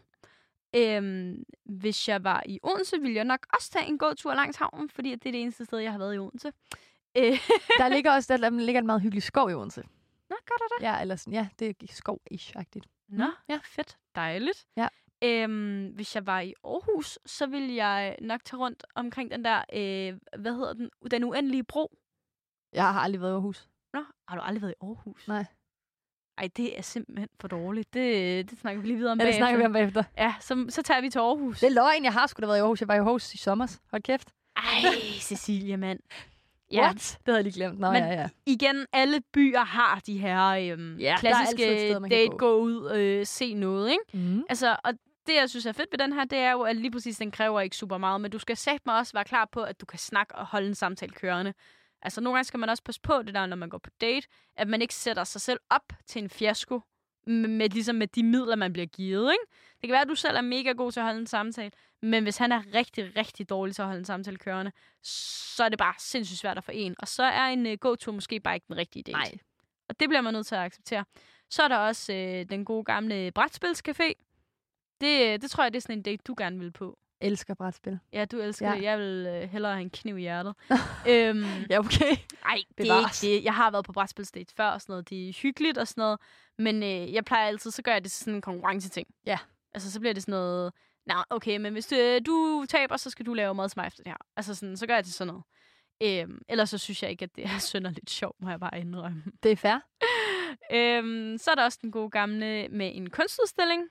Øhm, 0.76 1.42
hvis 1.64 2.08
jeg 2.08 2.24
var 2.24 2.42
i 2.46 2.58
Odense, 2.62 3.00
ville 3.00 3.14
jeg 3.16 3.24
nok 3.24 3.46
også 3.54 3.70
tage 3.70 3.86
en 3.86 3.98
gåtur 3.98 4.34
langs 4.34 4.56
havnen, 4.56 4.90
fordi 4.90 5.10
det 5.10 5.26
er 5.26 5.32
det 5.32 5.42
eneste 5.42 5.64
sted, 5.64 5.78
jeg 5.78 5.92
har 5.92 5.98
været 5.98 6.14
i 6.14 6.18
Odense. 6.18 6.52
Øh, 7.16 7.38
Der 7.78 7.88
ligger 7.96 8.12
også 8.12 8.32
der, 8.36 8.50
der 8.50 8.50
ligger 8.58 8.80
en 8.80 8.86
meget 8.86 9.02
hyggelig 9.02 9.22
skov 9.22 9.50
i 9.50 9.54
Odense. 9.54 9.82
Nå, 10.30 10.36
gør 10.46 10.54
der 10.58 10.76
det? 10.78 10.82
Ja, 10.84 11.00
eller 11.00 11.16
sådan, 11.16 11.32
ja, 11.32 11.48
det 11.58 11.68
er 11.68 11.86
skov-ish-agtigt. 11.92 12.86
Nå, 13.08 13.24
Mm, 13.26 13.32
ja. 13.48 13.58
fedt. 13.64 13.96
Dejligt. 14.14 14.66
Ja. 14.76 14.88
Øhm, 15.24 15.86
hvis 15.94 16.14
jeg 16.14 16.26
var 16.26 16.40
i 16.40 16.54
Aarhus, 16.64 17.18
så 17.26 17.46
ville 17.46 17.74
jeg 17.74 18.16
nok 18.20 18.44
tage 18.44 18.60
rundt 18.60 18.84
omkring 18.94 19.30
den 19.30 19.44
der, 19.44 19.58
øh, 19.72 20.18
hvad 20.40 20.52
hedder 20.54 20.72
den, 20.72 20.90
den 21.10 21.24
uendelige 21.24 21.64
bro. 21.64 21.98
Jeg 22.72 22.92
har 22.92 23.00
aldrig 23.00 23.20
været 23.20 23.30
i 23.30 23.34
Aarhus. 23.34 23.68
Nå, 23.98 24.04
har 24.28 24.36
du 24.36 24.42
aldrig 24.42 24.62
været 24.62 24.72
i 24.72 24.84
Aarhus? 24.84 25.28
Nej. 25.28 25.44
Ej, 26.38 26.48
det 26.56 26.78
er 26.78 26.82
simpelthen 26.82 27.28
for 27.40 27.48
dårligt. 27.48 27.94
Det, 27.94 28.50
det 28.50 28.58
snakker 28.58 28.80
vi 28.82 28.86
lige 28.88 28.96
videre 28.96 29.12
om 29.12 29.18
Ja, 29.18 29.24
det 29.24 29.28
bagefter. 29.28 29.40
snakker 29.40 29.58
vi 29.58 29.64
om 29.64 29.72
bagefter. 29.72 30.04
Ja, 30.18 30.34
så, 30.40 30.66
så 30.68 30.82
tager 30.82 31.00
vi 31.00 31.10
til 31.10 31.18
Aarhus. 31.18 31.60
Det 31.60 31.66
er 31.66 31.70
løgn, 31.74 32.04
jeg 32.04 32.12
har 32.12 32.26
sgu 32.26 32.40
da 32.40 32.46
været 32.46 32.56
i 32.56 32.60
Aarhus. 32.60 32.80
Jeg 32.80 32.88
var 32.88 32.94
i 32.94 32.98
Aarhus 32.98 33.34
i 33.34 33.36
sommer. 33.36 33.78
Hold 33.90 34.02
kæft. 34.02 34.32
Ej, 34.56 34.62
Cecilia, 35.20 35.76
mand. 35.76 36.00
Ja. 36.72 36.80
What? 36.80 36.94
Det 36.96 37.18
havde 37.26 37.36
jeg 37.36 37.44
lige 37.44 37.54
glemt. 37.54 37.78
Nå, 37.78 37.90
Men- 37.92 38.02
ja, 38.02 38.08
ja. 38.12 38.28
Igen, 38.46 38.86
alle 38.92 39.20
byer 39.32 39.60
har 39.64 40.00
de 40.06 40.18
her 40.18 40.46
øhm, 40.48 40.96
Ja, 40.98 41.16
klassiske 41.18 41.56
sted, 41.56 42.08
date, 42.10 42.28
gå. 42.30 42.36
gå 42.36 42.56
ud, 42.58 42.92
øh, 42.96 43.26
se 43.26 43.54
noget, 43.54 43.90
ikke? 43.90 44.04
Mm. 44.28 44.42
Altså, 44.48 44.76
og 44.84 44.92
det, 45.26 45.34
jeg 45.40 45.50
synes 45.50 45.66
er 45.66 45.72
fedt 45.72 45.88
ved 45.92 45.98
den 45.98 46.12
her, 46.12 46.24
det 46.24 46.38
er 46.38 46.52
jo, 46.52 46.60
at 46.62 46.76
lige 46.76 46.90
præcis 46.90 47.16
den 47.18 47.30
kræver 47.30 47.60
ikke 47.60 47.76
super 47.76 47.98
meget, 47.98 48.20
men 48.20 48.30
du 48.30 48.38
skal 48.38 48.56
sætte 48.56 48.82
mig 48.86 48.98
også 48.98 49.12
være 49.12 49.24
klar 49.24 49.48
på, 49.52 49.62
at 49.62 49.80
du 49.80 49.86
kan 49.86 49.98
snakke 49.98 50.34
og 50.34 50.46
holde 50.46 50.68
en 50.68 50.74
samtale 50.74 51.12
kørende. 51.12 51.54
Altså, 52.02 52.20
nogle 52.20 52.36
gange 52.36 52.44
skal 52.44 52.60
man 52.60 52.68
også 52.68 52.82
passe 52.82 53.00
på 53.00 53.22
det 53.22 53.34
der, 53.34 53.46
når 53.46 53.56
man 53.56 53.68
går 53.68 53.78
på 53.78 53.90
date, 54.00 54.28
at 54.56 54.68
man 54.68 54.82
ikke 54.82 54.94
sætter 54.94 55.24
sig 55.24 55.40
selv 55.40 55.60
op 55.70 55.92
til 56.06 56.22
en 56.22 56.30
fiasko, 56.30 56.80
med, 57.26 57.48
med, 57.48 57.68
ligesom 57.68 57.96
med 57.96 58.06
de 58.06 58.22
midler, 58.22 58.56
man 58.56 58.72
bliver 58.72 58.86
givet, 58.86 59.32
ikke? 59.32 59.44
Det 59.80 59.88
kan 59.88 59.92
være, 59.92 60.02
at 60.02 60.08
du 60.08 60.14
selv 60.14 60.36
er 60.36 60.40
mega 60.40 60.72
god 60.72 60.92
til 60.92 61.00
at 61.00 61.04
holde 61.04 61.20
en 61.20 61.26
samtale, 61.26 61.70
men 62.02 62.22
hvis 62.22 62.36
han 62.36 62.52
er 62.52 62.62
rigtig, 62.74 63.16
rigtig 63.16 63.48
dårlig 63.48 63.74
til 63.74 63.82
at 63.82 63.86
holde 63.86 63.98
en 63.98 64.04
samtale 64.04 64.36
kørende, 64.36 64.72
så 65.02 65.64
er 65.64 65.68
det 65.68 65.78
bare 65.78 65.94
sindssygt 65.98 66.38
svært 66.38 66.58
at 66.58 66.64
få 66.64 66.72
en. 66.74 66.94
Og 66.98 67.08
så 67.08 67.22
er 67.22 67.46
en 67.46 67.66
uh, 67.66 67.72
go-to 67.72 68.12
måske 68.12 68.40
bare 68.40 68.54
ikke 68.54 68.66
den 68.68 68.76
rigtige 68.76 69.02
date. 69.02 69.18
Nej. 69.18 69.38
Og 69.88 70.00
det 70.00 70.08
bliver 70.08 70.20
man 70.20 70.34
nødt 70.34 70.46
til 70.46 70.54
at 70.54 70.60
acceptere. 70.60 71.04
Så 71.50 71.62
er 71.62 71.68
der 71.68 71.76
også 71.76 72.12
øh, 72.12 72.44
den 72.48 72.64
gode 72.64 72.84
gamle 72.84 73.32
brætspilscafé. 73.38 74.12
Det, 75.00 75.42
det 75.42 75.50
tror 75.50 75.62
jeg, 75.62 75.72
det 75.72 75.76
er 75.76 75.82
sådan 75.82 75.98
en 75.98 76.02
date, 76.02 76.22
du 76.26 76.34
gerne 76.38 76.58
vil 76.58 76.72
på. 76.72 76.98
Elsker 77.20 77.54
brætspil. 77.54 77.98
Ja, 78.12 78.24
du 78.24 78.38
elsker 78.40 78.68
Ja. 78.70 78.76
det. 78.76 78.82
Jeg 78.82 78.98
vil 78.98 79.26
øh, 79.28 79.50
hellere 79.50 79.72
have 79.72 79.82
en 79.82 79.90
kniv 79.90 80.18
i 80.18 80.20
hjertet. 80.20 80.54
øhm, 81.10 81.44
Ja, 81.70 81.78
okay. 81.78 82.16
ej, 82.44 82.58
det 82.78 82.90
er 82.90 82.98
ikke 82.98 83.36
det. 83.38 83.44
Jeg 83.44 83.54
har 83.54 83.70
været 83.70 83.84
på 83.84 83.92
brætspilsdate 83.92 84.54
før 84.54 84.68
og 84.68 84.80
sådan 84.80 84.92
noget. 84.92 85.10
Det 85.10 85.28
er 85.28 85.32
hyggeligt 85.42 85.78
og 85.78 85.88
sådan 85.88 86.02
noget. 86.02 86.20
Men 86.58 86.82
øh, 86.82 87.12
jeg 87.14 87.24
plejer 87.24 87.46
altid, 87.46 87.70
så 87.70 87.82
gør 87.82 87.92
jeg 87.92 88.04
det 88.04 88.12
til 88.12 88.20
sådan 88.24 88.34
en 88.34 88.40
konkurrenceting. 88.40 89.06
Ja. 89.26 89.38
Altså, 89.74 89.92
så 89.92 90.00
bliver 90.00 90.12
det 90.14 90.22
sådan 90.22 90.32
noget... 90.32 90.72
Nej, 91.06 91.24
okay, 91.30 91.56
men 91.56 91.72
hvis 91.72 91.86
du, 91.86 91.96
øh, 91.96 92.20
du 92.26 92.64
taber, 92.68 92.96
så 92.96 93.10
skal 93.10 93.26
du 93.26 93.34
lave 93.34 93.54
mad 93.54 93.68
til 93.68 93.78
mig 93.78 93.86
efter 93.86 94.02
det 94.02 94.10
her. 94.12 94.16
Altså, 94.36 94.54
sådan, 94.54 94.76
så 94.76 94.86
gør 94.86 94.94
jeg 94.94 95.04
det 95.04 95.12
sådan 95.12 95.34
noget. 95.34 95.44
Øhm, 96.02 96.38
ellers 96.48 96.70
så 96.70 96.78
synes 96.78 97.02
jeg 97.02 97.10
ikke, 97.10 97.22
at 97.22 97.36
det 97.36 97.44
er 97.44 97.58
synderligt 97.70 98.10
sjovt, 98.10 98.36
må 98.40 98.50
jeg 98.50 98.60
bare 98.60 98.80
indrømme. 98.80 99.22
Det 99.42 99.52
er 99.52 99.56
fair. 99.56 99.78
øhm, 100.76 101.38
så 101.38 101.50
er 101.50 101.54
der 101.54 101.64
også 101.64 101.78
den 101.82 101.90
gode 101.90 102.10
gamle 102.10 102.68
med 102.68 102.90
en 102.94 103.10
kunstudstilling. 103.10 103.82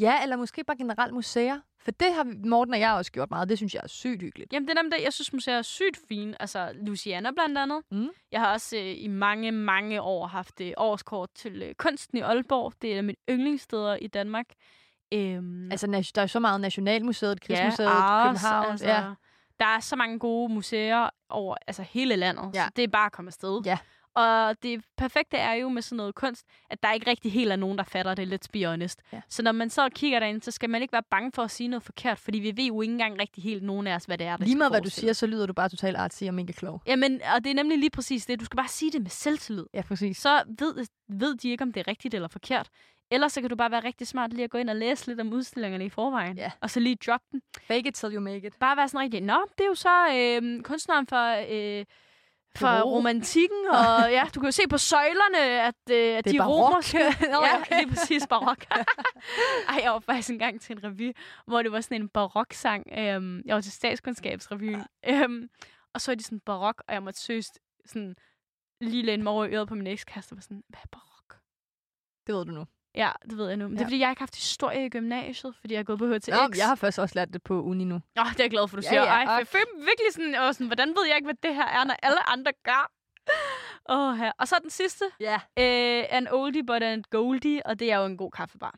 Ja, 0.00 0.22
eller 0.22 0.36
måske 0.36 0.64
bare 0.64 0.76
generelt 0.76 1.14
museer. 1.14 1.60
For 1.84 1.90
det 1.90 2.14
har 2.14 2.46
Morten 2.48 2.74
og 2.74 2.80
jeg 2.80 2.92
også 2.92 3.12
gjort 3.12 3.30
meget. 3.30 3.48
Det 3.48 3.56
synes 3.58 3.74
jeg 3.74 3.80
er 3.84 3.88
sygt 3.88 4.22
hyggeligt. 4.22 4.52
Jamen, 4.52 4.68
det 4.68 4.78
er 4.78 4.82
nemlig 4.82 4.98
det. 4.98 5.04
Jeg 5.04 5.12
synes, 5.12 5.32
museer 5.32 5.58
er 5.58 5.62
sygt 5.62 5.98
fine. 6.08 6.42
Altså, 6.42 6.70
Luciana 6.74 7.30
blandt 7.30 7.58
andet. 7.58 7.82
Mm. 7.90 8.08
Jeg 8.32 8.40
har 8.40 8.52
også 8.52 8.76
øh, 8.76 8.94
i 8.98 9.06
mange, 9.08 9.52
mange 9.52 10.02
år 10.02 10.26
haft 10.26 10.60
øh, 10.60 10.72
årskort 10.76 11.28
til 11.34 11.62
øh, 11.62 11.74
kunsten 11.74 12.18
i 12.18 12.20
Aalborg. 12.20 12.72
Det 12.82 12.98
er 12.98 13.02
mine 13.02 13.16
yndlingssteder 13.30 13.96
i 13.96 14.06
Danmark. 14.06 14.46
Øhm, 15.14 15.70
Altså, 15.70 15.86
der 15.86 15.96
er 16.16 16.22
jo 16.22 16.26
så 16.28 16.40
meget 16.40 16.60
Nationalmuseet, 16.60 17.40
Krigsmuseet, 17.40 17.86
Ars, 17.88 18.28
København. 18.28 18.70
Altså, 18.70 18.86
Ja. 18.88 19.04
Der 19.60 19.66
er 19.68 19.80
så 19.80 19.96
mange 19.96 20.18
gode 20.18 20.52
museer 20.52 21.08
over 21.28 21.56
altså 21.66 21.82
hele 21.82 22.16
landet, 22.16 22.50
Ja. 22.54 22.64
så 22.64 22.70
det 22.76 22.84
er 22.84 22.88
bare 22.88 23.06
at 23.06 23.12
komme 23.12 23.28
afsted. 23.28 23.60
Ja. 23.66 23.78
Og 24.14 24.62
det 24.62 24.84
perfekte 24.96 25.36
er 25.36 25.52
jo 25.52 25.68
med 25.68 25.82
sådan 25.82 25.96
noget 25.96 26.14
kunst, 26.14 26.46
at 26.70 26.82
der 26.82 26.92
ikke 26.92 27.10
rigtig 27.10 27.32
helt 27.32 27.52
er 27.52 27.56
nogen, 27.56 27.78
der 27.78 27.84
fatter 27.84 28.14
det, 28.14 28.34
let's 28.34 28.48
be 28.52 28.66
honest. 28.66 29.02
Ja. 29.12 29.20
Så 29.28 29.42
når 29.42 29.52
man 29.52 29.70
så 29.70 29.88
kigger 29.88 30.20
derind, 30.20 30.42
så 30.42 30.50
skal 30.50 30.70
man 30.70 30.82
ikke 30.82 30.92
være 30.92 31.02
bange 31.10 31.32
for 31.34 31.42
at 31.42 31.50
sige 31.50 31.68
noget 31.68 31.82
forkert, 31.82 32.18
fordi 32.18 32.38
vi 32.38 32.52
ved 32.56 32.64
jo 32.64 32.80
ikke 32.82 32.92
engang 32.92 33.20
rigtig 33.20 33.42
helt 33.44 33.62
nogen 33.62 33.86
af 33.86 33.94
os, 33.94 34.04
hvad 34.04 34.18
det 34.18 34.26
er, 34.26 34.36
der 34.36 34.44
Lige 34.44 34.56
meget, 34.56 34.72
hvad 34.72 34.80
du 34.80 34.90
siger, 34.90 35.12
så 35.12 35.26
lyder 35.26 35.46
du 35.46 35.52
bare 35.52 35.68
totalt 35.68 35.96
artsy 35.96 36.24
og 36.24 36.34
mega 36.34 36.52
klog. 36.52 36.82
Jamen, 36.86 37.20
og 37.34 37.44
det 37.44 37.50
er 37.50 37.54
nemlig 37.54 37.78
lige 37.78 37.90
præcis 37.90 38.26
det. 38.26 38.40
Du 38.40 38.44
skal 38.44 38.56
bare 38.56 38.68
sige 38.68 38.92
det 38.92 39.02
med 39.02 39.10
selvtillid. 39.10 39.66
Ja, 39.74 39.82
præcis. 39.82 40.16
Så 40.16 40.42
ved, 40.58 40.86
ved 41.08 41.36
de 41.36 41.50
ikke, 41.50 41.62
om 41.62 41.72
det 41.72 41.80
er 41.80 41.88
rigtigt 41.88 42.14
eller 42.14 42.28
forkert. 42.28 42.68
Ellers 43.10 43.32
så 43.32 43.40
kan 43.40 43.50
du 43.50 43.56
bare 43.56 43.70
være 43.70 43.84
rigtig 43.84 44.06
smart 44.06 44.32
lige 44.32 44.44
at 44.44 44.50
gå 44.50 44.58
ind 44.58 44.70
og 44.70 44.76
læse 44.76 45.06
lidt 45.06 45.20
om 45.20 45.32
udstillingerne 45.32 45.84
i 45.84 45.88
forvejen. 45.88 46.38
Ja. 46.38 46.50
Og 46.60 46.70
så 46.70 46.80
lige 46.80 46.96
droppe 47.06 47.26
den. 47.32 47.42
Fake 47.66 47.88
it 47.88 47.94
till 47.94 48.14
you 48.14 48.20
make 48.20 48.46
it. 48.46 48.54
Bare 48.60 48.76
være 48.76 48.88
sådan 48.88 49.04
rigtig, 49.04 49.20
nå, 49.20 49.46
det 49.58 49.64
er 49.64 49.68
jo 49.68 49.74
så 49.74 50.14
øh, 50.14 50.62
kunstneren 50.62 51.06
for, 51.06 51.44
øh, 51.50 51.84
for 52.56 52.66
Peru. 52.66 52.90
romantikken, 52.90 53.66
og 53.68 54.10
ja, 54.10 54.24
du 54.34 54.40
kan 54.40 54.46
jo 54.46 54.52
se 54.52 54.62
på 54.70 54.78
søjlerne, 54.78 55.38
at, 55.62 55.74
øh, 55.90 55.96
at 55.96 56.24
Det 56.24 56.30
er 56.30 56.32
de 56.32 56.38
barok. 56.38 56.70
romerske... 56.70 56.98
Nå, 57.32 57.44
ja, 57.70 57.78
lige 57.78 57.88
præcis 57.90 58.26
barok. 58.26 58.64
Ej, 59.68 59.80
jeg 59.82 59.90
var 59.92 59.98
faktisk 60.00 60.30
engang 60.30 60.60
til 60.60 60.76
en 60.76 60.84
revy, 60.84 61.12
hvor 61.46 61.62
det 61.62 61.72
var 61.72 61.80
sådan 61.80 62.02
en 62.02 62.08
baroksang. 62.08 62.86
Øhm, 62.98 63.42
jeg 63.44 63.54
var 63.54 63.60
til 63.60 63.72
statskundskabsrevyen. 63.72 64.82
Øhm, 65.08 65.48
og 65.94 66.00
så 66.00 66.10
er 66.10 66.14
de 66.14 66.22
sådan 66.24 66.40
barok, 66.40 66.82
og 66.88 66.94
jeg 66.94 67.02
måtte 67.02 67.20
søst 67.20 67.58
sådan 67.86 68.16
lige 68.80 69.02
læne 69.02 69.22
mig 69.22 69.32
over 69.32 69.44
i 69.44 69.54
øret 69.54 69.68
på 69.68 69.74
min 69.74 69.86
ekskæreste 69.86 70.32
og 70.32 70.36
var 70.36 70.42
sådan, 70.42 70.62
hvad 70.68 70.80
er 70.82 70.88
barok? 70.92 71.38
Det 72.26 72.34
ved 72.34 72.44
du 72.44 72.50
nu. 72.52 72.64
Ja, 72.94 73.10
det 73.30 73.38
ved 73.38 73.48
jeg 73.48 73.56
nu. 73.56 73.64
Men 73.68 73.72
det 73.72 73.78
er 73.78 73.82
Ja. 73.82 73.86
fordi, 73.86 73.98
jeg 73.98 74.10
ikke 74.10 74.20
har 74.20 74.22
haft 74.26 74.34
historie 74.36 74.86
i 74.86 74.88
gymnasiet, 74.88 75.54
fordi 75.60 75.74
jeg 75.74 75.80
er 75.80 75.84
gået 75.84 75.98
på 75.98 76.06
HTX. 76.14 76.28
Nå, 76.28 76.34
jeg 76.56 76.66
har 76.68 76.74
først 76.74 76.98
også 76.98 77.12
lært 77.14 77.32
det 77.32 77.42
på 77.42 77.62
uni 77.62 77.84
nu. 77.84 77.94
Åh, 77.94 78.00
det 78.30 78.40
er 78.40 78.44
jeg 78.44 78.50
glad 78.50 78.68
for, 78.68 78.76
du 78.76 78.82
Ja, 78.84 78.88
siger. 78.88 79.02
ja, 79.02 79.08
Ej, 79.08 79.32
jeg 79.34 79.46
føler 79.46 79.64
virkelig 79.76 80.12
sådan, 80.12 80.34
og 80.34 80.54
sådan, 80.54 80.66
hvordan 80.66 80.88
ved 80.88 81.06
jeg 81.08 81.16
ikke, 81.16 81.26
hvad 81.26 81.34
det 81.42 81.54
her 81.54 81.66
er, 81.66 81.84
når 81.84 81.94
alle 82.02 82.28
andre 82.30 82.52
gør? 82.64 82.90
Åh, 83.88 84.16
her. 84.16 84.32
Og 84.38 84.48
så 84.48 84.56
den 84.62 84.70
sidste. 84.70 85.04
Ja. 85.20 85.34
Øh, 85.34 86.04
an 86.10 86.28
oldie, 86.32 86.66
but 86.66 86.82
an 86.82 87.04
goldie, 87.10 87.66
og 87.66 87.78
det 87.78 87.92
er 87.92 87.96
jo 87.98 88.04
en 88.06 88.16
god 88.16 88.30
kaffebar. 88.30 88.74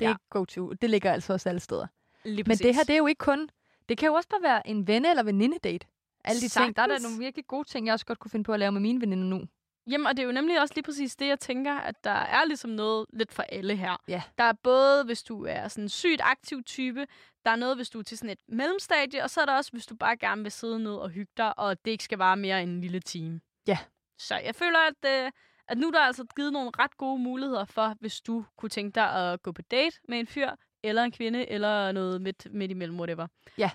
Det 0.00 0.04
er 0.06 0.08
Ja. 0.08 0.08
ja. 0.08 0.14
go-to. 0.30 0.72
Det 0.72 0.90
ligger 0.90 1.12
altså 1.12 1.32
også 1.32 1.48
alle 1.48 1.60
steder. 1.60 1.86
Lige 2.24 2.44
Men 2.46 2.56
det 2.56 2.74
her, 2.74 2.82
det 2.82 2.92
er 2.92 2.96
jo 2.98 3.06
ikke 3.06 3.18
kun... 3.18 3.48
Det 3.88 3.98
kan 3.98 4.06
jo 4.06 4.14
også 4.14 4.28
bare 4.28 4.42
være 4.42 4.66
en 4.68 4.86
venne- 4.86 5.10
eller 5.10 5.22
veninde-date. 5.22 5.86
Alle 6.24 6.40
de 6.40 6.48
ting. 6.48 6.76
Der 6.76 6.82
er 6.82 6.86
der 6.86 6.94
Sagtens. 6.94 7.02
nogle 7.02 7.18
virkelig 7.24 7.46
gode 7.46 7.68
ting, 7.68 7.86
jeg 7.86 7.92
også 7.92 8.06
godt 8.06 8.18
kunne 8.18 8.30
finde 8.30 8.44
på 8.44 8.52
at 8.52 8.58
lave 8.58 8.72
med 8.72 8.80
mine 8.80 9.00
veninder 9.00 9.24
nu. 9.26 9.44
Jamen, 9.90 10.06
og 10.06 10.16
det 10.16 10.22
er 10.22 10.26
jo 10.26 10.32
nemlig 10.32 10.60
også 10.60 10.74
lige 10.74 10.84
præcis 10.84 11.16
det, 11.16 11.26
jeg 11.26 11.40
tænker, 11.40 11.74
at 11.74 12.04
der 12.04 12.10
er 12.10 12.44
ligesom 12.44 12.70
noget 12.70 13.06
lidt 13.12 13.32
for 13.32 13.42
alle 13.42 13.76
her. 13.76 14.02
Ja. 14.08 14.22
Der 14.38 14.44
er 14.44 14.52
både, 14.52 15.04
hvis 15.04 15.22
du 15.22 15.44
er 15.44 15.68
sådan 15.68 15.84
en 15.84 15.88
sygt 15.88 16.20
aktiv 16.24 16.62
type, 16.62 17.06
der 17.44 17.50
er 17.50 17.56
noget, 17.56 17.76
hvis 17.76 17.90
du 17.90 17.98
er 17.98 18.02
til 18.02 18.18
sådan 18.18 18.30
et 18.30 18.38
mellemstadie, 18.48 19.22
og 19.22 19.30
så 19.30 19.40
er 19.40 19.46
der 19.46 19.56
også, 19.56 19.72
hvis 19.72 19.86
du 19.86 19.96
bare 19.96 20.16
gerne 20.16 20.42
vil 20.42 20.52
sidde 20.52 20.78
ned 20.78 20.94
og 20.94 21.10
hygge 21.10 21.32
dig, 21.36 21.58
og 21.58 21.84
det 21.84 21.90
ikke 21.90 22.04
skal 22.04 22.18
vare 22.18 22.36
mere 22.36 22.62
end 22.62 22.70
en 22.70 22.80
lille 22.80 23.00
time. 23.00 23.40
Ja. 23.66 23.78
Så 24.18 24.36
jeg 24.38 24.54
føler, 24.54 24.78
at, 24.78 25.24
øh, 25.24 25.32
at 25.68 25.78
nu 25.78 25.86
er 25.86 25.90
der 25.92 26.00
altså 26.00 26.24
givet 26.36 26.52
nogle 26.52 26.70
ret 26.78 26.96
gode 26.96 27.18
muligheder 27.22 27.64
for, 27.64 27.94
hvis 28.00 28.20
du 28.20 28.44
kunne 28.58 28.68
tænke 28.68 28.94
dig 28.94 29.32
at 29.32 29.42
gå 29.42 29.52
på 29.52 29.62
date 29.62 29.96
med 30.08 30.18
en 30.18 30.26
fyr, 30.26 30.50
eller 30.82 31.02
en 31.02 31.12
kvinde, 31.12 31.48
eller 31.48 31.92
noget 31.92 32.22
midt, 32.22 32.46
midt 32.54 32.70
imellem, 32.70 32.98
whatever. 32.98 33.26
Ja. 33.58 33.70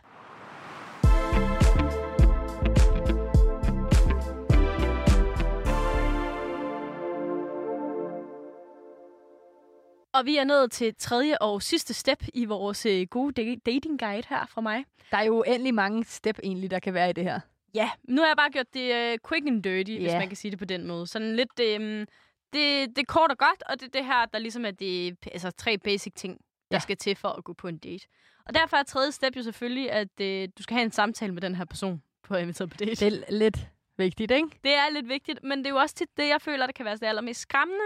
Og 10.13 10.25
vi 10.25 10.37
er 10.37 10.43
nået 10.43 10.71
til 10.71 10.95
tredje 10.99 11.37
og 11.37 11.61
sidste 11.61 11.93
step 11.93 12.23
i 12.33 12.45
vores 12.45 12.85
øh, 12.85 13.07
gode 13.07 13.33
da- 13.41 13.71
dating 13.71 13.99
guide 13.99 14.27
her 14.29 14.45
fra 14.45 14.61
mig. 14.61 14.85
Der 15.11 15.17
er 15.17 15.23
jo 15.23 15.37
uendelig 15.39 15.73
mange 15.73 16.03
step 16.05 16.39
egentlig, 16.43 16.71
der 16.71 16.79
kan 16.79 16.93
være 16.93 17.09
i 17.09 17.13
det 17.13 17.23
her. 17.23 17.39
Ja, 17.73 17.89
nu 18.03 18.21
har 18.21 18.27
jeg 18.27 18.37
bare 18.37 18.49
gjort 18.51 18.73
det 18.73 19.13
uh, 19.13 19.29
quick 19.29 19.47
and 19.47 19.63
dirty, 19.63 19.91
yeah. 19.91 20.01
hvis 20.01 20.11
man 20.13 20.27
kan 20.27 20.37
sige 20.37 20.51
det 20.51 20.59
på 20.59 20.65
den 20.65 20.87
måde. 20.87 21.07
Sådan 21.07 21.35
lidt, 21.35 21.49
um, 21.59 22.05
det, 22.53 22.89
det 22.95 22.97
er 22.97 23.03
kort 23.07 23.31
og 23.31 23.37
godt, 23.37 23.63
og 23.69 23.79
det 23.79 23.85
er 23.85 23.91
det 23.99 24.05
her, 24.05 24.25
der 24.25 24.39
ligesom 24.39 24.65
er 24.65 24.71
de 24.71 25.15
altså, 25.31 25.51
tre 25.51 25.77
basic 25.77 26.13
ting, 26.15 26.37
der 26.71 26.75
Ja. 26.75 26.79
skal 26.79 26.97
til 26.97 27.15
for 27.15 27.27
at 27.27 27.43
gå 27.43 27.53
på 27.53 27.67
en 27.67 27.77
date. 27.77 28.05
Og 28.45 28.53
derfor 28.53 28.77
er 28.77 28.83
tredje 28.83 29.11
step 29.11 29.35
jo 29.37 29.43
selvfølgelig, 29.43 29.91
at 29.91 30.07
uh, 30.21 30.49
du 30.57 30.63
skal 30.63 30.73
have 30.75 30.85
en 30.85 30.91
samtale 30.91 31.33
med 31.33 31.41
den 31.41 31.55
her 31.55 31.65
person 31.65 32.01
på 32.23 32.33
at 32.33 32.41
invitere 32.41 32.67
på 32.67 32.77
date. 32.77 32.91
Det 32.91 33.01
er 33.27 33.31
lidt 33.31 33.57
vigtigt, 33.97 34.31
ikke? 34.31 34.47
Det 34.63 34.73
er 34.73 34.89
lidt 34.93 35.09
vigtigt, 35.09 35.39
men 35.43 35.57
det 35.59 35.65
er 35.65 35.69
jo 35.69 35.75
også 35.77 35.95
tit 35.95 36.09
det, 36.17 36.27
jeg 36.27 36.41
føler, 36.41 36.65
der 36.65 36.73
kan 36.73 36.85
være 36.85 36.95
det 36.95 37.03
allermest 37.03 37.39
skræmmende. 37.41 37.83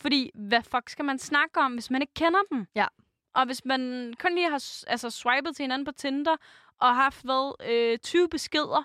Fordi, 0.00 0.30
hvad 0.34 0.62
fuck 0.62 0.88
skal 0.88 1.04
man 1.04 1.18
snakke 1.18 1.60
om, 1.60 1.72
hvis 1.72 1.90
man 1.90 2.02
ikke 2.02 2.14
kender 2.14 2.40
dem? 2.52 2.66
Ja. 2.74 2.86
Og 3.34 3.46
hvis 3.46 3.64
man 3.64 4.14
kun 4.18 4.34
lige 4.34 4.50
har 4.50 4.84
altså, 4.86 5.10
swipet 5.10 5.56
til 5.56 5.62
hinanden 5.62 5.86
på 5.86 5.92
Tinder, 5.92 6.36
og 6.80 6.96
haft 6.96 7.22
hvad, 7.24 7.68
øh, 7.68 7.98
20 7.98 8.28
beskeder, 8.28 8.84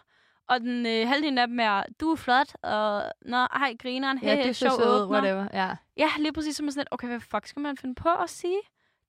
og 0.50 0.60
den 0.62 0.86
øh, 0.86 1.08
halvdelen 1.08 1.38
af 1.38 1.48
dem 1.48 1.60
er, 1.60 1.84
du 2.00 2.12
er 2.12 2.16
flot, 2.16 2.56
og 2.64 3.12
nå, 3.22 3.38
hej, 3.38 3.76
grineren, 3.80 4.18
hey, 4.18 4.28
Ja, 4.28 4.36
det 4.36 4.46
er 4.50 4.54
sjov 4.54 4.72
sød, 4.72 5.02
åbner. 5.04 5.20
whatever. 5.22 5.48
Ja. 5.54 5.76
Ja, 5.98 6.10
lige 6.20 6.34
præcis 6.34 6.56
som 6.56 6.72
sådan 6.72 6.80
lidt, 6.80 6.88
okay, 6.92 7.08
hvad 7.08 7.20
fuck 7.20 7.48
skal 7.48 7.60
man 7.62 7.78
finde 7.78 7.96
på 7.96 8.10
at 8.10 8.30
sige? 8.30 8.60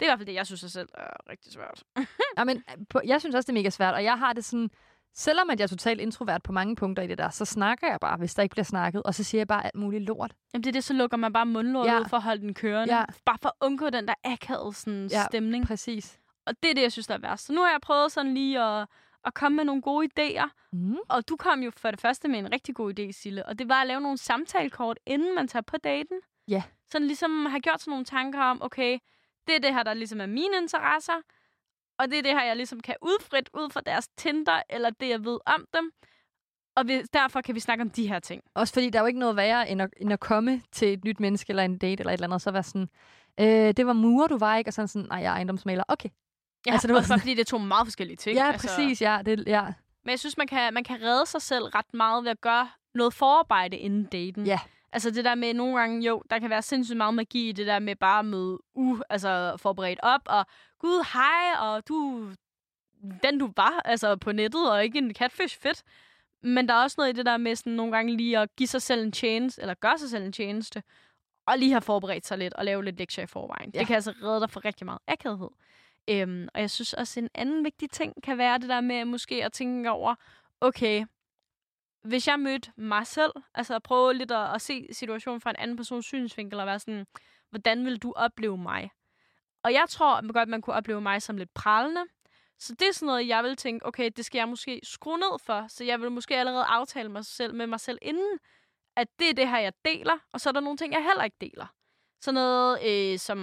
Det 0.01 0.07
er 0.07 0.11
i 0.11 0.11
hvert 0.11 0.19
fald 0.19 0.27
det, 0.27 0.35
jeg 0.35 0.47
synes 0.47 0.63
er 0.63 0.69
selv 0.69 0.89
er 0.95 1.31
rigtig 1.31 1.53
svært. 1.53 1.83
ja 2.39 2.45
men, 2.45 2.63
på, 2.91 3.01
jeg 3.05 3.21
synes 3.21 3.35
også, 3.35 3.47
det 3.47 3.53
er 3.53 3.61
mega 3.61 3.71
svært, 3.71 3.95
og 3.95 4.05
jeg 4.05 4.19
har 4.19 4.33
det 4.33 4.45
sådan... 4.45 4.71
Selvom 5.15 5.51
at 5.51 5.59
jeg 5.61 5.65
er 5.65 5.69
totalt 5.69 6.01
introvert 6.01 6.43
på 6.43 6.53
mange 6.53 6.77
punkter 6.77 7.03
i 7.03 7.07
det 7.07 7.19
der, 7.19 7.31
så 7.31 7.45
snakker 7.45 7.87
jeg 7.91 7.99
bare, 8.01 8.17
hvis 8.17 8.35
der 8.35 8.43
ikke 8.43 8.53
bliver 8.53 8.65
snakket, 8.65 9.03
og 9.03 9.15
så 9.15 9.25
siger 9.25 9.41
jeg 9.41 9.49
bare 9.49 9.65
alt 9.65 9.75
muligt 9.75 10.03
lort. 10.05 10.35
Jamen 10.55 10.63
det 10.65 10.69
er 10.69 10.73
det, 10.73 10.85
så 10.85 10.93
lukker 10.95 11.17
man 11.17 11.33
bare 11.33 11.47
mundlåret 11.47 11.87
Ja. 11.87 12.01
ud 12.01 12.05
for 12.05 12.17
at 12.17 12.23
holde 12.23 12.43
den 12.43 12.55
kørende. 12.55 12.97
Ja. 12.97 13.05
Bare 13.25 13.39
for 13.43 13.49
at 13.49 13.55
undgå 13.67 13.91
den 13.91 14.09
der 14.09 14.15
akavede 14.25 14.73
sådan, 14.75 15.09
Ja. 15.13 15.25
stemning. 15.29 15.67
Præcis. 15.67 16.19
Og 16.47 16.55
det 16.63 16.71
er 16.71 16.75
det, 16.75 16.83
jeg 16.83 16.93
synes, 16.93 17.07
der 17.07 17.15
er 17.15 17.19
værst. 17.19 17.47
Så 17.47 17.53
nu 17.53 17.61
har 17.63 17.71
jeg 17.71 17.81
prøvet 17.83 18.13
sådan 18.13 18.35
lige 18.35 18.61
at, 18.63 18.87
at 19.25 19.35
komme 19.35 19.57
med 19.57 19.65
nogle 19.65 19.83
gode 19.83 20.09
idéer. 20.19 20.49
Mm. 20.73 20.97
Og 21.09 21.29
du 21.29 21.37
kom 21.37 21.61
jo 21.63 21.71
for 21.77 21.91
det 21.91 22.01
første 22.01 22.29
med 22.29 22.39
en 22.39 22.53
rigtig 22.53 22.75
god 22.75 22.99
idé, 22.99 23.13
Sille. 23.13 23.47
Og 23.47 23.59
det 23.59 23.69
var 23.69 23.81
at 23.81 23.87
lave 23.87 24.01
nogle 24.01 24.19
samtalekort, 24.19 24.99
inden 25.07 25.35
man 25.35 25.49
tager 25.49 25.63
på 25.63 25.77
daten. 25.77 26.17
Ja. 26.49 26.63
Sådan 26.93 27.07
ligesom 27.07 27.47
have 27.47 27.61
gjort 27.61 27.81
sådan 27.81 27.91
nogle 27.91 28.05
tanker 28.05 28.41
om, 28.41 28.63
okay, 28.63 28.99
det 29.47 29.57
er 29.57 29.61
det 29.61 29.75
her, 29.75 29.83
der 29.83 29.95
ligesom 29.95 30.21
er 30.21 30.27
mine 30.27 30.57
interesser. 30.63 31.13
Og 32.01 32.11
det 32.11 32.19
er 32.19 32.23
det 32.23 32.33
her, 32.33 32.45
jeg 32.45 32.57
ligesom 32.57 32.81
kan 32.81 32.95
udfrit 33.03 33.51
ud 33.55 33.71
fra 33.71 33.81
deres 33.81 34.09
Tinder, 34.09 34.63
eller 34.71 34.91
det, 34.91 35.09
jeg 35.09 35.25
ved 35.25 35.39
om 35.47 35.65
dem. 35.75 35.91
Og 36.77 36.89
vi, 36.89 37.03
derfor 37.03 37.41
kan 37.41 37.55
vi 37.55 37.61
snakke 37.61 37.83
om 37.83 37.91
de 37.91 38.09
her 38.09 38.19
ting. 38.19 38.43
Også 38.55 38.75
fordi 38.75 38.91
der 38.91 38.99
er 38.99 39.03
jo 39.03 39.07
ikke 39.07 39.19
noget 39.19 39.37
værre, 39.37 39.71
end 39.71 39.83
at, 39.83 39.91
end 39.97 40.13
at 40.13 40.21
komme 40.21 40.63
til 40.73 40.93
et 40.93 41.05
nyt 41.05 41.21
menneske, 41.21 41.51
eller 41.51 41.63
en 41.63 41.79
date, 41.79 42.01
eller 42.01 42.13
et 42.13 42.13
eller 42.13 42.27
andet, 42.27 42.35
og 42.35 42.41
så 42.41 42.51
være 42.51 42.63
sådan, 42.63 42.89
øh, 43.41 43.75
det 43.77 43.87
var 43.87 43.93
murer, 43.93 44.29
du 44.29 44.39
var 44.39 44.57
ikke, 44.57 44.69
og 44.69 44.75
sådan 44.75 44.89
sådan, 44.89 45.09
nej, 45.09 45.19
jeg 45.19 45.31
er 45.31 45.33
ejendomsmaler. 45.33 45.85
Okay. 45.89 46.09
Ja, 46.09 46.73
Altså, 46.73 46.75
altså, 46.75 46.87
det 46.89 46.95
var 46.95 47.15
var 47.15 47.19
fordi 47.19 47.35
det 47.35 47.41
er 47.41 47.45
to 47.45 47.59
meget 47.59 47.87
forskellige 47.87 48.17
ting. 48.17 48.37
Ja, 48.37 48.53
altså. 48.53 48.69
præcis, 48.69 49.03
ja. 49.03 49.19
Det, 49.27 49.45
ja. 49.47 49.65
Men 50.05 50.11
jeg 50.11 50.19
synes, 50.19 50.39
man 50.39 50.47
kan, 50.47 50.75
man 50.75 50.85
kan 50.85 51.03
redde 51.03 51.27
sig 51.27 51.43
selv 51.43 51.65
ret 51.65 51.95
meget 51.95 52.25
ved 52.25 52.31
at 52.31 52.41
gøre 52.41 52.69
noget 52.95 53.15
forarbejde 53.15 53.77
inden 53.77 54.05
daten. 54.05 54.47
Ja. 54.47 54.59
Altså 54.93 55.11
det 55.11 55.25
der 55.25 55.35
med 55.35 55.55
nogle 55.55 55.79
gange, 55.79 56.07
jo, 56.07 56.23
der 56.31 56.39
kan 56.39 56.51
være 56.51 56.63
sindssygt 56.63 56.97
meget 56.97 57.15
magi 57.15 57.49
i 57.49 57.53
det 57.53 57.67
der 57.67 57.79
med 57.79 57.97
bare 57.97 58.19
at 58.19 58.25
møde 58.25 58.59
u, 58.75 58.99
altså 59.11 59.57
forberedt 59.57 60.01
op 60.03 60.21
og 60.27 60.47
gud, 60.81 61.13
hej, 61.13 61.69
og 61.69 61.89
du 61.89 62.31
den 63.23 63.39
du 63.39 63.53
var, 63.57 63.83
altså 63.85 64.17
på 64.17 64.33
nettet, 64.33 64.73
og 64.73 64.85
ikke 64.85 64.99
en 64.99 65.15
catfish, 65.15 65.61
fedt. 65.61 65.83
Men 66.43 66.69
der 66.69 66.75
er 66.75 66.83
også 66.83 66.95
noget 66.99 67.11
i 67.11 67.17
det 67.17 67.27
der 67.27 67.37
med 67.37 67.57
sådan 67.57 67.73
nogle 67.73 67.93
gange 67.93 68.17
lige 68.17 68.39
at 68.39 68.57
give 68.57 68.67
sig 68.67 68.83
selv 68.83 69.03
en 69.03 69.13
tjeneste, 69.13 69.63
eller 69.63 69.75
gøre 69.75 69.99
sig 69.99 70.11
selv 70.11 70.25
en 70.25 70.33
tjeneste, 70.33 70.83
og 71.47 71.59
lige 71.59 71.71
have 71.71 71.81
forberedt 71.81 72.27
sig 72.27 72.39
lidt 72.39 72.55
og 72.55 72.65
lave 72.65 72.85
lidt 72.85 72.99
lektier 72.99 73.25
i 73.25 73.27
forvejen. 73.27 73.71
Ja. 73.75 73.79
Det 73.79 73.87
kan 73.87 73.97
altså 73.97 74.15
redde 74.23 74.41
dig 74.41 74.51
for 74.51 74.65
rigtig 74.65 74.85
meget 74.85 74.99
akavhed. 75.07 75.51
Øhm, 76.11 76.49
og 76.55 76.61
jeg 76.61 76.71
synes 76.71 76.93
også, 76.93 77.21
en 77.21 77.29
anden 77.35 77.65
vigtig 77.65 77.91
ting 77.91 78.15
kan 78.23 78.39
være 78.39 78.59
det 78.59 78.69
der 78.69 78.81
med 78.81 79.05
måske 79.05 79.45
at 79.45 79.53
tænke 79.53 79.91
over, 79.91 80.15
okay, 80.61 81.07
hvis 82.03 82.29
jeg 82.29 82.41
mødte 82.41 82.73
mig 82.77 83.07
selv, 83.07 83.33
altså 83.55 83.75
at 83.75 83.83
prøve 83.83 84.15
lidt 84.15 84.31
at, 84.31 84.55
at 84.55 84.61
se 84.61 84.87
situationen 84.93 85.41
fra 85.41 85.51
en 85.51 85.57
anden 85.59 85.77
persons 85.77 86.07
synsvinkel, 86.07 86.61
og 86.61 86.67
være 86.67 86.79
sådan, 86.79 87.07
hvordan 87.51 87.85
vil 87.85 87.99
du 87.99 88.13
opleve 88.17 88.59
mig? 88.59 88.91
Og 89.65 89.73
jeg 89.73 89.85
tror 89.89 90.33
godt, 90.33 90.49
man 90.49 90.63
kunne 90.63 90.77
opleve 90.77 91.01
mig 91.01 91.23
som 91.23 91.37
lidt 91.37 91.55
prallende. 91.55 92.01
Så 92.59 92.75
det 92.75 92.89
er 92.89 92.93
sådan 92.93 93.07
noget, 93.07 93.29
jeg 93.29 93.45
vil 93.45 93.57
tænke, 93.57 93.87
okay, 93.87 94.11
det 94.17 94.25
skal 94.25 94.39
jeg 94.39 94.49
måske 94.49 94.81
skrue 94.83 95.19
ned 95.19 95.39
for. 95.47 95.67
Så 95.69 95.85
jeg 95.85 96.01
vil 96.01 96.11
måske 96.11 96.37
allerede 96.37 96.65
aftale 96.65 97.09
mig 97.09 97.25
selv 97.25 97.55
med 97.55 97.67
mig 97.67 97.81
selv 97.81 97.99
inden, 98.03 98.39
at 98.97 99.09
det 99.19 99.31
er 99.31 99.35
det 99.35 99.49
her, 99.49 99.59
jeg 99.59 99.73
deler. 99.85 100.19
Og 100.33 100.41
så 100.41 100.49
er 100.49 100.53
der 100.53 100.61
nogle 100.61 100.77
ting, 100.77 100.93
jeg 100.93 101.05
heller 101.05 101.25
ikke 101.25 101.37
deler. 101.41 101.67
Sådan 102.21 102.35
noget 102.35 102.79
øh, 102.87 103.19
som, 103.19 103.39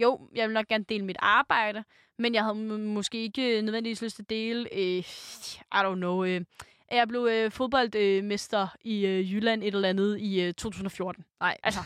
jo, 0.00 0.28
jeg 0.34 0.48
vil 0.48 0.54
nok 0.54 0.66
gerne 0.66 0.84
dele 0.84 1.04
mit 1.04 1.16
arbejde, 1.18 1.84
men 2.18 2.34
jeg 2.34 2.44
havde 2.44 2.58
måske 2.78 3.18
ikke 3.18 3.62
nødvendigvis 3.62 4.02
lyst 4.02 4.16
til 4.16 4.22
at 4.22 4.30
dele, 4.30 4.74
øh, 4.74 4.98
I 5.58 5.76
don't 5.76 5.94
know, 5.94 6.24
øh, 6.24 6.40
at 6.88 6.98
jeg 6.98 7.08
blev 7.08 7.28
øh, 7.30 7.50
fodboldmester 7.50 8.62
øh, 8.62 8.68
i 8.92 9.06
øh, 9.06 9.32
Jylland 9.32 9.62
et 9.62 9.74
eller 9.74 9.88
andet 9.88 10.20
i 10.20 10.40
øh, 10.40 10.54
2014. 10.54 11.24
Nej. 11.40 11.56
Altså, 11.62 11.80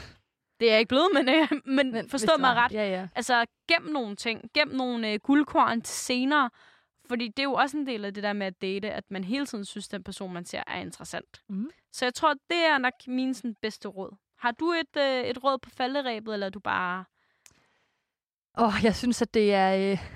det 0.60 0.68
er 0.68 0.72
jeg 0.72 0.80
ikke 0.80 0.88
blevet, 0.88 1.08
men, 1.14 1.28
øh, 1.28 1.48
men, 1.76 1.92
men 1.92 2.10
forstå 2.10 2.32
mig 2.38 2.54
ret. 2.54 2.72
Ja, 2.72 2.88
ja. 2.88 3.08
Altså, 3.14 3.46
gem 3.68 3.82
nogle 3.82 4.16
ting. 4.16 4.50
Gem 4.54 4.68
nogle 4.68 5.12
øh, 5.12 5.18
guldkorn 5.22 5.82
til 5.82 5.94
senere. 5.94 6.50
Fordi 7.08 7.28
det 7.28 7.38
er 7.38 7.44
jo 7.44 7.52
også 7.52 7.76
en 7.76 7.86
del 7.86 8.04
af 8.04 8.14
det 8.14 8.22
der 8.22 8.32
med 8.32 8.46
at 8.46 8.62
date, 8.62 8.90
at 8.90 9.04
man 9.10 9.24
hele 9.24 9.46
tiden 9.46 9.64
synes, 9.64 9.88
den 9.88 10.04
person, 10.04 10.32
man 10.32 10.44
ser, 10.44 10.62
er 10.66 10.80
interessant. 10.80 11.42
Mm. 11.48 11.70
Så 11.92 12.04
jeg 12.04 12.14
tror, 12.14 12.32
det 12.32 12.58
er 12.58 12.78
nok 12.78 12.92
min 13.06 13.34
sådan, 13.34 13.54
bedste 13.62 13.88
råd. 13.88 14.16
Har 14.38 14.50
du 14.50 14.72
et, 14.72 14.96
øh, 14.96 15.24
et 15.24 15.44
råd 15.44 15.58
på 15.58 15.70
falderæbet, 15.70 16.32
eller 16.32 16.46
er 16.46 16.50
du 16.50 16.60
bare... 16.60 17.04
Åh, 18.58 18.66
oh, 18.66 18.74
jeg 18.82 18.96
synes, 18.96 19.22
at 19.22 19.34
det 19.34 19.54
er... 19.54 19.92
Øh... 19.92 19.98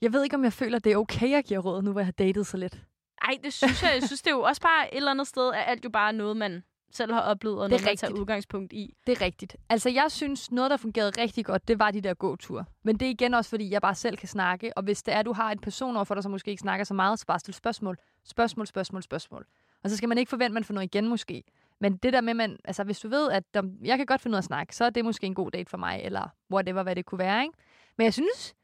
Jeg 0.00 0.12
ved 0.12 0.24
ikke, 0.24 0.36
om 0.36 0.44
jeg 0.44 0.52
føler, 0.52 0.76
at 0.76 0.84
det 0.84 0.92
er 0.92 0.96
okay 0.96 1.34
at 1.34 1.44
give 1.44 1.60
råd, 1.60 1.82
nu 1.82 1.92
hvor 1.92 2.00
jeg 2.00 2.06
har 2.06 2.12
datet 2.12 2.46
så 2.46 2.56
lidt. 2.56 2.78
Nej, 3.22 3.38
det 3.44 3.52
synes 3.52 3.82
jeg. 3.82 3.90
Jeg 3.94 4.02
synes, 4.02 4.22
det 4.22 4.30
er 4.30 4.34
jo 4.34 4.42
også 4.42 4.62
bare 4.62 4.94
et 4.94 4.96
eller 4.96 5.10
andet 5.10 5.26
sted, 5.26 5.52
at 5.52 5.64
alt 5.66 5.84
jo 5.84 5.90
bare 5.90 6.08
er 6.08 6.12
noget, 6.12 6.36
man 6.36 6.64
selv 6.90 7.12
har 7.12 7.20
oplevet, 7.20 7.58
og 7.58 7.70
det 7.70 7.70
noget, 7.70 7.84
man 7.84 7.96
tager 7.96 8.20
udgangspunkt 8.20 8.72
i. 8.72 8.94
Det 9.06 9.20
er 9.20 9.24
rigtigt. 9.24 9.56
Altså, 9.68 9.90
jeg 9.90 10.06
synes, 10.08 10.50
noget, 10.50 10.70
der 10.70 10.76
fungerede 10.76 11.22
rigtig 11.22 11.44
godt, 11.44 11.68
det 11.68 11.78
var 11.78 11.90
de 11.90 12.00
der 12.00 12.14
gåture. 12.14 12.64
Men 12.82 12.96
det 13.00 13.06
er 13.06 13.10
igen 13.10 13.34
også, 13.34 13.50
fordi 13.50 13.70
jeg 13.70 13.82
bare 13.82 13.94
selv 13.94 14.16
kan 14.16 14.28
snakke. 14.28 14.78
Og 14.78 14.82
hvis 14.82 15.02
det 15.02 15.14
er, 15.14 15.18
at 15.18 15.26
du 15.26 15.32
har 15.32 15.52
en 15.52 15.58
person 15.58 15.96
overfor 15.96 16.14
dig, 16.14 16.22
som 16.22 16.32
måske 16.32 16.50
ikke 16.50 16.60
snakker 16.60 16.84
så 16.84 16.94
meget, 16.94 17.18
så 17.18 17.26
bare 17.26 17.38
stille 17.38 17.56
spørgsmål. 17.56 17.98
Spørgsmål, 18.24 18.66
spørgsmål, 18.66 19.02
spørgsmål. 19.02 19.46
Og 19.84 19.90
så 19.90 19.96
skal 19.96 20.08
man 20.08 20.18
ikke 20.18 20.28
forvente, 20.28 20.46
at 20.46 20.52
man 20.52 20.64
får 20.64 20.74
noget 20.74 20.94
igen 20.94 21.08
måske. 21.08 21.44
Men 21.80 21.96
det 21.96 22.12
der 22.12 22.20
med, 22.20 22.34
man, 22.34 22.58
altså 22.64 22.84
hvis 22.84 23.00
du 23.00 23.08
ved, 23.08 23.30
at 23.30 23.44
om, 23.56 23.70
jeg 23.84 23.96
kan 23.96 24.06
godt 24.06 24.20
finde 24.20 24.34
ud 24.34 24.36
af 24.36 24.40
at 24.40 24.44
snakke, 24.44 24.76
så 24.76 24.84
er 24.84 24.90
det 24.90 25.04
måske 25.04 25.26
en 25.26 25.34
god 25.34 25.50
date 25.50 25.70
for 25.70 25.78
mig, 25.78 26.00
eller 26.04 26.28
whatever, 26.52 26.82
hvad 26.82 26.96
det 26.96 27.06
kunne 27.06 27.18
være, 27.18 27.42
ikke? 27.42 27.58
Men 27.98 28.04
jeg 28.04 28.12
synes, 28.12 28.54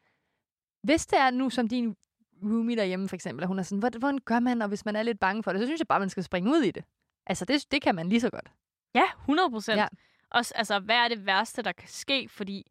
hvis 0.82 1.06
det 1.06 1.18
er 1.18 1.30
nu, 1.30 1.50
som 1.50 1.68
din 1.68 1.96
roomie 2.42 2.76
derhjemme 2.76 3.08
for 3.08 3.16
eksempel, 3.16 3.42
og 3.42 3.48
hun 3.48 3.58
er 3.58 3.62
sådan, 3.62 3.78
hvordan 3.78 4.18
gør 4.18 4.40
man, 4.40 4.62
og 4.62 4.68
hvis 4.68 4.84
man 4.84 4.96
er 4.96 5.02
lidt 5.02 5.20
bange 5.20 5.42
for 5.42 5.52
det, 5.52 5.60
så 5.60 5.66
synes 5.66 5.78
jeg 5.78 5.86
bare, 5.86 6.00
man 6.00 6.10
skal 6.10 6.22
springe 6.22 6.50
ud 6.50 6.62
i 6.62 6.70
det. 6.70 6.84
Altså, 7.26 7.44
det, 7.44 7.64
det 7.72 7.82
kan 7.82 7.94
man 7.94 8.08
lige 8.08 8.20
så 8.20 8.30
godt. 8.30 8.48
Ja, 8.94 9.04
100 9.20 9.50
procent. 9.50 9.76
Ja. 9.78 9.86
Også, 10.30 10.52
altså, 10.56 10.78
hvad 10.78 10.96
er 10.96 11.08
det 11.08 11.26
værste, 11.26 11.62
der 11.62 11.72
kan 11.72 11.88
ske? 11.88 12.28
Fordi, 12.30 12.70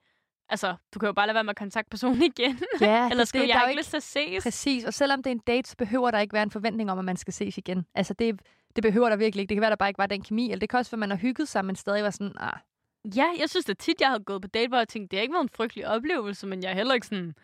altså, 0.49 0.75
du 0.93 0.99
kan 0.99 1.07
jo 1.07 1.13
bare 1.13 1.27
lade 1.27 1.33
være 1.35 1.43
med 1.43 1.49
at 1.49 1.55
kontakte 1.57 1.89
personen 1.89 2.23
igen. 2.37 2.59
Ja, 2.81 3.09
Eller 3.09 3.25
skal 3.25 3.41
det, 3.41 3.47
jeg 3.47 3.61
ikke 3.63 3.71
ikke- 3.71 3.79
lyst 3.79 3.89
til 3.89 3.97
at 3.97 4.03
ses? 4.03 4.43
Præcis, 4.43 4.85
og 4.85 4.93
selvom 4.93 5.23
det 5.23 5.29
er 5.29 5.35
en 5.35 5.41
date, 5.47 5.69
så 5.69 5.75
behøver 5.77 6.11
der 6.11 6.19
ikke 6.19 6.33
være 6.33 6.43
en 6.43 6.51
forventning 6.51 6.91
om, 6.91 6.99
at 6.99 7.05
man 7.05 7.17
skal 7.17 7.33
ses 7.33 7.57
igen. 7.57 7.85
Altså, 7.95 8.13
det, 8.13 8.41
det 8.75 8.81
behøver 8.83 9.09
der 9.09 9.15
virkelig 9.15 9.41
ikke. 9.41 9.49
Det 9.49 9.55
kan 9.55 9.61
være, 9.61 9.69
der 9.69 9.75
bare 9.75 9.89
ikke 9.89 9.97
var 9.97 10.05
den 10.07 10.21
kemi, 10.23 10.43
eller 10.51 10.59
det 10.59 10.69
kan 10.69 10.79
også 10.79 10.91
være, 10.91 10.95
at 10.97 10.99
man 10.99 11.09
har 11.09 11.17
hygget 11.17 11.47
sig, 11.47 11.65
men 11.65 11.75
stadig 11.75 12.03
var 12.03 12.09
sådan, 12.09 12.33
ah, 12.39 12.57
Ja, 13.15 13.25
jeg 13.39 13.49
synes 13.49 13.65
det 13.65 13.77
tit, 13.77 14.01
jeg 14.01 14.09
har 14.09 14.19
gået 14.19 14.41
på 14.41 14.47
date, 14.47 14.67
hvor 14.67 14.77
jeg 14.77 14.87
tænkte, 14.87 15.11
det 15.11 15.19
har 15.19 15.21
ikke 15.21 15.33
været 15.33 15.43
en 15.43 15.49
frygtelig 15.49 15.87
oplevelse, 15.87 16.47
men 16.47 16.63
jeg 16.63 16.71
er 16.71 16.75
heller 16.75 16.93
ikke 16.93 17.07
sådan, 17.07 17.35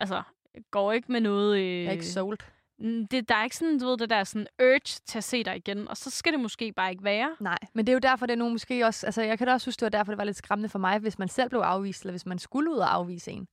altså, 0.00 0.22
går 0.70 0.92
ikke 0.92 1.12
med 1.12 1.20
noget... 1.20 1.58
Øh, 1.58 1.78
jeg 1.82 1.86
er 1.86 1.92
ikke 1.92 2.06
sold. 2.06 2.38
Mm, 2.78 3.06
det, 3.06 3.28
der 3.28 3.34
er 3.34 3.44
ikke 3.44 3.56
sådan, 3.56 3.78
du 3.78 3.86
ved, 3.86 3.96
det 3.98 4.10
der 4.10 4.24
sådan 4.24 4.46
urge 4.62 4.80
til 5.06 5.18
at 5.18 5.24
se 5.24 5.44
dig 5.44 5.56
igen, 5.56 5.88
og 5.88 5.96
så 5.96 6.10
skal 6.10 6.32
det 6.32 6.40
måske 6.40 6.72
bare 6.72 6.90
ikke 6.90 7.04
være. 7.04 7.36
Nej, 7.40 7.58
men 7.74 7.86
det 7.86 7.92
er 7.92 7.94
jo 7.94 7.98
derfor, 7.98 8.26
det 8.26 8.32
er 8.32 8.36
nu 8.38 8.48
måske 8.48 8.86
også... 8.86 9.06
Altså, 9.06 9.22
jeg 9.22 9.38
kan 9.38 9.46
da 9.46 9.52
også 9.52 9.66
huske, 9.66 9.80
det 9.80 9.84
var 9.92 9.98
derfor, 9.98 10.12
det 10.12 10.18
var 10.18 10.24
lidt 10.24 10.36
skræmmende 10.36 10.68
for 10.68 10.78
mig, 10.78 10.98
hvis 10.98 11.18
man 11.18 11.28
selv 11.28 11.48
blev 11.50 11.60
afvist, 11.60 12.02
eller 12.02 12.12
hvis 12.12 12.26
man 12.26 12.38
skulle 12.38 12.70
ud 12.70 12.76
og 12.76 12.94
afvise 12.94 13.30
en. 13.30 13.46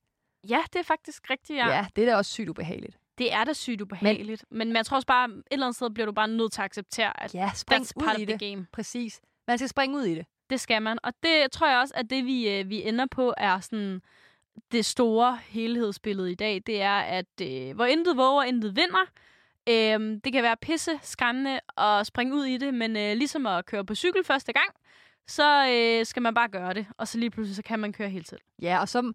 Ja, 0.50 0.60
det 0.74 0.80
er 0.80 0.84
faktisk 0.84 1.30
rigtigt, 1.30 1.58
ja. 1.60 1.68
Ja, 1.68 1.86
det 1.96 2.02
er 2.02 2.06
da 2.06 2.16
også 2.18 2.32
sygt 2.32 2.50
ubehageligt. 2.50 2.98
Det 3.18 3.34
er 3.34 3.44
da 3.44 3.54
sygt 3.54 3.82
ubehageligt. 3.82 4.46
Men, 4.52 4.68
men 4.68 4.76
jeg 4.76 4.86
tror 4.86 4.96
også 4.96 5.08
bare, 5.08 5.30
et 5.30 5.44
eller 5.52 5.66
andet 5.66 5.76
sted 5.76 5.90
bliver 5.90 6.06
du 6.06 6.12
bare 6.12 6.28
nødt 6.28 6.52
til 6.52 6.62
at 6.62 6.66
acceptere, 6.66 7.24
at 7.24 7.34
Ja, 7.36 7.52
spring 7.56 7.86
that's 7.86 7.92
ud 7.96 8.04
part 8.04 8.20
i 8.20 8.22
of 8.22 8.28
det. 8.28 8.40
the 8.40 8.50
game. 8.52 8.68
Præcis. 8.72 9.22
Man 9.48 9.58
skal 9.58 9.70
springe 9.70 9.98
ud 9.98 10.04
i 10.04 10.16
det. 10.16 10.26
Det 10.50 10.60
skal 10.60 10.82
man. 10.82 11.00
Og 11.04 11.14
det 11.24 11.52
tror 11.52 11.68
jeg 11.70 11.80
også, 11.80 11.94
at 11.98 12.10
det 12.10 12.26
vi, 12.26 12.50
øh, 12.60 12.70
vi 12.70 12.84
ender 12.88 13.06
på, 13.12 13.34
er 13.38 13.60
sådan 13.60 14.02
det 14.72 14.86
store 14.86 15.40
helhedsbillede 15.48 16.32
i 16.32 16.36
dag. 16.36 16.62
Det 16.66 16.82
er, 16.82 16.98
at 17.00 17.42
øh, 17.42 17.76
hvor 17.76 17.86
intet 17.86 18.18
våger, 18.18 18.44
intet 18.44 18.76
vinder. 18.76 19.06
Øhm, 19.70 20.22
det 20.22 20.34
kan 20.34 20.44
være 20.44 20.58
pisse 20.58 20.92
skræmmende 21.02 21.60
at 21.78 22.08
springe 22.08 22.36
ud 22.36 22.46
i 22.46 22.58
det, 22.58 22.74
men 22.74 22.98
øh, 22.98 23.16
ligesom 23.16 23.46
at 23.46 23.66
køre 23.66 23.86
på 23.86 23.96
cykel 23.96 24.24
første 24.24 24.54
gang, 24.54 24.70
så 25.28 25.68
øh, 25.70 26.06
skal 26.06 26.22
man 26.22 26.34
bare 26.34 26.48
gøre 26.50 26.74
det. 26.74 26.86
Og 26.98 27.08
så 27.08 27.18
lige 27.18 27.30
pludselig, 27.30 27.56
så 27.56 27.64
kan 27.64 27.80
man 27.80 27.94
køre 27.94 28.10
hele 28.10 28.24
tiden. 28.24 28.44
Ja, 28.62 28.80
og 28.80 28.90
så... 28.90 29.14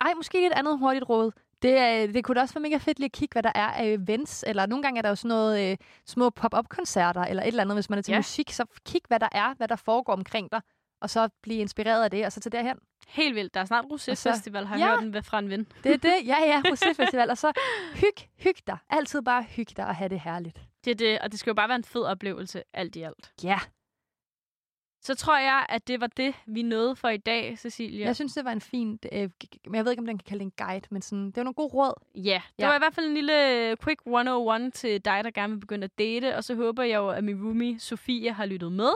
Ej, 0.00 0.12
måske 0.16 0.46
et 0.46 0.52
andet 0.52 0.78
hurtigt 0.78 1.08
råd. 1.08 1.30
Det, 1.62 2.14
det 2.14 2.24
kunne 2.24 2.34
da 2.34 2.40
også 2.40 2.54
være 2.54 2.62
mega 2.62 2.76
fedt 2.76 2.98
lige 2.98 3.04
at 3.04 3.12
kigge, 3.12 3.32
hvad 3.32 3.42
der 3.42 3.52
er 3.54 3.68
af 3.68 3.86
events, 3.86 4.44
eller 4.46 4.66
nogle 4.66 4.82
gange 4.82 4.98
er 4.98 5.02
der 5.02 5.08
jo 5.08 5.14
sådan 5.14 5.28
noget 5.28 5.70
øh, 5.70 5.76
små 6.06 6.30
pop-up-koncerter, 6.30 7.20
eller 7.22 7.42
et 7.42 7.46
eller 7.46 7.62
andet, 7.62 7.76
hvis 7.76 7.90
man 7.90 7.98
er 7.98 8.02
til 8.02 8.12
Ja. 8.12 8.18
musik, 8.18 8.50
så 8.50 8.64
kig, 8.86 9.00
hvad 9.08 9.20
der 9.20 9.28
er, 9.32 9.54
hvad 9.54 9.68
der 9.68 9.76
foregår 9.76 10.12
omkring 10.12 10.52
dig, 10.52 10.60
og 11.00 11.10
så 11.10 11.28
blive 11.42 11.58
inspireret 11.60 12.04
af 12.04 12.10
det, 12.10 12.26
og 12.26 12.32
så 12.32 12.40
til 12.40 12.52
derhen. 12.52 12.76
Helt 13.08 13.34
vildt. 13.34 13.54
Der 13.54 13.60
er 13.60 13.64
snart 13.64 13.84
Rosé 13.84 14.14
så- 14.14 14.30
Festival, 14.32 14.66
har 14.66 14.76
jeg 14.76 14.84
Ja. 14.84 14.90
hørt 14.90 15.02
den 15.02 15.12
ved 15.12 15.22
fra 15.22 15.38
en 15.38 15.50
ven. 15.50 15.66
Det 15.84 15.92
er 15.92 15.96
det, 15.96 16.14
ja, 16.26 16.36
ja, 16.44 16.62
Rosé-festival, 16.66 17.30
og 17.34 17.38
så 17.38 17.52
hyg, 17.94 18.28
hyg 18.38 18.56
dig. 18.66 18.78
Altid 18.90 19.22
bare 19.22 19.42
hyg 19.42 19.76
dig 19.76 19.86
og 19.86 19.96
have 19.96 20.08
det 20.08 20.20
herligt. 20.20 20.58
Det 20.84 20.90
er 20.90 20.94
det, 20.94 21.18
og 21.18 21.30
det 21.32 21.38
skal 21.40 21.50
jo 21.50 21.54
bare 21.54 21.68
være 21.68 21.76
en 21.76 21.84
fed 21.84 22.02
oplevelse, 22.04 22.62
alt 22.74 22.96
i 22.96 23.02
alt. 23.02 23.32
Ja, 23.42 23.58
Så 25.06 25.14
tror 25.14 25.38
jeg, 25.38 25.66
at 25.68 25.88
det 25.88 26.00
var 26.00 26.06
det, 26.06 26.34
vi 26.46 26.62
nåede 26.62 26.96
for 26.96 27.08
i 27.08 27.16
dag, 27.16 27.58
Cecilia. 27.58 28.06
jeg 28.06 28.14
synes, 28.16 28.34
det 28.34 28.44
var 28.44 28.52
en 28.52 28.60
fin, 28.60 28.98
øh, 29.12 29.30
jeg 29.72 29.84
ved 29.84 29.90
ikke, 29.92 30.00
om 30.00 30.06
den 30.06 30.18
kan 30.18 30.24
kalde 30.28 30.42
en 30.42 30.52
guide, 30.58 30.86
men 30.90 31.02
sådan, 31.02 31.26
det 31.26 31.36
var 31.36 31.42
nogle 31.42 31.54
gode 31.54 31.68
råd. 31.74 31.94
Ja, 32.14 32.42
det 32.56 32.62
Ja. 32.62 32.66
var 32.68 32.74
i 32.74 32.78
hvert 32.78 32.94
fald 32.94 33.06
en 33.06 33.14
lille 33.14 33.50
øh, 33.70 33.76
quick 33.84 34.00
101 34.06 34.72
til 34.74 35.04
dig, 35.04 35.24
der 35.24 35.30
gerne 35.30 35.52
vil 35.52 35.60
begynde 35.60 35.84
at 35.84 35.98
date. 35.98 36.36
Og 36.36 36.44
så 36.44 36.54
håber 36.54 36.82
jeg 36.82 36.96
jo, 36.96 37.08
at 37.08 37.24
min 37.24 37.44
roomie 37.44 37.80
Sofie 37.80 38.32
har 38.32 38.46
lyttet 38.46 38.72
med, 38.72 38.90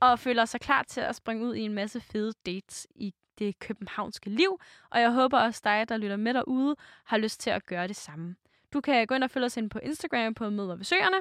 og 0.00 0.18
føler 0.18 0.44
sig 0.44 0.60
klar 0.60 0.82
til 0.82 1.00
at 1.00 1.16
springe 1.16 1.44
ud 1.46 1.54
i 1.54 1.60
en 1.60 1.74
masse 1.74 2.00
fede 2.00 2.32
dates 2.46 2.86
i 2.94 3.14
det 3.38 3.58
københavnske 3.58 4.30
liv. 4.30 4.60
Og 4.90 5.00
jeg 5.00 5.12
håber 5.12 5.38
også 5.38 5.60
dig, 5.64 5.88
der 5.88 5.96
lytter 5.96 6.16
med 6.16 6.34
derude, 6.34 6.76
har 7.04 7.16
lyst 7.18 7.40
til 7.40 7.50
at 7.50 7.66
gøre 7.66 7.88
det 7.88 7.96
samme. 7.96 8.34
Du 8.72 8.80
kan 8.80 9.06
gå 9.06 9.14
ind 9.14 9.24
og 9.24 9.30
følge 9.30 9.46
os 9.46 9.56
ind 9.56 9.70
på 9.70 9.78
Instagram 9.78 10.34
på 10.34 10.50
Møder 10.50 10.76
ved 10.76 10.84
Søerne. 10.84 11.16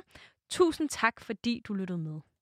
Tusind 0.50 0.90
tak, 0.90 1.22
fordi 1.22 1.62
du 1.68 1.74
lyttede 1.74 1.98
med. 2.00 2.20